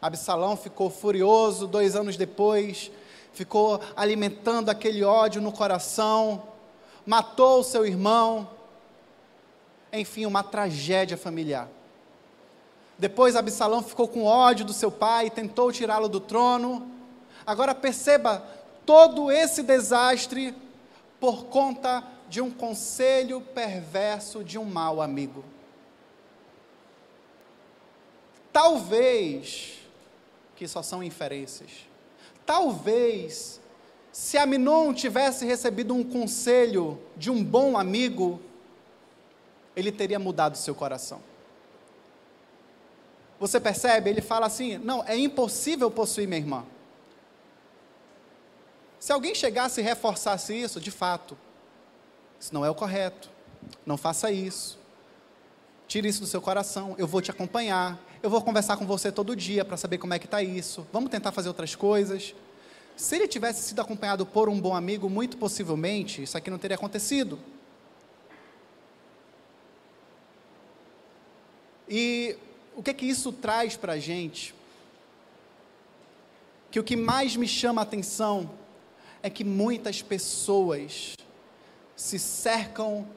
Absalão 0.02 0.58
ficou 0.58 0.90
furioso, 0.90 1.68
dois 1.68 1.96
anos 1.96 2.18
depois, 2.18 2.90
ficou 3.32 3.80
alimentando 3.96 4.70
aquele 4.70 5.04
ódio 5.04 5.40
no 5.40 5.52
coração, 5.52 6.42
matou 7.06 7.60
o 7.60 7.64
seu 7.64 7.86
irmão, 7.86 8.57
enfim, 10.00 10.26
uma 10.26 10.44
tragédia 10.44 11.18
familiar. 11.18 11.70
Depois 12.98 13.36
Absalão 13.36 13.84
ficou 13.84 14.08
com 14.08 14.24
ódio 14.24 14.66
do 14.66 14.74
seu 14.74 14.92
pai 14.92 15.30
tentou 15.30 15.72
tirá-lo 15.72 16.10
do 16.10 16.20
trono. 16.20 16.92
Agora 17.46 17.76
perceba 17.76 18.46
todo 18.86 19.32
esse 19.32 19.62
desastre 19.62 20.56
por 21.20 21.46
conta 21.46 22.04
de 22.28 22.42
um 22.42 22.50
conselho 22.50 23.42
perverso 23.42 24.44
de 24.44 24.58
um 24.58 24.66
mau 24.66 25.02
amigo. 25.02 25.44
Talvez, 28.52 29.74
que 30.56 30.68
só 30.68 30.82
são 30.82 31.04
inferências, 31.04 31.70
talvez, 32.46 33.62
se 34.12 34.38
Aminon 34.38 34.94
tivesse 34.94 35.46
recebido 35.46 35.94
um 35.94 36.04
conselho 36.04 37.00
de 37.16 37.30
um 37.30 37.44
bom 37.44 37.78
amigo, 37.78 38.42
ele 39.78 39.92
teria 39.92 40.18
mudado 40.18 40.58
seu 40.58 40.74
coração. 40.74 41.22
Você 43.40 43.60
percebe? 43.60 44.10
Ele 44.10 44.22
fala 44.22 44.48
assim: 44.48 44.80
não, 44.80 45.04
é 45.04 45.16
impossível 45.16 45.92
possuir 45.92 46.28
minha 46.28 46.40
irmã. 46.40 46.66
Se 49.00 49.12
alguém 49.12 49.36
chegasse 49.36 49.80
e 49.80 49.84
reforçasse 49.84 50.60
isso, 50.60 50.82
de 50.82 50.90
fato, 50.90 51.38
isso 52.40 52.52
não 52.52 52.66
é 52.66 52.70
o 52.70 52.74
correto. 52.74 53.30
Não 53.86 53.98
faça 53.98 54.32
isso. 54.32 54.80
Tire 55.88 56.08
isso 56.08 56.22
do 56.22 56.28
seu 56.28 56.42
coração. 56.42 56.96
Eu 56.98 57.06
vou 57.06 57.22
te 57.22 57.30
acompanhar. 57.30 58.00
Eu 58.24 58.32
vou 58.32 58.42
conversar 58.42 58.78
com 58.78 58.86
você 58.88 59.12
todo 59.12 59.36
dia 59.36 59.64
para 59.64 59.78
saber 59.78 60.00
como 60.00 60.16
é 60.16 60.20
que 60.20 60.26
está 60.26 60.42
isso. 60.42 60.88
Vamos 60.92 61.12
tentar 61.12 61.32
fazer 61.32 61.50
outras 61.50 61.76
coisas. 61.76 62.34
Se 62.96 63.16
ele 63.16 63.28
tivesse 63.28 63.62
sido 63.62 63.80
acompanhado 63.80 64.26
por 64.26 64.50
um 64.50 64.60
bom 64.60 64.76
amigo, 64.76 65.08
muito 65.08 65.38
possivelmente 65.38 66.24
isso 66.24 66.36
aqui 66.36 66.50
não 66.50 66.58
teria 66.58 66.76
acontecido. 66.76 67.38
E 71.90 72.38
o 72.76 72.84
que 72.84 72.92
é 72.92 72.94
que 72.94 73.06
isso 73.06 73.32
traz 73.32 73.76
para 73.76 73.94
a 73.94 74.00
gente? 74.00 74.54
Que 76.70 76.80
o 76.80 76.84
que 76.84 76.96
mais 76.96 77.36
me 77.36 77.48
chama 77.48 77.82
a 77.82 77.84
atenção 77.84 78.50
é 79.24 79.30
que 79.30 79.44
muitas 79.44 80.02
pessoas 80.02 81.16
se 81.96 82.20
cercam 82.20 83.08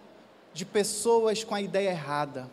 de 0.55 0.64
pessoas 0.64 1.45
com 1.45 1.55
a 1.55 1.61
ideia 1.61 1.91
errada. 1.91 2.51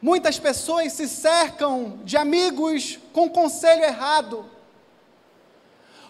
Muitas 0.00 0.38
pessoas 0.38 0.92
se 0.94 1.06
cercam 1.06 1.98
de 2.04 2.16
amigos 2.16 2.98
com 3.12 3.28
conselho 3.28 3.84
errado. 3.84 4.48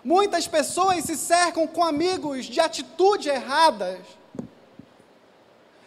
Muitas 0.04 0.46
pessoas 0.46 1.04
se 1.04 1.16
cercam 1.16 1.66
com 1.66 1.84
amigos 1.84 2.46
de 2.46 2.60
atitude 2.60 3.28
erradas 3.28 3.98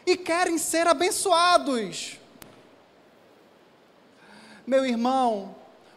e 0.05 0.17
querem 0.17 0.57
ser 0.57 0.85
abençoados. 0.85 2.19
Meu 4.65 4.85
irmão, 4.85 5.55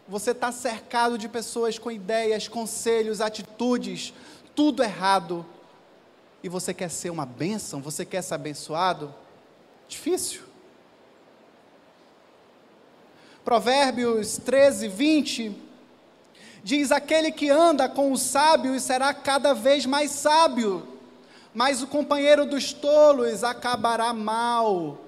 você 0.08 0.32
está 0.32 0.50
cercado 0.50 1.16
de 1.16 1.28
pessoas 1.28 1.78
com 1.78 1.90
ideias, 1.90 2.48
conselhos, 2.48 3.20
atitudes, 3.20 4.12
tudo 4.54 4.82
errado, 4.82 5.46
e 6.42 6.48
você 6.48 6.74
quer 6.74 6.90
ser 6.90 7.10
uma 7.10 7.26
bênção, 7.26 7.80
você 7.80 8.04
quer 8.04 8.22
ser 8.22 8.34
abençoado? 8.34 9.14
Difícil. 9.88 10.42
Provérbios 13.44 14.38
13, 14.38 14.88
20 14.88 15.56
diz: 16.64 16.90
Aquele 16.90 17.30
que 17.30 17.48
anda 17.48 17.88
com 17.88 18.10
os 18.10 18.20
sábios 18.20 18.82
será 18.82 19.14
cada 19.14 19.54
vez 19.54 19.86
mais 19.86 20.10
sábio, 20.10 20.86
mas 21.54 21.82
o 21.82 21.86
companheiro 21.86 22.44
dos 22.44 22.72
tolos 22.72 23.44
acabará 23.44 24.12
mal. 24.12 25.05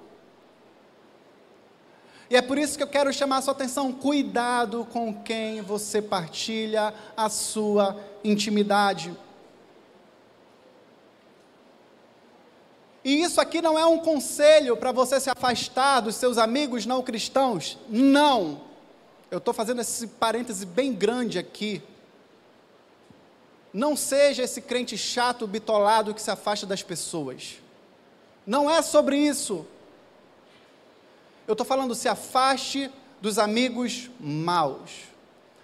E 2.30 2.36
é 2.36 2.42
por 2.42 2.58
isso 2.58 2.76
que 2.76 2.82
eu 2.82 2.88
quero 2.88 3.12
chamar 3.12 3.38
a 3.38 3.42
sua 3.42 3.52
atenção: 3.52 3.92
cuidado 3.92 4.86
com 4.92 5.14
quem 5.22 5.62
você 5.62 6.02
partilha 6.02 6.92
a 7.16 7.28
sua 7.28 7.96
intimidade. 8.22 9.14
E 13.04 13.22
isso 13.22 13.40
aqui 13.40 13.62
não 13.62 13.78
é 13.78 13.86
um 13.86 13.98
conselho 13.98 14.76
para 14.76 14.92
você 14.92 15.18
se 15.18 15.30
afastar 15.30 16.00
dos 16.00 16.16
seus 16.16 16.36
amigos 16.36 16.84
não 16.84 17.02
cristãos. 17.02 17.78
Não. 17.88 18.60
Eu 19.30 19.38
estou 19.38 19.54
fazendo 19.54 19.80
esse 19.80 20.06
parêntese 20.06 20.66
bem 20.66 20.92
grande 20.92 21.38
aqui. 21.38 21.82
Não 23.72 23.96
seja 23.96 24.42
esse 24.42 24.60
crente 24.60 24.98
chato, 24.98 25.46
bitolado 25.46 26.12
que 26.12 26.20
se 26.20 26.30
afasta 26.30 26.66
das 26.66 26.82
pessoas. 26.82 27.58
Não 28.46 28.70
é 28.70 28.82
sobre 28.82 29.16
isso. 29.16 29.66
Eu 31.48 31.52
estou 31.52 31.66
falando, 31.66 31.94
se 31.94 32.06
afaste 32.06 32.90
dos 33.22 33.38
amigos 33.38 34.10
maus, 34.20 34.90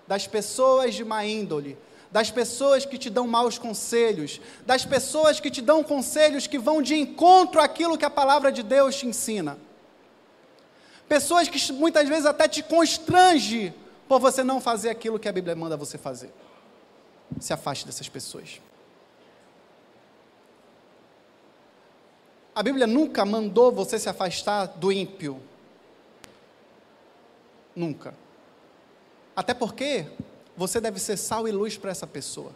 das 0.09 0.27
pessoas 0.27 0.95
de 0.95 1.05
má 1.05 1.27
índole, 1.27 1.77
das 2.11 2.31
pessoas 2.31 2.87
que 2.87 2.97
te 2.97 3.11
dão 3.11 3.27
maus 3.27 3.59
conselhos, 3.59 4.41
das 4.65 4.87
pessoas 4.87 5.41
que 5.41 5.51
te 5.51 5.61
dão 5.61 5.85
conselhos 5.85 6.47
que 6.47 6.59
vão 6.59 6.81
de 6.81 6.95
encontro 6.95 7.61
àquilo 7.61 7.99
que 7.99 8.05
a 8.05 8.09
palavra 8.09 8.51
de 8.51 8.63
Deus 8.63 8.97
te 8.97 9.07
ensina. 9.07 9.59
Pessoas 11.07 11.49
que 11.49 11.71
muitas 11.73 12.09
vezes 12.09 12.25
até 12.25 12.49
te 12.49 12.63
constrange 12.63 13.75
por 14.09 14.19
você 14.19 14.43
não 14.43 14.63
fazer 14.63 14.89
aquilo 14.89 15.19
que 15.19 15.29
a 15.29 15.33
Bíblia 15.33 15.55
manda 15.55 15.77
você 15.77 15.99
fazer. 15.99 16.33
Se 17.39 17.53
afaste 17.53 17.85
dessas 17.85 18.09
pessoas. 18.09 18.59
A 22.55 22.63
Bíblia 22.63 22.87
nunca 22.87 23.23
mandou 23.27 23.71
você 23.71 23.99
se 23.99 24.09
afastar 24.09 24.65
do 24.67 24.91
ímpio. 24.91 25.43
Nunca. 27.75 28.15
Até 29.35 29.53
porque 29.53 30.07
você 30.57 30.81
deve 30.81 31.01
ser 31.01 31.17
sal 31.17 31.49
e 31.49 31.53
luz 31.53 31.77
para 31.77 31.91
essa 31.91 32.07
pessoa. 32.07 32.53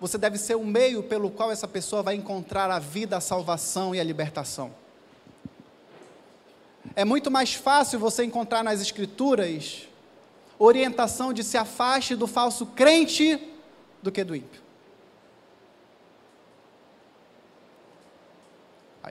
Você 0.00 0.18
deve 0.18 0.36
ser 0.36 0.56
o 0.56 0.64
meio 0.64 1.02
pelo 1.02 1.30
qual 1.30 1.52
essa 1.52 1.68
pessoa 1.68 2.02
vai 2.02 2.16
encontrar 2.16 2.70
a 2.70 2.78
vida, 2.78 3.16
a 3.16 3.20
salvação 3.20 3.94
e 3.94 4.00
a 4.00 4.04
libertação. 4.04 4.74
É 6.96 7.04
muito 7.04 7.30
mais 7.30 7.54
fácil 7.54 7.98
você 7.98 8.24
encontrar 8.24 8.64
nas 8.64 8.80
Escrituras 8.80 9.86
orientação 10.58 11.32
de 11.32 11.42
se 11.42 11.56
afaste 11.56 12.14
do 12.14 12.26
falso 12.26 12.66
crente 12.66 13.40
do 14.02 14.12
que 14.12 14.22
do 14.22 14.34
ímpio. 14.36 14.62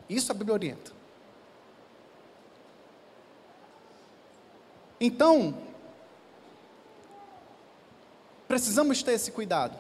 Isso 0.10 0.32
a 0.32 0.36
Bíblia 0.36 0.54
orienta. 0.54 0.92
Então, 5.04 5.58
precisamos 8.48 9.02
ter 9.02 9.14
esse 9.14 9.32
cuidado. 9.32 9.76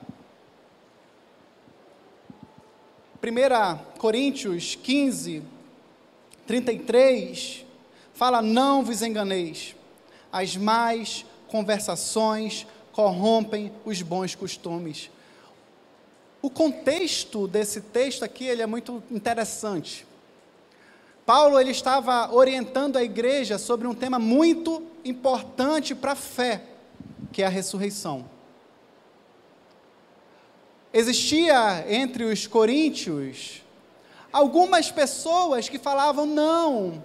1 3.21 3.99
Coríntios 3.99 4.73
15, 4.73 5.43
33, 6.47 7.63
fala: 8.15 8.41
Não 8.41 8.83
vos 8.83 9.03
enganeis, 9.03 9.75
as 10.33 10.57
más 10.57 11.23
conversações 11.47 12.65
corrompem 12.91 13.71
os 13.85 14.01
bons 14.01 14.33
costumes. 14.33 15.11
O 16.41 16.49
contexto 16.49 17.47
desse 17.47 17.79
texto 17.79 18.25
aqui 18.25 18.45
ele 18.45 18.63
é 18.63 18.65
muito 18.65 19.03
interessante. 19.11 20.03
Paulo 21.33 21.57
ele 21.57 21.71
estava 21.71 22.29
orientando 22.35 22.97
a 22.97 23.03
igreja 23.05 23.57
sobre 23.57 23.87
um 23.87 23.95
tema 23.95 24.19
muito 24.19 24.85
importante 25.05 25.95
para 25.95 26.11
a 26.11 26.15
fé, 26.15 26.61
que 27.31 27.41
é 27.41 27.45
a 27.45 27.49
ressurreição. 27.49 28.25
Existia 30.91 31.85
entre 31.87 32.25
os 32.25 32.47
coríntios 32.47 33.63
algumas 34.33 34.91
pessoas 34.91 35.69
que 35.69 35.79
falavam: 35.79 36.25
não, 36.25 37.01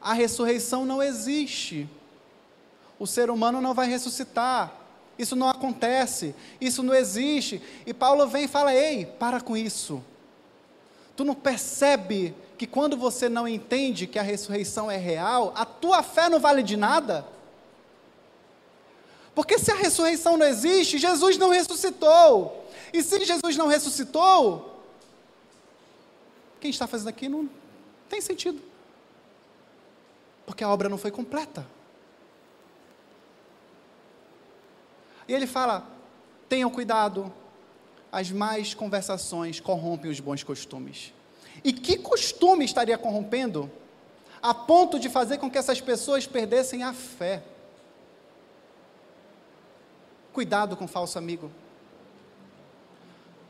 a 0.00 0.14
ressurreição 0.14 0.86
não 0.86 1.02
existe, 1.02 1.86
o 2.98 3.06
ser 3.06 3.28
humano 3.28 3.60
não 3.60 3.74
vai 3.74 3.90
ressuscitar, 3.90 4.72
isso 5.18 5.36
não 5.36 5.50
acontece, 5.50 6.34
isso 6.58 6.82
não 6.82 6.94
existe. 6.94 7.60
E 7.84 7.92
Paulo 7.92 8.26
vem 8.26 8.44
e 8.44 8.48
fala: 8.48 8.74
ei, 8.74 9.04
para 9.04 9.38
com 9.38 9.54
isso. 9.54 10.02
Tu 11.14 11.26
não 11.26 11.34
percebe 11.34 12.34
que 12.60 12.66
quando 12.66 12.94
você 12.94 13.26
não 13.26 13.48
entende 13.48 14.06
que 14.06 14.18
a 14.18 14.22
ressurreição 14.22 14.90
é 14.90 14.98
real, 14.98 15.50
a 15.56 15.64
tua 15.64 16.02
fé 16.02 16.28
não 16.28 16.38
vale 16.38 16.62
de 16.62 16.76
nada? 16.76 17.26
Porque 19.34 19.58
se 19.58 19.72
a 19.72 19.74
ressurreição 19.74 20.36
não 20.36 20.44
existe, 20.44 20.98
Jesus 20.98 21.38
não 21.38 21.48
ressuscitou. 21.48 22.68
E 22.92 23.02
se 23.02 23.24
Jesus 23.24 23.56
não 23.56 23.66
ressuscitou, 23.66 24.78
quem 26.60 26.70
está 26.70 26.86
fazendo 26.86 27.08
aqui 27.08 27.30
não 27.30 27.48
tem 28.10 28.20
sentido. 28.20 28.60
Porque 30.44 30.62
a 30.62 30.68
obra 30.68 30.90
não 30.90 30.98
foi 30.98 31.10
completa. 31.10 31.66
E 35.26 35.32
ele 35.32 35.46
fala: 35.46 35.82
tenham 36.46 36.68
cuidado, 36.68 37.32
as 38.12 38.30
más 38.30 38.74
conversações 38.74 39.60
corrompem 39.60 40.10
os 40.10 40.20
bons 40.20 40.42
costumes. 40.44 41.14
E 41.62 41.72
que 41.72 41.98
costume 41.98 42.64
estaria 42.64 42.96
corrompendo 42.96 43.70
a 44.42 44.54
ponto 44.54 44.98
de 44.98 45.08
fazer 45.08 45.38
com 45.38 45.50
que 45.50 45.58
essas 45.58 45.80
pessoas 45.80 46.26
perdessem 46.26 46.82
a 46.82 46.92
fé? 46.92 47.42
Cuidado 50.32 50.76
com 50.76 50.88
falso 50.88 51.18
amigo. 51.18 51.50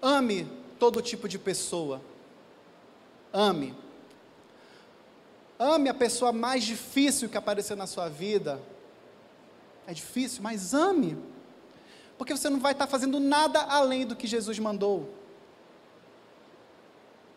Ame 0.03 0.51
todo 0.79 1.03
tipo 1.03 1.29
de 1.29 1.39
pessoa. 1.39 2.01
Ame. 3.33 3.75
Ame 5.59 5.89
a 5.89 5.95
pessoa 5.95 6.33
mais 6.33 6.65
difícil 6.65 7.29
que 7.29 7.37
aparecer 7.37 7.77
na 7.77 7.87
sua 7.87 8.09
vida. 8.09 8.61
É 9.87 9.93
difícil, 9.93 10.43
mas 10.43 10.75
ame. 10.75 11.17
Porque 12.19 12.37
você 12.37 12.49
não 12.49 12.59
vai 12.59 12.73
estar 12.73 12.87
fazendo 12.87 13.21
nada 13.21 13.61
além 13.63 14.07
do 14.07 14.17
que 14.17 14.27
Jesus 14.27 14.59
mandou 14.59 15.20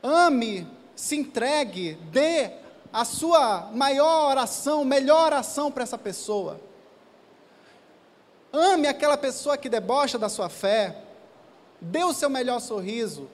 ame, 0.04 0.68
se 0.96 1.16
entregue, 1.16 1.96
dê 2.12 2.52
a 2.92 3.06
sua 3.06 3.72
maior 3.74 4.30
oração, 4.30 4.84
melhor 4.84 5.26
oração 5.26 5.72
para 5.72 5.84
essa 5.84 5.98
pessoa. 5.98 6.60
Ame 8.52 8.88
aquela 8.88 9.18
pessoa 9.18 9.58
que 9.58 9.70
debocha 9.70 10.20
da 10.20 10.30
sua 10.30 10.50
fé. 10.50 11.00
dê 11.82 12.04
o 12.04 12.14
seu 12.14 12.30
melhor 12.30 12.62
sorriso, 12.62 13.30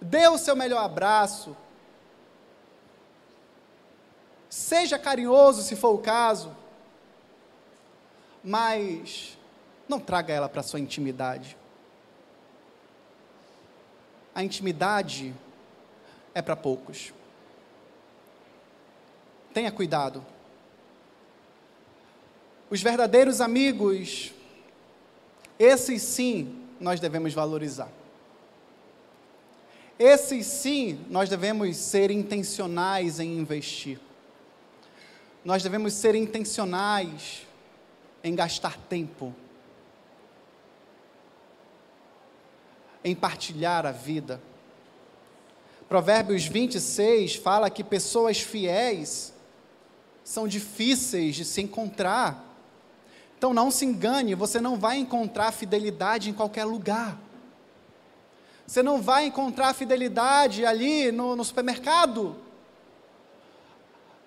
dê 0.00 0.26
o 0.26 0.36
seu 0.36 0.56
melhor 0.56 0.82
abraço, 0.82 1.56
seja 4.50 4.98
carinhoso 4.98 5.62
se 5.62 5.76
for 5.76 5.90
o 5.90 5.98
caso, 5.98 6.50
mas 8.42 9.38
não 9.88 10.00
traga 10.00 10.34
ela 10.34 10.48
para 10.48 10.60
a 10.60 10.64
sua 10.64 10.80
intimidade. 10.80 11.56
A 14.34 14.42
intimidade 14.42 15.32
é 16.36 16.42
para 16.42 16.54
poucos. 16.54 17.14
Tenha 19.54 19.72
cuidado. 19.72 20.22
Os 22.68 22.82
verdadeiros 22.82 23.40
amigos, 23.40 24.34
esses 25.58 26.02
sim 26.02 26.62
nós 26.78 27.00
devemos 27.00 27.32
valorizar. 27.32 27.88
Esses 29.98 30.44
sim 30.44 31.06
nós 31.08 31.30
devemos 31.30 31.74
ser 31.78 32.10
intencionais 32.10 33.18
em 33.18 33.38
investir. 33.38 33.98
Nós 35.42 35.62
devemos 35.62 35.94
ser 35.94 36.14
intencionais 36.14 37.46
em 38.22 38.34
gastar 38.34 38.76
tempo, 38.76 39.34
em 43.02 43.14
partilhar 43.14 43.86
a 43.86 43.90
vida. 43.90 44.38
Provérbios 45.88 46.44
26 46.46 47.36
fala 47.36 47.70
que 47.70 47.84
pessoas 47.84 48.40
fiéis 48.40 49.32
são 50.24 50.48
difíceis 50.48 51.36
de 51.36 51.44
se 51.44 51.62
encontrar. 51.62 52.44
Então 53.38 53.54
não 53.54 53.70
se 53.70 53.84
engane, 53.84 54.34
você 54.34 54.60
não 54.60 54.76
vai 54.76 54.96
encontrar 54.98 55.52
fidelidade 55.52 56.28
em 56.28 56.32
qualquer 56.32 56.64
lugar. 56.64 57.16
Você 58.66 58.82
não 58.82 59.00
vai 59.00 59.26
encontrar 59.26 59.72
fidelidade 59.74 60.66
ali 60.66 61.12
no, 61.12 61.36
no 61.36 61.44
supermercado. 61.44 62.34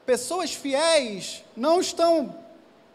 Pessoas 0.06 0.54
fiéis 0.54 1.44
não 1.58 1.82
estão 1.82 2.34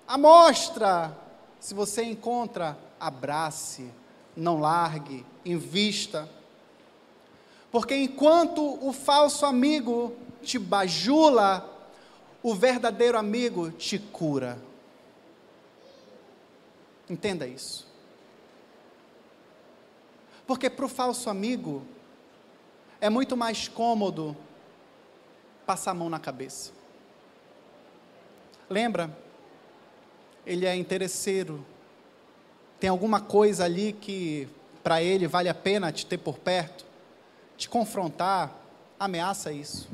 à 0.09 0.17
mostra. 0.17 1.15
Se 1.61 1.75
você 1.75 2.03
encontra, 2.03 2.79
abrace, 2.99 3.91
não 4.35 4.59
largue, 4.59 5.25
invista. 5.45 6.27
Porque 7.75 7.97
enquanto 7.97 8.79
o 8.87 8.93
falso 8.93 9.45
amigo 9.45 10.15
te 10.41 10.61
bajula, 10.61 11.69
o 12.41 12.55
verdadeiro 12.55 13.19
amigo 13.19 13.73
te 13.73 13.99
cura. 13.99 14.63
Entenda 17.11 17.49
isso. 17.49 17.85
Porque 20.47 20.71
para 20.71 20.85
o 20.85 20.89
falso 20.89 21.29
amigo, 21.29 21.85
é 23.01 23.11
muito 23.11 23.37
mais 23.37 23.67
cômodo 23.67 24.37
passar 25.67 25.91
a 25.91 25.95
mão 25.95 26.09
na 26.09 26.21
cabeça. 26.21 26.71
Lembra? 28.71 29.11
Ele 30.47 30.65
é 30.65 30.77
interesseiro. 30.77 31.67
Tem 32.79 32.89
alguma 32.89 33.21
coisa 33.21 33.65
ali 33.65 33.93
que 33.93 34.49
para 34.81 35.03
ele 35.03 35.27
vale 35.27 35.49
a 35.49 35.55
pena 35.55 35.91
te 35.91 36.07
ter 36.07 36.19
por 36.19 36.39
perto, 36.39 36.94
te 37.57 37.69
confrontar, 37.69 38.53
ameaça 38.99 39.53
isso. 39.53 39.89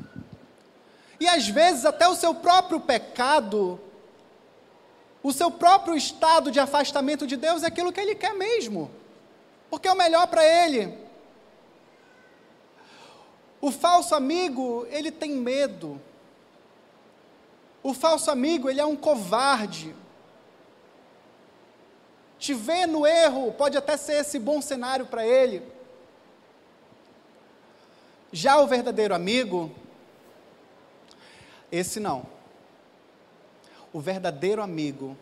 E 1.19 1.27
às 1.27 1.47
vezes 1.47 1.85
até 1.85 2.07
o 2.07 2.15
seu 2.15 2.33
próprio 2.33 2.79
pecado, 2.79 3.79
o 5.21 5.31
seu 5.31 5.51
próprio 5.51 5.95
estado 5.95 6.51
de 6.51 6.59
afastamento 6.59 7.27
de 7.27 7.37
Deus 7.37 7.63
é 7.63 7.67
aquilo 7.67 7.91
que 7.91 7.99
ele 7.99 8.15
quer 8.15 8.33
mesmo, 8.33 8.89
porque 9.69 9.87
é 9.87 9.91
o 9.91 9.97
melhor 9.97 10.27
para 10.27 10.45
ele. 10.45 10.97
O 13.59 13.71
falso 13.71 14.15
amigo, 14.15 14.87
ele 14.89 15.11
tem 15.11 15.31
medo. 15.31 16.01
O 17.83 17.93
falso 17.93 18.31
amigo, 18.31 18.69
ele 18.69 18.81
é 18.81 18.85
um 18.85 18.95
covarde 18.95 19.95
te 22.41 22.55
vê 22.55 22.87
no 22.87 23.05
erro, 23.05 23.53
pode 23.53 23.77
até 23.77 23.95
ser 23.95 24.13
esse 24.13 24.39
bom 24.39 24.59
cenário 24.63 25.05
para 25.05 25.23
ele. 25.23 25.61
Já 28.31 28.59
o 28.59 28.67
verdadeiro 28.67 29.13
amigo, 29.13 29.71
esse 31.71 31.99
não. 31.99 32.25
O 33.91 33.99
verdadeiro 33.99 34.61
amigo, 34.61 35.17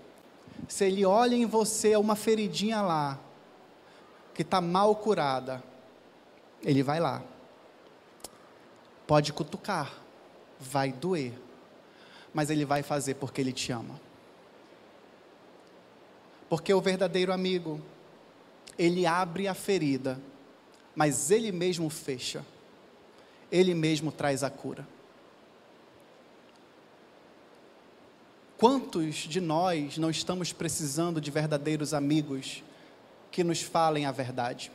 se 0.68 0.86
ele 0.86 1.05
olha 1.05 1.36
em 1.36 1.45
você 1.45 1.95
uma 1.95 2.16
feridinha 2.16 2.82
lá, 2.82 3.20
que 4.34 4.43
está 4.43 4.62
mal 4.62 4.95
curada, 4.95 5.64
ele 6.62 6.84
vai 6.84 6.99
lá. 6.99 7.24
Pode 9.07 9.34
cutucar, 9.34 9.91
vai 10.60 10.91
doer, 10.91 11.34
mas 12.34 12.49
ele 12.49 12.64
vai 12.64 12.84
fazer 12.84 13.16
porque 13.16 13.41
ele 13.41 13.51
te 13.51 13.72
ama. 13.72 13.99
Porque 16.47 16.74
o 16.74 16.82
verdadeiro 16.82 17.34
amigo, 17.34 17.82
ele 18.78 19.05
abre 19.05 19.47
a 19.47 19.53
ferida, 19.53 20.20
mas 20.95 21.32
ele 21.32 21.51
mesmo 21.51 21.89
fecha. 21.89 22.45
Ele 23.51 23.73
mesmo 23.73 24.11
traz 24.11 24.43
a 24.43 24.49
cura. 24.49 24.87
Quantos 28.57 29.15
de 29.15 29.39
nós 29.39 29.97
não 29.97 30.09
estamos 30.09 30.51
precisando 30.51 31.21
de 31.21 31.31
verdadeiros 31.31 31.93
amigos 31.93 32.61
que 33.31 33.43
nos 33.43 33.61
falem 33.61 34.05
a 34.05 34.11
verdade? 34.11 34.69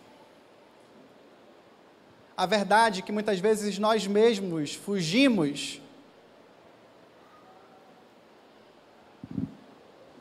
A 2.37 2.47
verdade 2.47 3.03
que 3.03 3.13
muitas 3.13 3.39
vezes 3.39 3.79
nós 3.79 4.07
mesmos 4.07 4.75
fugimos 4.75 5.81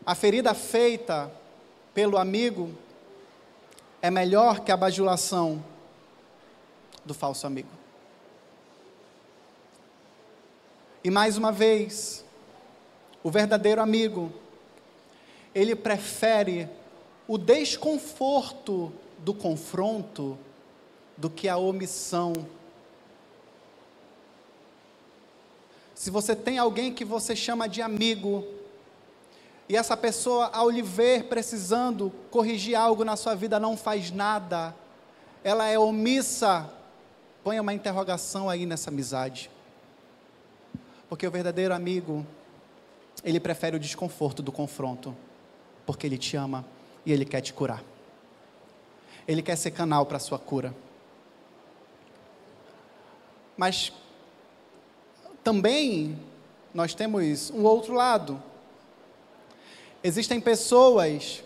a 0.05 0.13
ferida 0.13 0.53
feita 0.53 1.31
pelo 1.93 2.17
amigo 2.17 2.75
é 4.01 4.11
melhor 4.11 4.59
que 4.59 4.71
a 4.71 4.77
bajulação 4.77 5.63
do 7.05 7.13
falso 7.13 7.47
amigo. 7.47 7.82
E 11.03 11.11
mais 11.11 11.37
uma 11.37 11.51
vez, 11.51 12.23
o 13.21 13.29
verdadeiro 13.29 13.81
amigo, 13.81 14.31
ele 15.53 15.75
prefere 15.75 16.69
o 17.27 17.37
desconforto 17.37 18.91
do 19.19 19.33
confronto 19.33 20.37
do 21.17 21.29
que 21.29 21.49
a 21.49 21.57
omissão. 21.57 22.33
Se 25.93 26.09
você 26.09 26.35
tem 26.35 26.57
alguém 26.57 26.93
que 26.93 27.05
você 27.05 27.35
chama 27.35 27.67
de 27.67 27.81
amigo, 27.81 28.45
e 29.67 29.75
essa 29.75 29.95
pessoa, 29.95 30.47
ao 30.53 30.69
lhe 30.69 30.81
ver 30.81 31.25
precisando 31.25 32.11
corrigir 32.29 32.75
algo 32.75 33.03
na 33.03 33.15
sua 33.15 33.35
vida, 33.35 33.59
não 33.59 33.77
faz 33.77 34.11
nada, 34.11 34.75
ela 35.43 35.67
é 35.67 35.77
omissa, 35.77 36.69
ponha 37.43 37.61
uma 37.61 37.73
interrogação 37.73 38.49
aí 38.49 38.65
nessa 38.65 38.89
amizade. 38.89 39.49
Porque 41.09 41.27
o 41.27 41.31
verdadeiro 41.31 41.73
amigo, 41.73 42.25
ele 43.23 43.39
prefere 43.39 43.75
o 43.75 43.79
desconforto 43.79 44.41
do 44.41 44.51
confronto, 44.51 45.15
porque 45.85 46.07
ele 46.07 46.17
te 46.17 46.35
ama 46.35 46.65
e 47.05 47.11
ele 47.11 47.25
quer 47.25 47.41
te 47.41 47.53
curar. 47.53 47.83
Ele 49.27 49.41
quer 49.41 49.55
ser 49.55 49.71
canal 49.71 50.05
para 50.05 50.17
a 50.17 50.19
sua 50.19 50.39
cura. 50.39 50.73
Mas 53.55 53.91
também 55.43 56.17
nós 56.73 56.93
temos 56.93 57.51
um 57.51 57.63
outro 57.63 57.93
lado 57.93 58.41
Existem 60.03 60.41
pessoas 60.41 61.41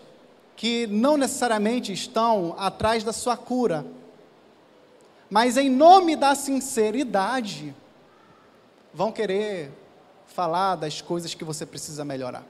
que 0.56 0.88
não 0.88 1.16
necessariamente 1.16 1.92
estão 1.92 2.56
atrás 2.58 3.04
da 3.04 3.12
sua 3.12 3.36
cura, 3.36 3.86
mas 5.30 5.56
em 5.56 5.70
nome 5.70 6.16
da 6.16 6.34
sinceridade, 6.34 7.72
vão 8.98 9.12
querer 9.12 9.70
falar 10.26 10.74
das 10.74 11.00
coisas 11.00 11.32
que 11.32 11.44
você 11.44 11.64
precisa 11.64 12.04
melhorar. 12.04 12.44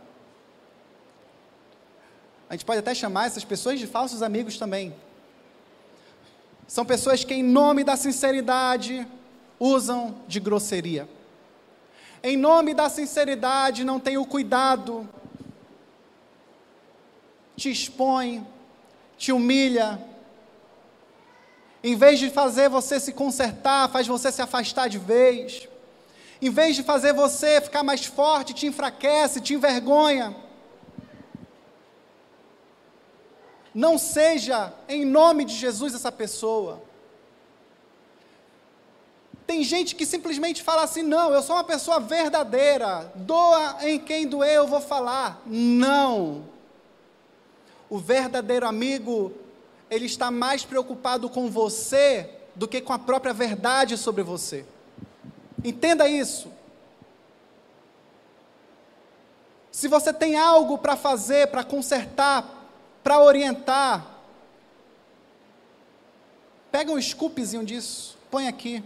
A 2.49 2.55
gente 2.55 2.65
pode 2.65 2.79
até 2.79 2.95
chamar 2.95 3.27
essas 3.27 3.45
pessoas 3.45 3.79
de 3.79 3.87
falsos 3.87 4.23
amigos 4.23 4.57
também. 4.57 4.95
São 6.67 6.87
pessoas 6.87 7.23
que, 7.23 7.35
em 7.35 7.43
nome 7.43 7.85
da 7.85 7.99
sinceridade, 7.99 9.07
usam 9.61 10.23
de 10.27 10.41
grosseria. 10.41 11.07
Em 12.23 12.35
nome 12.35 12.73
da 12.73 12.89
sinceridade, 12.89 13.85
não 13.85 14.01
têm 14.01 14.17
o 14.17 14.25
cuidado 14.25 15.07
te 17.59 17.71
expõe, 17.71 18.47
te 19.19 19.33
humilha. 19.33 20.03
Em 21.85 21.95
vez 21.95 22.19
de 22.19 22.31
fazer 22.31 22.71
você 22.71 22.99
se 22.99 23.13
consertar, 23.13 23.91
faz 23.91 24.07
você 24.07 24.33
se 24.33 24.41
afastar 24.41 24.89
de 24.89 24.97
vez. 24.97 25.68
Em 26.41 26.51
vez 26.51 26.77
de 26.77 26.83
fazer 26.83 27.13
você 27.13 27.61
ficar 27.61 27.83
mais 27.83 28.05
forte, 28.05 28.55
te 28.55 28.67
enfraquece, 28.67 29.41
te 29.41 29.55
envergonha. 29.55 30.37
Não 33.75 33.99
seja, 33.99 34.73
em 34.89 35.05
nome 35.05 35.45
de 35.45 35.55
Jesus, 35.55 35.95
essa 35.95 36.11
pessoa. 36.13 36.83
Tem 39.47 39.63
gente 39.63 39.95
que 39.97 40.07
simplesmente 40.07 40.63
fala 40.63 40.83
assim: 40.83 41.03
não, 41.03 41.33
eu 41.33 41.43
sou 41.43 41.57
uma 41.57 41.65
pessoa 41.65 41.99
verdadeira, 41.99 43.11
doa 43.15 43.79
em 43.83 43.99
quem 43.99 44.27
doer, 44.27 44.57
eu 44.57 44.67
vou 44.67 44.81
falar. 44.81 45.43
Não. 45.47 46.45
O 47.89 47.99
verdadeiro 47.99 48.67
amigo, 48.67 49.33
ele 49.91 50.07
está 50.07 50.31
mais 50.31 50.65
preocupado 50.65 51.29
com 51.31 51.51
você 51.51 52.31
do 52.55 52.69
que 52.69 52.81
com 52.81 52.93
a 52.93 52.99
própria 52.99 53.33
verdade 53.33 53.97
sobre 53.97 54.23
você. 54.23 54.67
Entenda 55.65 56.09
isso. 56.09 56.51
Se 59.71 59.87
você 59.89 60.13
tem 60.13 60.37
algo 60.37 60.79
para 60.79 60.97
fazer, 60.97 61.49
para 61.49 61.63
consertar, 61.63 62.45
para 63.03 63.21
orientar, 63.21 64.07
pega 66.71 66.91
um 66.91 67.01
scoopzinho 67.01 67.65
disso, 67.65 68.19
põe 68.31 68.49
aqui. 68.49 68.83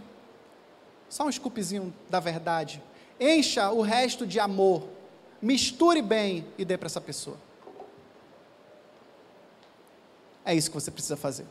Só 1.09 1.25
um 1.25 1.31
scoopzinho 1.31 1.93
da 2.09 2.19
verdade. 2.19 2.81
Encha 3.19 3.71
o 3.71 3.81
resto 3.81 4.25
de 4.25 4.39
amor. 4.39 4.83
Misture 5.41 6.01
bem 6.01 6.47
e 6.57 6.65
dê 6.65 6.77
para 6.77 6.87
essa 6.87 7.01
pessoa. 7.01 7.37
É 10.45 10.53
isso 10.53 10.69
que 10.69 10.75
você 10.75 10.91
precisa 10.91 11.15
fazer. 11.15 11.45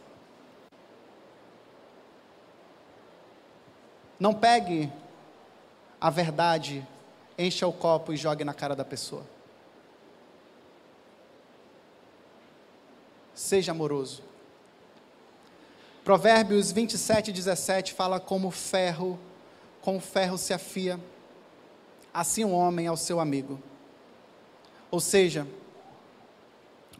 Não 4.18 4.34
pegue 4.34 4.90
a 6.02 6.10
verdade, 6.10 6.84
encha 7.38 7.64
o 7.64 7.72
copo 7.72 8.12
e 8.12 8.16
jogue 8.16 8.42
na 8.42 8.52
cara 8.52 8.74
da 8.74 8.84
pessoa. 8.84 9.24
Seja 13.32 13.70
amoroso. 13.70 14.20
Provérbios 16.02 16.72
27, 16.72 17.30
17 17.30 17.94
fala 17.94 18.18
como 18.18 18.50
ferro 18.50 19.16
com 19.80 20.00
ferro 20.00 20.36
se 20.36 20.52
afia, 20.52 20.98
assim 22.12 22.44
um 22.44 22.52
homem 22.52 22.88
ao 22.88 22.96
seu 22.96 23.20
amigo. 23.20 23.62
Ou 24.90 24.98
seja, 24.98 25.46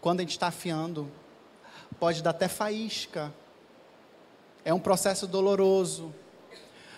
quando 0.01 0.21
a 0.21 0.23
gente 0.23 0.31
está 0.31 0.47
afiando, 0.47 1.11
pode 1.99 2.23
dar 2.23 2.31
até 2.31 2.47
faísca. 2.47 3.35
É 4.65 4.73
um 4.73 4.79
processo 4.79 5.27
doloroso, 5.27 6.15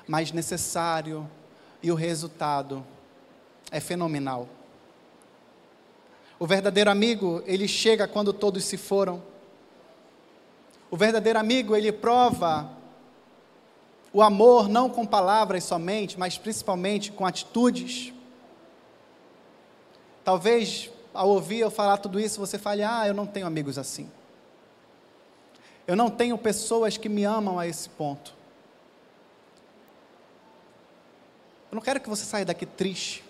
mas 0.06 0.32
necessário, 0.32 1.26
e 1.84 1.92
o 1.92 1.94
resultado 1.94 2.82
é 3.70 3.78
fenomenal. 3.78 4.48
O 6.38 6.46
verdadeiro 6.46 6.90
amigo, 6.90 7.42
ele 7.44 7.68
chega 7.68 8.08
quando 8.08 8.32
todos 8.32 8.64
se 8.64 8.78
foram. 8.78 9.22
O 10.90 10.96
verdadeiro 10.96 11.38
amigo, 11.38 11.76
ele 11.76 11.92
prova 11.92 12.70
o 14.14 14.22
amor 14.22 14.66
não 14.66 14.88
com 14.88 15.04
palavras 15.04 15.62
somente, 15.64 16.18
mas 16.18 16.38
principalmente 16.38 17.12
com 17.12 17.26
atitudes. 17.26 18.14
Talvez 20.24 20.90
ao 21.12 21.28
ouvir 21.28 21.58
eu 21.58 21.70
falar 21.70 21.98
tudo 21.98 22.18
isso, 22.18 22.40
você 22.40 22.58
fale: 22.58 22.82
Ah, 22.82 23.06
eu 23.06 23.12
não 23.12 23.26
tenho 23.26 23.46
amigos 23.46 23.76
assim. 23.76 24.10
Eu 25.86 25.94
não 25.94 26.08
tenho 26.08 26.38
pessoas 26.38 26.96
que 26.96 27.10
me 27.10 27.24
amam 27.24 27.58
a 27.58 27.66
esse 27.66 27.90
ponto. 27.90 28.32
Eu 31.74 31.76
não 31.76 31.82
quero 31.82 31.98
que 32.00 32.08
você 32.08 32.24
saia 32.24 32.44
daqui 32.44 32.64
triste. 32.64 33.24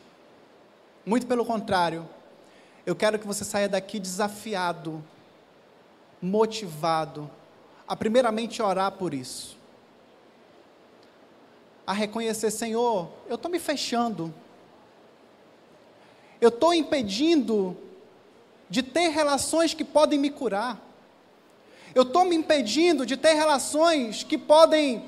Muito 1.07 1.27
pelo 1.27 1.47
contrário. 1.47 2.07
Eu 2.85 2.95
quero 2.95 3.19
que 3.19 3.27
você 3.27 3.43
saia 3.43 3.67
daqui 3.67 3.99
desafiado, 3.99 5.03
motivado, 6.21 7.31
a 7.89 7.97
primeiramente 7.97 8.61
orar 8.61 8.93
por 8.93 9.15
isso 9.15 9.57
a 11.87 11.95
reconhecer: 11.95 12.51
Senhor, 12.51 13.09
eu 13.27 13.37
estou 13.37 13.51
me 13.51 13.59
fechando, 13.59 14.33
eu 16.39 16.51
estou 16.51 16.75
impedindo 16.75 17.75
de 18.69 18.83
ter 18.83 19.09
relações 19.09 19.73
que 19.73 19.85
podem 19.85 20.19
me 20.19 20.29
curar, 20.29 20.79
eu 21.95 22.03
estou 22.03 22.27
me 22.27 22.37
impedindo 22.37 23.07
de 23.07 23.17
ter 23.17 23.33
relações 23.33 24.23
que 24.23 24.37
podem 24.37 25.03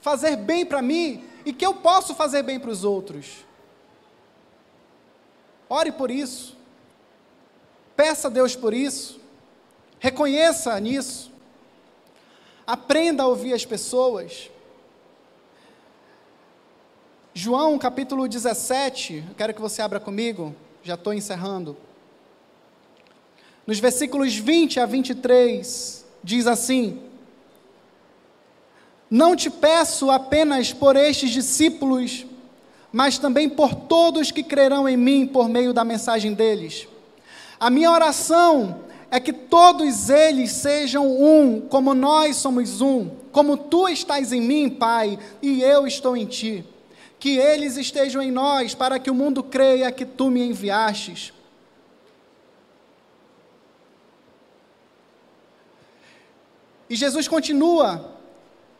fazer 0.00 0.36
bem 0.36 0.64
para 0.64 0.80
mim 0.80 1.31
e 1.44 1.52
que 1.52 1.64
eu 1.64 1.74
posso 1.74 2.14
fazer 2.14 2.42
bem 2.42 2.58
para 2.58 2.70
os 2.70 2.84
outros. 2.84 3.44
Ore 5.68 5.92
por 5.92 6.10
isso, 6.10 6.56
peça 7.96 8.28
a 8.28 8.30
Deus 8.30 8.54
por 8.54 8.74
isso, 8.74 9.20
reconheça 9.98 10.78
nisso, 10.78 11.32
aprenda 12.66 13.22
a 13.22 13.26
ouvir 13.26 13.54
as 13.54 13.64
pessoas. 13.64 14.50
João 17.34 17.78
capítulo 17.78 18.28
17, 18.28 19.24
quero 19.36 19.54
que 19.54 19.60
você 19.60 19.80
abra 19.80 19.98
comigo, 19.98 20.54
já 20.82 20.94
estou 20.94 21.14
encerrando. 21.14 21.76
Nos 23.66 23.78
versículos 23.78 24.34
20 24.34 24.80
a 24.80 24.86
23, 24.86 26.04
diz 26.22 26.46
assim: 26.46 27.02
Não 29.12 29.36
te 29.36 29.50
peço 29.50 30.10
apenas 30.10 30.72
por 30.72 30.96
estes 30.96 31.28
discípulos, 31.28 32.24
mas 32.90 33.18
também 33.18 33.46
por 33.46 33.74
todos 33.74 34.30
que 34.30 34.42
crerão 34.42 34.88
em 34.88 34.96
mim 34.96 35.26
por 35.26 35.50
meio 35.50 35.74
da 35.74 35.84
mensagem 35.84 36.32
deles. 36.32 36.88
A 37.60 37.68
minha 37.68 37.90
oração 37.90 38.80
é 39.10 39.20
que 39.20 39.30
todos 39.30 40.08
eles 40.08 40.52
sejam 40.52 41.06
um, 41.06 41.60
como 41.60 41.92
nós 41.92 42.36
somos 42.36 42.80
um, 42.80 43.10
como 43.30 43.58
tu 43.58 43.86
estás 43.86 44.32
em 44.32 44.40
mim, 44.40 44.70
Pai, 44.70 45.18
e 45.42 45.62
eu 45.62 45.86
estou 45.86 46.16
em 46.16 46.24
ti 46.24 46.64
que 47.20 47.36
eles 47.36 47.76
estejam 47.76 48.22
em 48.22 48.30
nós, 48.30 48.74
para 48.74 48.98
que 48.98 49.10
o 49.10 49.14
mundo 49.14 49.42
creia 49.42 49.92
que 49.92 50.06
tu 50.06 50.30
me 50.30 50.42
enviastes. 50.42 51.34
E 56.88 56.96
Jesus 56.96 57.28
continua, 57.28 58.11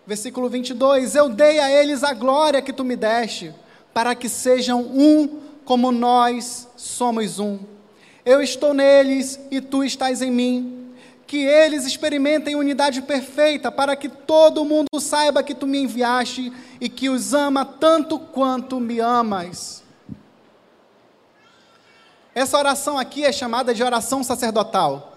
versículo 0.07 0.49
22: 0.49 1.15
Eu 1.15 1.29
dei 1.29 1.59
a 1.59 1.71
eles 1.71 2.03
a 2.03 2.13
glória 2.13 2.63
que 2.63 2.73
tu 2.73 2.85
me 2.85 2.97
deste, 2.97 3.55
para 3.93 4.15
que 4.15 4.29
sejam 4.29 4.81
um 4.81 5.41
como 5.65 5.93
nós 5.93 6.69
somos 6.77 7.39
um. 7.39 7.59
Eu 8.25 8.41
estou 8.41 8.73
neles 8.73 9.39
e 9.51 9.61
tu 9.61 9.83
estás 9.83 10.23
em 10.23 10.31
mim 10.31 10.83
que 11.33 11.39
eles 11.39 11.87
experimentem 11.87 12.55
unidade 12.55 13.01
perfeita, 13.01 13.73
para 13.73 13.97
que 13.97 14.07
todo 14.07 14.67
mundo 14.67 15.01
saiba 15.01 15.43
que 15.43 15.55
tu 15.55 15.67
me 15.67 15.79
enviaste 15.79 16.53
e 16.79 16.91
que 16.91 17.09
os 17.09 17.33
ama 17.33 17.65
tanto 17.65 18.19
quanto 18.19 18.79
me 18.79 19.01
amas. 19.01 19.83
Essa 22.35 22.59
oração 22.59 22.99
aqui 22.99 23.25
é 23.25 23.33
chamada 23.33 23.73
de 23.73 23.83
oração 23.83 24.23
sacerdotal. 24.23 25.12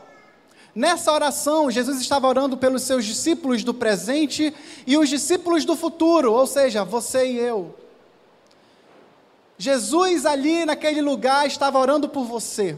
Nessa 0.76 1.14
oração, 1.14 1.72
Jesus 1.72 2.02
estava 2.02 2.28
orando 2.28 2.58
pelos 2.58 2.82
seus 2.82 3.06
discípulos 3.06 3.64
do 3.64 3.74
presente 3.74 4.54
e 4.86 4.98
os 4.98 5.08
discípulos 5.08 5.64
do 5.64 5.74
futuro, 5.74 6.34
ou 6.34 6.46
seja, 6.46 6.84
você 6.84 7.32
e 7.32 7.38
eu. 7.38 7.74
Jesus 9.58 10.26
ali 10.26 10.66
naquele 10.66 11.02
lugar 11.02 11.48
estava 11.48 11.80
orando 11.80 12.10
por 12.10 12.26
você, 12.26 12.78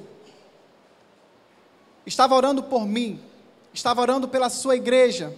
estava 2.06 2.36
orando 2.36 2.62
por 2.62 2.86
mim, 2.86 3.20
estava 3.74 4.00
orando 4.00 4.28
pela 4.28 4.52
sua 4.52 4.76
igreja. 4.76 5.36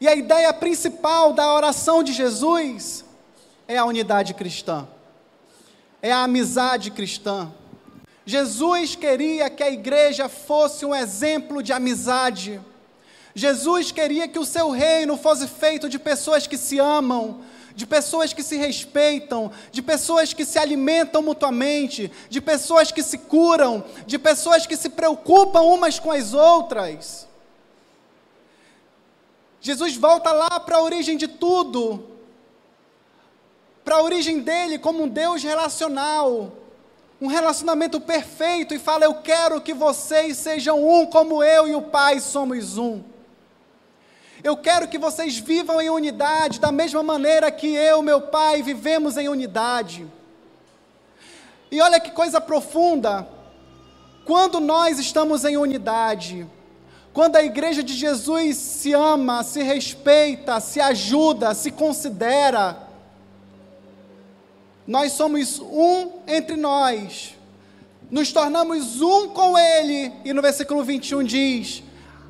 E 0.00 0.08
a 0.08 0.14
ideia 0.14 0.50
principal 0.54 1.34
da 1.34 1.52
oração 1.52 2.02
de 2.02 2.14
Jesus 2.14 3.04
é 3.66 3.76
a 3.76 3.84
unidade 3.84 4.32
cristã, 4.32 4.88
é 6.00 6.10
a 6.10 6.22
amizade 6.22 6.90
cristã. 6.90 7.52
Jesus 8.28 8.94
queria 8.94 9.48
que 9.48 9.62
a 9.62 9.70
igreja 9.70 10.28
fosse 10.28 10.84
um 10.84 10.94
exemplo 10.94 11.62
de 11.62 11.72
amizade. 11.72 12.60
Jesus 13.34 13.90
queria 13.90 14.28
que 14.28 14.38
o 14.38 14.44
seu 14.44 14.68
reino 14.68 15.16
fosse 15.16 15.48
feito 15.48 15.88
de 15.88 15.98
pessoas 15.98 16.46
que 16.46 16.58
se 16.58 16.78
amam, 16.78 17.40
de 17.74 17.86
pessoas 17.86 18.34
que 18.34 18.42
se 18.42 18.58
respeitam, 18.58 19.50
de 19.72 19.80
pessoas 19.80 20.34
que 20.34 20.44
se 20.44 20.58
alimentam 20.58 21.22
mutuamente, 21.22 22.12
de 22.28 22.38
pessoas 22.38 22.92
que 22.92 23.02
se 23.02 23.16
curam, 23.16 23.82
de 24.06 24.18
pessoas 24.18 24.66
que 24.66 24.76
se 24.76 24.90
preocupam 24.90 25.62
umas 25.62 25.98
com 25.98 26.12
as 26.12 26.34
outras. 26.34 27.26
Jesus 29.58 29.96
volta 29.96 30.32
lá 30.32 30.60
para 30.60 30.76
a 30.76 30.82
origem 30.82 31.16
de 31.16 31.28
tudo, 31.28 32.04
para 33.82 33.96
a 33.96 34.02
origem 34.02 34.40
dele 34.40 34.78
como 34.78 35.04
um 35.04 35.08
Deus 35.08 35.42
relacional, 35.42 36.67
um 37.20 37.26
relacionamento 37.26 38.00
perfeito, 38.00 38.74
e 38.74 38.78
fala: 38.78 39.04
Eu 39.04 39.14
quero 39.14 39.60
que 39.60 39.74
vocês 39.74 40.36
sejam 40.36 40.86
um 40.86 41.06
como 41.06 41.42
eu 41.42 41.66
e 41.66 41.74
o 41.74 41.82
Pai 41.82 42.20
somos 42.20 42.78
um. 42.78 43.02
Eu 44.42 44.56
quero 44.56 44.86
que 44.86 44.98
vocês 44.98 45.36
vivam 45.36 45.80
em 45.80 45.90
unidade, 45.90 46.60
da 46.60 46.70
mesma 46.70 47.02
maneira 47.02 47.50
que 47.50 47.74
eu, 47.74 48.00
meu 48.02 48.20
Pai, 48.20 48.62
vivemos 48.62 49.16
em 49.16 49.28
unidade. 49.28 50.06
E 51.70 51.80
olha 51.80 51.98
que 52.00 52.12
coisa 52.12 52.40
profunda. 52.40 53.28
Quando 54.24 54.60
nós 54.60 54.98
estamos 54.98 55.44
em 55.44 55.56
unidade, 55.56 56.46
quando 57.12 57.36
a 57.36 57.42
igreja 57.42 57.82
de 57.82 57.94
Jesus 57.94 58.56
se 58.56 58.92
ama, 58.92 59.42
se 59.42 59.62
respeita, 59.62 60.60
se 60.60 60.80
ajuda, 60.80 61.54
se 61.54 61.72
considera, 61.72 62.87
nós 64.88 65.12
somos 65.12 65.58
um 65.60 66.12
entre 66.26 66.56
nós, 66.56 67.34
nos 68.10 68.32
tornamos 68.32 69.02
um 69.02 69.28
com 69.28 69.58
Ele, 69.58 70.10
e 70.24 70.32
no 70.32 70.40
versículo 70.40 70.82
21 70.82 71.22
diz: 71.24 71.82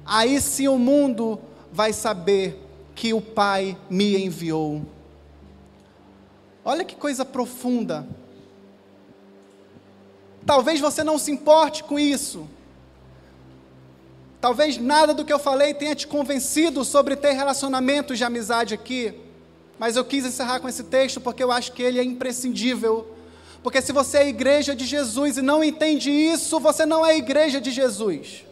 Aí 0.05 0.41
sim 0.41 0.67
o 0.67 0.77
mundo 0.77 1.41
vai 1.73 1.93
saber 1.93 2.61
que 2.97 3.15
o 3.15 3.21
Pai 3.21 3.79
me 3.89 4.25
enviou. 4.25 4.83
Olha 6.65 6.85
que 6.85 6.97
coisa 6.97 7.25
profunda. 7.25 8.05
Talvez 10.45 10.81
você 10.81 11.05
não 11.05 11.17
se 11.17 11.31
importe 11.31 11.85
com 11.85 11.97
isso. 11.97 12.49
Talvez 14.41 14.79
nada 14.79 15.15
do 15.15 15.25
que 15.25 15.33
eu 15.33 15.39
falei 15.39 15.75
tenha 15.75 15.95
te 15.95 16.09
convencido 16.09 16.85
sobre 16.85 17.15
ter 17.15 17.33
relacionamentos 17.35 18.19
de 18.19 18.25
amizade 18.25 18.75
aqui. 18.75 19.15
Mas 19.79 19.97
eu 19.97 20.05
quis 20.05 20.25
encerrar 20.25 20.61
com 20.61 20.69
esse 20.69 20.85
texto 20.85 21.21
porque 21.21 21.43
eu 21.43 21.53
acho 21.53 21.73
que 21.73 21.83
ele 21.83 21.99
é 21.99 22.05
imprescindível. 22.05 23.15
Porque 23.63 23.81
se 23.81 23.93
você 23.93 24.19
é 24.19 24.29
igreja 24.29 24.75
de 24.75 24.85
Jesus 24.85 25.39
e 25.39 25.43
não 25.43 25.63
entende 25.63 26.11
isso, 26.11 26.59
você 26.59 26.85
não 26.85 27.05
é 27.05 27.17
igreja 27.17 27.61
de 27.61 27.71
Jesus. 27.71 28.45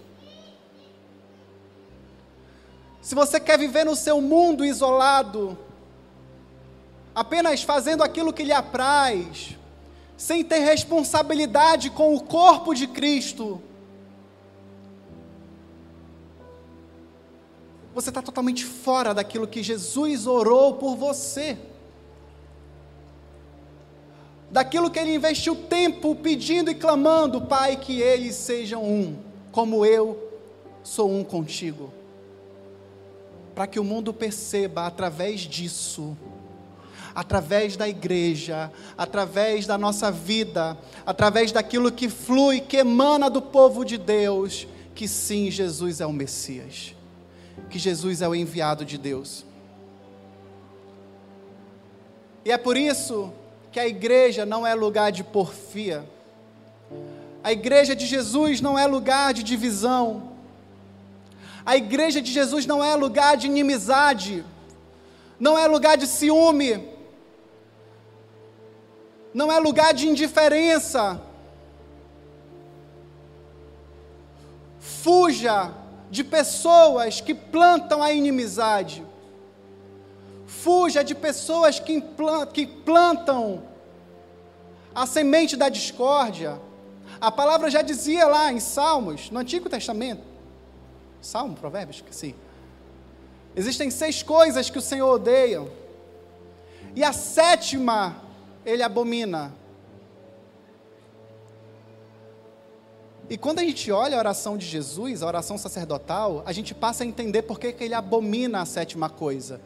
Se 3.01 3.15
você 3.15 3.39
quer 3.39 3.59
viver 3.59 3.85
no 3.85 3.95
seu 3.95 4.21
mundo 4.21 4.65
isolado, 4.65 5.57
apenas 7.15 7.63
fazendo 7.63 8.03
aquilo 8.03 8.33
que 8.33 8.43
lhe 8.43 8.53
apraz, 8.53 9.57
sem 10.17 10.43
ter 10.43 10.59
responsabilidade 10.59 11.91
com 11.91 12.15
o 12.15 12.21
corpo 12.21 12.75
de 12.75 12.87
Cristo, 12.87 13.63
você 17.97 18.11
está 18.11 18.21
totalmente 18.21 18.63
fora 18.63 19.15
daquilo 19.15 19.47
que 19.47 19.63
Jesus 19.63 20.27
orou 20.27 20.75
por 20.75 20.97
você. 20.97 21.57
Daquilo 24.51 24.91
que 24.91 24.99
ele 24.99 25.15
investiu 25.15 25.57
tempo 25.57 26.15
pedindo 26.15 26.71
e 26.71 26.75
clamando, 26.75 27.41
Pai, 27.41 27.79
que 27.79 28.03
eles 28.03 28.35
sejam 28.35 28.85
um, 28.85 29.17
como 29.51 29.87
eu 29.87 30.31
sou 30.83 31.11
um 31.11 31.25
contigo 31.25 31.91
para 33.55 33.67
que 33.67 33.81
o 33.81 33.85
mundo 33.85 34.13
perceba 34.13 34.87
através 34.87 35.41
disso, 35.41 36.15
através 37.15 37.79
da 37.79 37.89
igreja, 37.89 38.71
através 38.99 39.67
da 39.67 39.79
nossa 39.79 40.13
vida, 40.13 40.77
através 41.07 41.51
daquilo 41.51 41.91
que 41.91 42.11
flui, 42.11 42.61
que 42.61 42.77
emana 42.77 43.31
do 43.31 43.41
povo 43.41 43.87
de 43.87 43.97
Deus, 43.97 44.69
que 44.95 45.09
sim, 45.09 45.51
Jesus 45.51 46.03
é 46.03 46.07
o 46.07 46.13
Messias, 46.13 46.96
que 47.71 47.79
Jesus 47.79 48.23
é 48.23 48.29
o 48.29 48.35
enviado 48.35 48.85
de 48.85 48.99
Deus. 48.99 49.45
E 52.45 52.53
é 52.53 52.57
por 52.57 52.77
isso 52.77 53.33
que 53.73 53.81
a 53.81 53.87
igreja 53.87 54.47
não 54.47 54.67
é 54.67 54.75
lugar 54.75 55.11
de 55.11 55.25
porfia. 55.25 56.09
A 57.43 57.53
igreja 57.53 57.95
de 57.95 58.07
Jesus 58.07 58.61
não 58.61 58.79
é 58.79 58.87
lugar 58.87 59.35
de 59.35 59.43
divisão. 59.43 60.33
A 61.65 61.77
igreja 61.77 62.23
de 62.23 62.33
Jesus 62.33 62.65
não 62.65 62.83
é 62.83 62.95
lugar 62.95 63.37
de 63.37 63.49
inimizade, 63.49 64.45
não 65.39 65.59
é 65.59 65.67
lugar 65.67 65.97
de 65.97 66.07
ciúme, 66.07 66.89
não 69.35 69.51
é 69.51 69.59
lugar 69.59 69.93
de 69.93 70.09
indiferença. 70.09 71.21
Fuja 74.79 75.73
de 76.11 76.23
pessoas 76.23 77.21
que 77.21 77.35
plantam 77.35 78.03
a 78.03 78.13
inimizade. 78.13 79.05
Fuja 80.47 81.03
de 81.03 81.15
pessoas 81.15 81.79
que, 81.81 82.03
que 82.53 82.67
plantam 82.67 83.63
a 84.95 85.07
semente 85.07 85.57
da 85.57 85.69
discórdia. 85.69 86.61
A 87.21 87.31
palavra 87.31 87.71
já 87.71 87.83
dizia 87.83 88.27
lá 88.27 88.53
em 88.53 88.61
Salmos, 88.61 89.31
no 89.31 89.41
Antigo 89.41 89.69
Testamento, 89.69 90.23
Salmo, 91.21 91.57
Provérbios, 91.57 92.01
que 92.01 92.15
sim. 92.15 92.35
Existem 93.55 93.91
seis 93.91 94.23
coisas 94.23 94.71
que 94.71 94.79
o 94.79 94.83
Senhor 94.83 95.11
odeia. 95.11 95.67
E 96.95 97.03
a 97.03 97.13
sétima 97.13 98.17
ele 98.65 98.83
abomina. 98.83 99.53
E 103.29 103.37
quando 103.37 103.59
a 103.59 103.63
gente 103.63 103.91
olha 103.91 104.17
a 104.17 104.19
oração 104.19 104.57
de 104.57 104.65
Jesus, 104.65 105.23
a 105.23 105.27
oração 105.27 105.59
sacerdotal, 105.59 106.43
a 106.47 106.53
gente 106.53 106.75
passa 106.75 107.03
a 107.03 107.07
entender 107.07 107.43
por 107.43 107.59
que, 107.59 107.73
que 107.73 107.83
ele 107.83 107.95
abomina 107.95 108.61
a 108.63 108.67
sétima 108.67 109.11
coisa. 109.11 109.61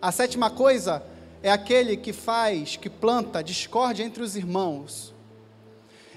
A 0.00 0.10
sétima 0.10 0.48
coisa 0.48 1.02
é 1.42 1.50
aquele 1.50 1.96
que 1.96 2.12
faz, 2.12 2.76
que 2.76 2.88
planta 2.88 3.42
discórdia 3.42 4.04
entre 4.04 4.22
os 4.22 4.36
irmãos. 4.36 5.12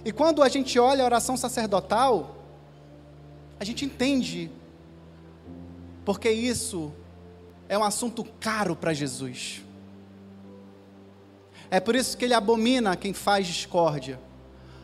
E 0.06 0.12
quando 0.12 0.42
a 0.42 0.48
gente 0.48 0.80
olha 0.80 1.04
a 1.04 1.06
oração 1.06 1.36
sacerdotal, 1.36 2.38
a 3.60 3.64
gente 3.64 3.86
entende 3.86 4.50
porque 6.06 6.32
isso 6.32 6.92
é 7.68 7.78
um 7.78 7.84
assunto 7.84 8.24
caro 8.40 8.76
para 8.76 8.94
Jesus. 8.94 9.62
É 11.70 11.80
por 11.80 11.96
isso 11.96 12.18
que 12.18 12.26
ele 12.26 12.34
abomina 12.34 12.96
quem 12.96 13.14
faz 13.14 13.46
discórdia, 13.46 14.20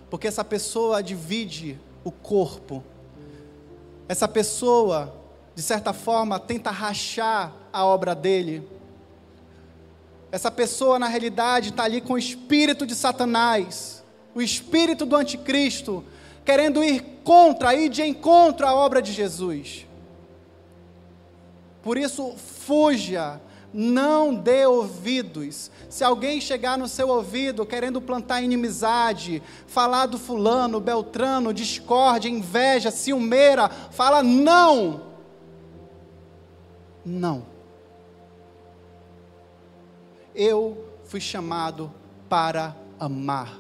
porque 0.10 0.28
essa 0.28 0.44
pessoa 0.44 1.04
divide 1.04 1.80
o 2.04 2.12
corpo, 2.12 2.84
essa 4.08 4.28
pessoa, 4.28 5.14
de 5.54 5.62
certa 5.62 5.92
forma, 5.92 6.40
tenta 6.40 6.72
rachar 6.72 7.54
a 7.74 7.86
obra 7.86 8.16
dele. 8.16 8.68
Essa 10.32 10.50
pessoa, 10.50 10.98
na 10.98 11.08
realidade, 11.08 11.70
está 11.70 11.84
ali 11.84 12.00
com 12.00 12.14
o 12.14 12.18
espírito 12.18 12.86
de 12.86 12.96
Satanás, 12.96 14.04
o 14.34 14.42
espírito 14.42 15.06
do 15.06 15.16
anticristo, 15.16 16.04
querendo 16.46 16.84
ir 16.84 17.02
contra, 17.24 17.76
ir 17.76 17.90
de 17.90 18.04
encontro 18.04 18.66
à 18.66 18.74
obra 18.74 19.02
de 19.02 19.12
Jesus. 19.12 19.86
Por 21.84 21.98
isso, 21.98 22.36
fuja, 22.38 23.42
não 23.74 24.34
dê 24.34 24.66
ouvidos. 24.66 25.70
Se 25.90 26.04
alguém 26.04 26.40
chegar 26.40 26.78
no 26.78 26.88
seu 26.88 27.10
ouvido 27.10 27.66
querendo 27.66 28.02
plantar 28.02 28.42
inimizade, 28.42 29.42
falar 29.68 30.06
do 30.06 30.18
fulano, 30.18 30.80
beltrano, 30.80 31.54
discórdia, 31.54 32.30
inveja, 32.30 32.92
ciumeira, 32.92 33.70
fala 33.70 34.24
não. 34.24 35.02
Não. 37.06 37.46
Eu 40.34 40.86
fui 41.06 41.20
chamado 41.20 41.92
para 42.30 42.76
amar. 43.00 43.58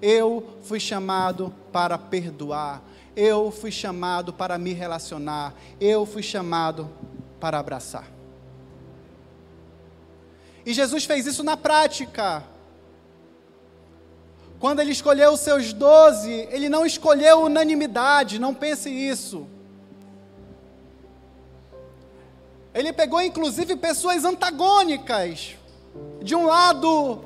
Eu 0.00 0.58
fui 0.62 0.78
chamado 0.78 1.54
para 1.72 1.96
perdoar. 1.96 2.82
Eu 3.16 3.50
fui 3.50 3.70
chamado 3.70 4.32
para 4.32 4.58
me 4.58 4.72
relacionar. 4.72 5.54
Eu 5.80 6.04
fui 6.04 6.22
chamado 6.22 6.90
para 7.40 7.58
abraçar. 7.58 8.14
E 10.64 10.72
Jesus 10.72 11.04
fez 11.04 11.26
isso 11.26 11.42
na 11.42 11.56
prática. 11.56 12.42
Quando 14.58 14.80
ele 14.80 14.92
escolheu 14.92 15.32
os 15.32 15.40
seus 15.40 15.72
doze, 15.72 16.48
ele 16.50 16.68
não 16.68 16.86
escolheu 16.86 17.42
unanimidade, 17.42 18.38
não 18.38 18.54
pense 18.54 18.88
isso. 18.88 19.46
Ele 22.72 22.92
pegou 22.92 23.20
inclusive 23.20 23.76
pessoas 23.76 24.24
antagônicas. 24.24 25.56
De 26.22 26.34
um 26.34 26.46
lado, 26.46 27.22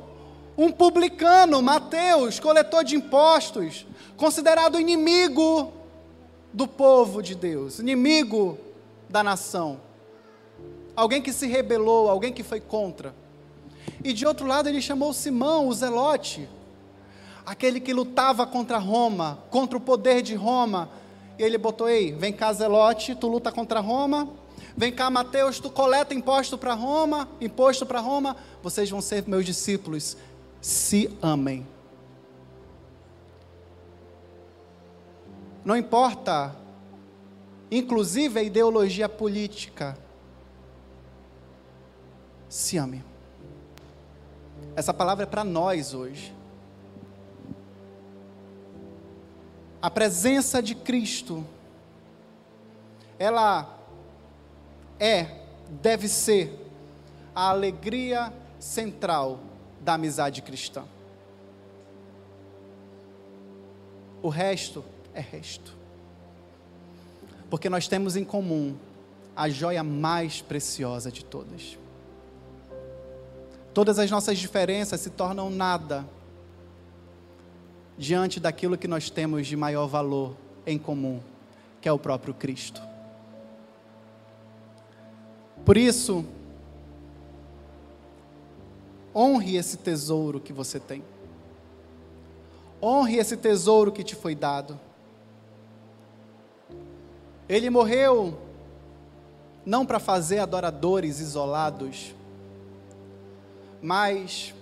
um 0.56 0.70
publicano, 0.70 1.62
Mateus, 1.62 2.38
coletor 2.40 2.84
de 2.84 2.96
impostos, 2.96 3.86
considerado 4.16 4.80
inimigo 4.80 5.72
do 6.52 6.66
povo 6.66 7.22
de 7.22 7.34
Deus, 7.34 7.78
inimigo 7.78 8.58
da 9.08 9.22
nação 9.22 9.80
alguém 10.98 11.22
que 11.22 11.32
se 11.32 11.46
rebelou, 11.46 12.10
alguém 12.10 12.32
que 12.32 12.42
foi 12.42 12.60
contra. 12.60 13.14
E 14.02 14.12
de 14.12 14.26
outro 14.26 14.46
lado, 14.46 14.68
ele 14.68 14.80
chamou 14.80 15.12
Simão, 15.12 15.68
o 15.68 15.74
zelote, 15.74 16.48
aquele 17.44 17.80
que 17.80 17.92
lutava 17.92 18.46
contra 18.46 18.78
Roma, 18.78 19.38
contra 19.50 19.76
o 19.76 19.80
poder 19.80 20.22
de 20.22 20.34
Roma. 20.34 20.90
E 21.38 21.42
ele 21.42 21.58
botou: 21.58 21.88
Ei, 21.88 22.12
vem 22.12 22.32
cá, 22.32 22.52
zelote, 22.52 23.14
tu 23.14 23.28
luta 23.28 23.52
contra 23.52 23.80
Roma. 23.80 24.28
Vem 24.76 24.92
cá, 24.92 25.10
Mateus, 25.10 25.58
tu 25.58 25.70
coleta 25.70 26.14
imposto 26.14 26.56
para 26.56 26.74
Roma, 26.74 27.28
imposto 27.40 27.84
para 27.84 28.00
Roma. 28.00 28.36
Vocês 28.62 28.88
vão 28.88 29.00
ser 29.00 29.24
meus 29.26 29.44
discípulos. 29.44 30.16
Se 30.60 31.10
amem. 31.20 31.66
Não 35.64 35.76
importa, 35.76 36.56
inclusive 37.70 38.40
a 38.40 38.42
ideologia 38.42 39.08
política 39.08 39.98
se 42.48 42.78
ame. 42.78 43.04
Essa 44.78 44.94
palavra 44.94 45.24
é 45.24 45.26
para 45.26 45.42
nós 45.42 45.92
hoje. 45.92 46.32
A 49.82 49.90
presença 49.90 50.62
de 50.62 50.72
Cristo, 50.72 51.44
ela 53.18 53.76
é, 55.00 55.40
deve 55.68 56.06
ser, 56.06 56.64
a 57.34 57.48
alegria 57.48 58.32
central 58.60 59.40
da 59.80 59.94
amizade 59.94 60.42
cristã. 60.42 60.84
O 64.22 64.28
resto 64.28 64.84
é 65.12 65.20
resto. 65.20 65.76
Porque 67.50 67.68
nós 67.68 67.88
temos 67.88 68.14
em 68.14 68.24
comum 68.24 68.76
a 69.34 69.48
joia 69.48 69.82
mais 69.82 70.40
preciosa 70.40 71.10
de 71.10 71.24
todas. 71.24 71.76
Todas 73.78 74.00
as 74.00 74.10
nossas 74.10 74.36
diferenças 74.36 75.00
se 75.00 75.08
tornam 75.08 75.48
nada 75.48 76.04
diante 77.96 78.40
daquilo 78.40 78.76
que 78.76 78.88
nós 78.88 79.08
temos 79.08 79.46
de 79.46 79.56
maior 79.56 79.86
valor 79.86 80.34
em 80.66 80.76
comum, 80.76 81.20
que 81.80 81.88
é 81.88 81.92
o 81.92 81.96
próprio 81.96 82.34
Cristo. 82.34 82.82
Por 85.64 85.76
isso, 85.76 86.24
honre 89.14 89.56
esse 89.56 89.76
tesouro 89.76 90.40
que 90.40 90.52
você 90.52 90.80
tem. 90.80 91.04
Honre 92.82 93.18
esse 93.18 93.36
tesouro 93.36 93.92
que 93.92 94.02
te 94.02 94.16
foi 94.16 94.34
dado. 94.34 94.76
Ele 97.48 97.70
morreu 97.70 98.36
não 99.64 99.86
para 99.86 100.00
fazer 100.00 100.40
adoradores 100.40 101.20
isolados, 101.20 102.17
mas 103.82 104.54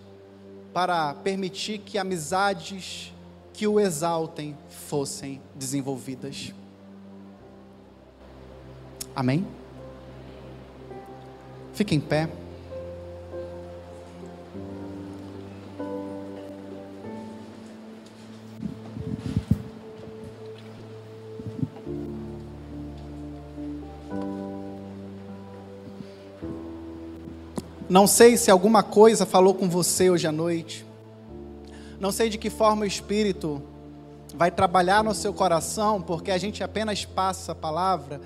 para 0.72 1.14
permitir 1.14 1.78
que 1.78 1.98
amizades 1.98 3.12
que 3.52 3.66
o 3.66 3.80
exaltem 3.80 4.56
fossem 4.68 5.40
desenvolvidas. 5.54 6.52
Amém? 9.14 9.46
Fique 11.72 11.94
em 11.94 12.00
pé. 12.00 12.28
Não 27.96 28.06
sei 28.06 28.36
se 28.36 28.50
alguma 28.50 28.82
coisa 28.82 29.24
falou 29.24 29.54
com 29.54 29.70
você 29.70 30.10
hoje 30.10 30.26
à 30.26 30.30
noite. 30.30 30.84
Não 31.98 32.12
sei 32.12 32.28
de 32.28 32.36
que 32.36 32.50
forma 32.50 32.82
o 32.82 32.86
Espírito 32.86 33.62
vai 34.34 34.50
trabalhar 34.50 35.02
no 35.02 35.14
seu 35.14 35.32
coração, 35.32 36.02
porque 36.02 36.30
a 36.30 36.36
gente 36.36 36.62
apenas 36.62 37.06
passa 37.06 37.52
a 37.52 37.54
palavra 37.54 38.20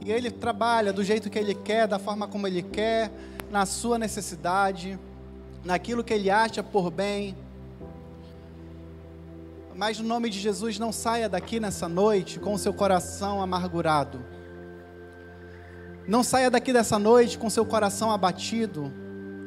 e 0.00 0.10
ele 0.10 0.32
trabalha 0.32 0.92
do 0.92 1.04
jeito 1.04 1.30
que 1.30 1.38
ele 1.38 1.54
quer, 1.54 1.86
da 1.86 1.96
forma 1.96 2.26
como 2.26 2.48
ele 2.48 2.60
quer, 2.60 3.08
na 3.52 3.64
sua 3.64 4.00
necessidade, 4.00 4.98
naquilo 5.64 6.02
que 6.02 6.12
ele 6.12 6.28
acha 6.28 6.60
por 6.60 6.90
bem. 6.90 7.36
Mas 9.76 9.96
no 10.00 10.08
nome 10.08 10.28
de 10.28 10.40
Jesus, 10.40 10.76
não 10.76 10.90
saia 10.90 11.28
daqui 11.28 11.60
nessa 11.60 11.88
noite 11.88 12.40
com 12.40 12.52
o 12.52 12.58
seu 12.58 12.74
coração 12.74 13.40
amargurado. 13.40 14.18
Não 16.04 16.24
saia 16.24 16.50
daqui 16.50 16.72
dessa 16.72 16.98
noite 16.98 17.38
com 17.38 17.48
seu 17.48 17.64
coração 17.64 18.10
abatido, 18.10 19.03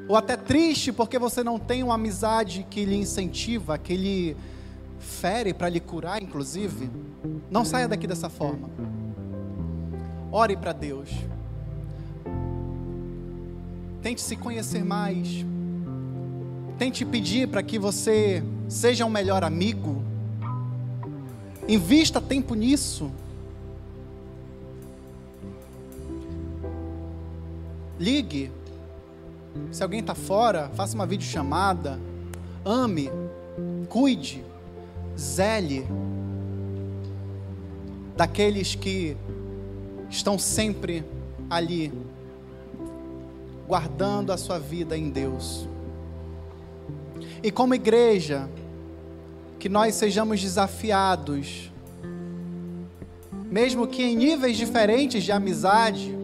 ou 0.08 0.16
até 0.16 0.38
triste 0.38 0.92
porque 0.92 1.20
você 1.20 1.44
não 1.44 1.60
tem 1.60 1.84
uma 1.84 1.96
amizade 1.96 2.66
que 2.70 2.86
lhe 2.86 2.96
incentiva, 2.96 3.78
que 3.78 3.96
lhe 3.96 4.38
fere 5.00 5.54
para 5.54 5.70
lhe 5.70 5.80
curar, 5.80 6.22
inclusive. 6.22 6.90
Não 7.52 7.66
saia 7.66 7.88
daqui 7.88 8.08
dessa 8.08 8.30
forma. 8.30 8.70
Ore 10.32 10.56
para 10.56 10.72
Deus. 10.72 11.10
Tente 14.02 14.22
se 14.22 14.36
conhecer 14.36 14.84
mais. 14.84 15.46
Tente 16.78 17.04
pedir 17.04 17.48
para 17.50 17.64
que 17.64 17.78
você 17.78 18.44
seja 18.70 19.06
um 19.06 19.10
melhor 19.10 19.44
amigo. 19.44 20.04
Invista 21.68 22.22
tempo 22.22 22.56
nisso. 22.56 23.12
Ligue. 28.00 28.52
Se 29.72 29.84
alguém 29.84 30.00
está 30.00 30.16
fora, 30.16 30.70
faça 30.76 30.96
uma 30.96 31.06
videochamada. 31.06 32.00
Ame. 32.66 33.10
Cuide. 33.90 34.44
Zele. 35.18 35.86
Daqueles 38.16 38.76
que 38.76 39.16
estão 40.10 40.40
sempre 40.40 41.04
ali, 41.50 41.94
guardando 43.68 44.32
a 44.32 44.38
sua 44.38 44.60
vida 44.60 44.98
em 44.98 45.10
Deus. 45.10 45.68
E 47.44 47.52
como 47.52 47.76
igreja, 47.76 48.50
que 49.60 49.70
nós 49.70 49.96
sejamos 49.96 50.42
desafiados, 50.42 51.72
mesmo 53.50 53.88
que 53.88 54.04
em 54.04 54.16
níveis 54.16 54.58
diferentes 54.58 55.24
de 55.24 55.32
amizade, 55.32 56.17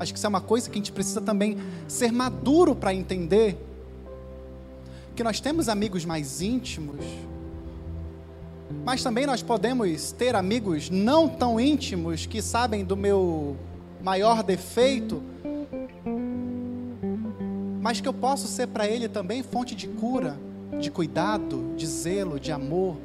Acho 0.00 0.14
que 0.14 0.18
isso 0.18 0.24
é 0.26 0.30
uma 0.30 0.40
coisa 0.40 0.70
que 0.70 0.78
a 0.78 0.80
gente 0.80 0.92
precisa 0.92 1.20
também 1.20 1.58
ser 1.86 2.10
maduro 2.10 2.74
para 2.74 2.94
entender. 2.94 3.54
Que 5.14 5.22
nós 5.22 5.40
temos 5.40 5.68
amigos 5.68 6.06
mais 6.06 6.40
íntimos, 6.40 7.04
mas 8.82 9.02
também 9.02 9.26
nós 9.26 9.42
podemos 9.42 10.10
ter 10.12 10.34
amigos 10.34 10.88
não 10.88 11.28
tão 11.28 11.60
íntimos 11.60 12.24
que 12.24 12.40
sabem 12.40 12.82
do 12.82 12.96
meu 12.96 13.58
maior 14.02 14.42
defeito, 14.42 15.22
mas 17.82 18.00
que 18.00 18.08
eu 18.08 18.14
posso 18.14 18.48
ser 18.48 18.68
para 18.68 18.88
ele 18.88 19.06
também 19.06 19.42
fonte 19.42 19.74
de 19.74 19.86
cura, 19.86 20.38
de 20.80 20.90
cuidado, 20.90 21.74
de 21.76 21.86
zelo, 21.86 22.40
de 22.40 22.50
amor. 22.50 22.96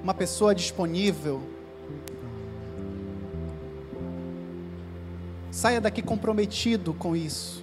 Uma 0.00 0.14
pessoa 0.14 0.54
disponível 0.54 1.42
Saia 5.60 5.78
daqui 5.78 6.00
comprometido 6.00 6.94
com 6.94 7.14
isso. 7.14 7.62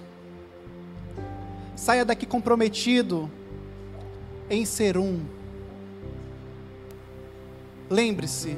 Saia 1.74 2.04
daqui 2.04 2.26
comprometido 2.26 3.28
em 4.48 4.64
ser 4.64 4.96
um. 4.96 5.20
Lembre-se 7.90 8.56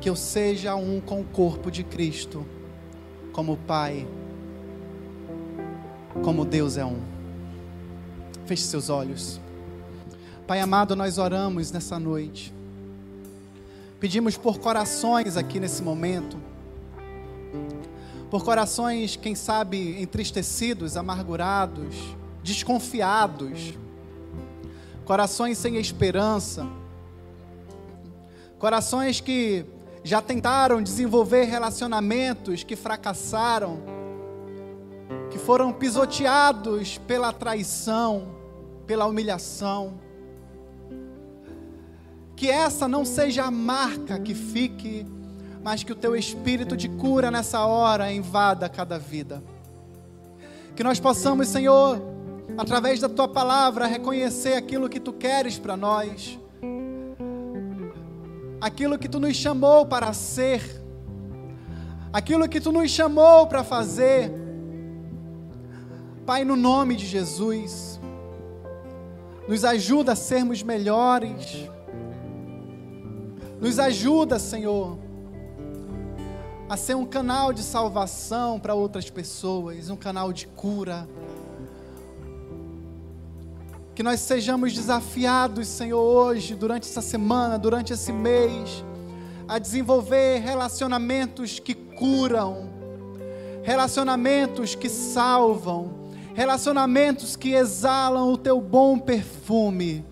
que 0.00 0.08
eu 0.08 0.16
seja 0.16 0.74
um 0.76 0.98
com 0.98 1.20
o 1.20 1.24
corpo 1.24 1.70
de 1.70 1.84
Cristo, 1.84 2.42
como 3.34 3.54
Pai, 3.54 4.08
como 6.24 6.46
Deus 6.46 6.78
é 6.78 6.86
um. 6.86 7.02
Feche 8.46 8.62
seus 8.62 8.88
olhos. 8.88 9.38
Pai 10.46 10.58
amado, 10.58 10.96
nós 10.96 11.18
oramos 11.18 11.70
nessa 11.70 11.98
noite. 11.98 12.54
Pedimos 14.00 14.38
por 14.38 14.58
corações 14.58 15.36
aqui 15.36 15.60
nesse 15.60 15.82
momento 15.82 16.47
por 18.30 18.44
corações, 18.44 19.16
quem 19.16 19.34
sabe, 19.34 20.00
entristecidos, 20.02 20.96
amargurados, 20.96 21.94
desconfiados, 22.42 23.74
corações 25.04 25.56
sem 25.56 25.76
esperança, 25.76 26.66
corações 28.58 29.20
que 29.20 29.64
já 30.04 30.20
tentaram 30.20 30.82
desenvolver 30.82 31.44
relacionamentos 31.44 32.62
que 32.62 32.76
fracassaram, 32.76 33.78
que 35.30 35.38
foram 35.38 35.72
pisoteados 35.72 36.98
pela 36.98 37.32
traição, 37.32 38.28
pela 38.86 39.06
humilhação. 39.06 39.94
Que 42.36 42.50
essa 42.50 42.86
não 42.86 43.04
seja 43.04 43.44
a 43.44 43.50
marca 43.50 44.18
que 44.18 44.34
fique 44.34 45.04
mas 45.62 45.82
que 45.82 45.92
o 45.92 45.96
teu 45.96 46.16
espírito 46.16 46.76
de 46.76 46.88
cura 46.88 47.30
nessa 47.30 47.64
hora 47.64 48.12
invada 48.12 48.68
cada 48.68 48.98
vida. 48.98 49.42
Que 50.74 50.84
nós 50.84 51.00
possamos, 51.00 51.48
Senhor, 51.48 52.00
através 52.56 53.00
da 53.00 53.08
tua 53.08 53.28
palavra, 53.28 53.86
reconhecer 53.86 54.54
aquilo 54.54 54.88
que 54.88 55.00
tu 55.00 55.12
queres 55.12 55.58
para 55.58 55.76
nós, 55.76 56.38
aquilo 58.60 58.98
que 58.98 59.08
tu 59.08 59.18
nos 59.18 59.36
chamou 59.36 59.86
para 59.86 60.12
ser, 60.12 60.62
aquilo 62.12 62.48
que 62.48 62.60
tu 62.60 62.72
nos 62.72 62.90
chamou 62.90 63.46
para 63.46 63.64
fazer. 63.64 64.32
Pai, 66.24 66.44
no 66.44 66.56
nome 66.56 66.94
de 66.94 67.06
Jesus, 67.06 67.98
nos 69.48 69.64
ajuda 69.64 70.12
a 70.12 70.16
sermos 70.16 70.62
melhores. 70.62 71.68
Nos 73.60 73.78
ajuda, 73.78 74.38
Senhor, 74.38 74.98
a 76.68 76.76
ser 76.76 76.94
um 76.94 77.06
canal 77.06 77.52
de 77.52 77.62
salvação 77.62 78.60
para 78.60 78.74
outras 78.74 79.08
pessoas, 79.08 79.88
um 79.88 79.96
canal 79.96 80.32
de 80.32 80.46
cura. 80.46 81.08
Que 83.94 84.02
nós 84.02 84.20
sejamos 84.20 84.74
desafiados, 84.74 85.66
Senhor, 85.66 85.98
hoje, 85.98 86.54
durante 86.54 86.86
essa 86.86 87.00
semana, 87.00 87.58
durante 87.58 87.92
esse 87.94 88.12
mês, 88.12 88.84
a 89.48 89.58
desenvolver 89.58 90.40
relacionamentos 90.40 91.58
que 91.58 91.74
curam, 91.74 92.68
relacionamentos 93.62 94.74
que 94.74 94.90
salvam, 94.90 96.10
relacionamentos 96.34 97.34
que 97.34 97.54
exalam 97.54 98.30
o 98.30 98.36
teu 98.36 98.60
bom 98.60 98.98
perfume. 98.98 100.04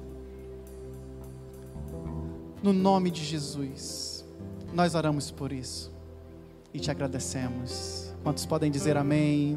No 2.62 2.72
nome 2.72 3.10
de 3.10 3.22
Jesus, 3.22 4.24
nós 4.72 4.94
oramos 4.94 5.30
por 5.30 5.52
isso 5.52 5.95
e 6.76 6.80
te 6.80 6.90
agradecemos. 6.90 8.14
Quantos 8.22 8.44
podem 8.44 8.70
dizer 8.70 8.96
amém? 8.96 9.56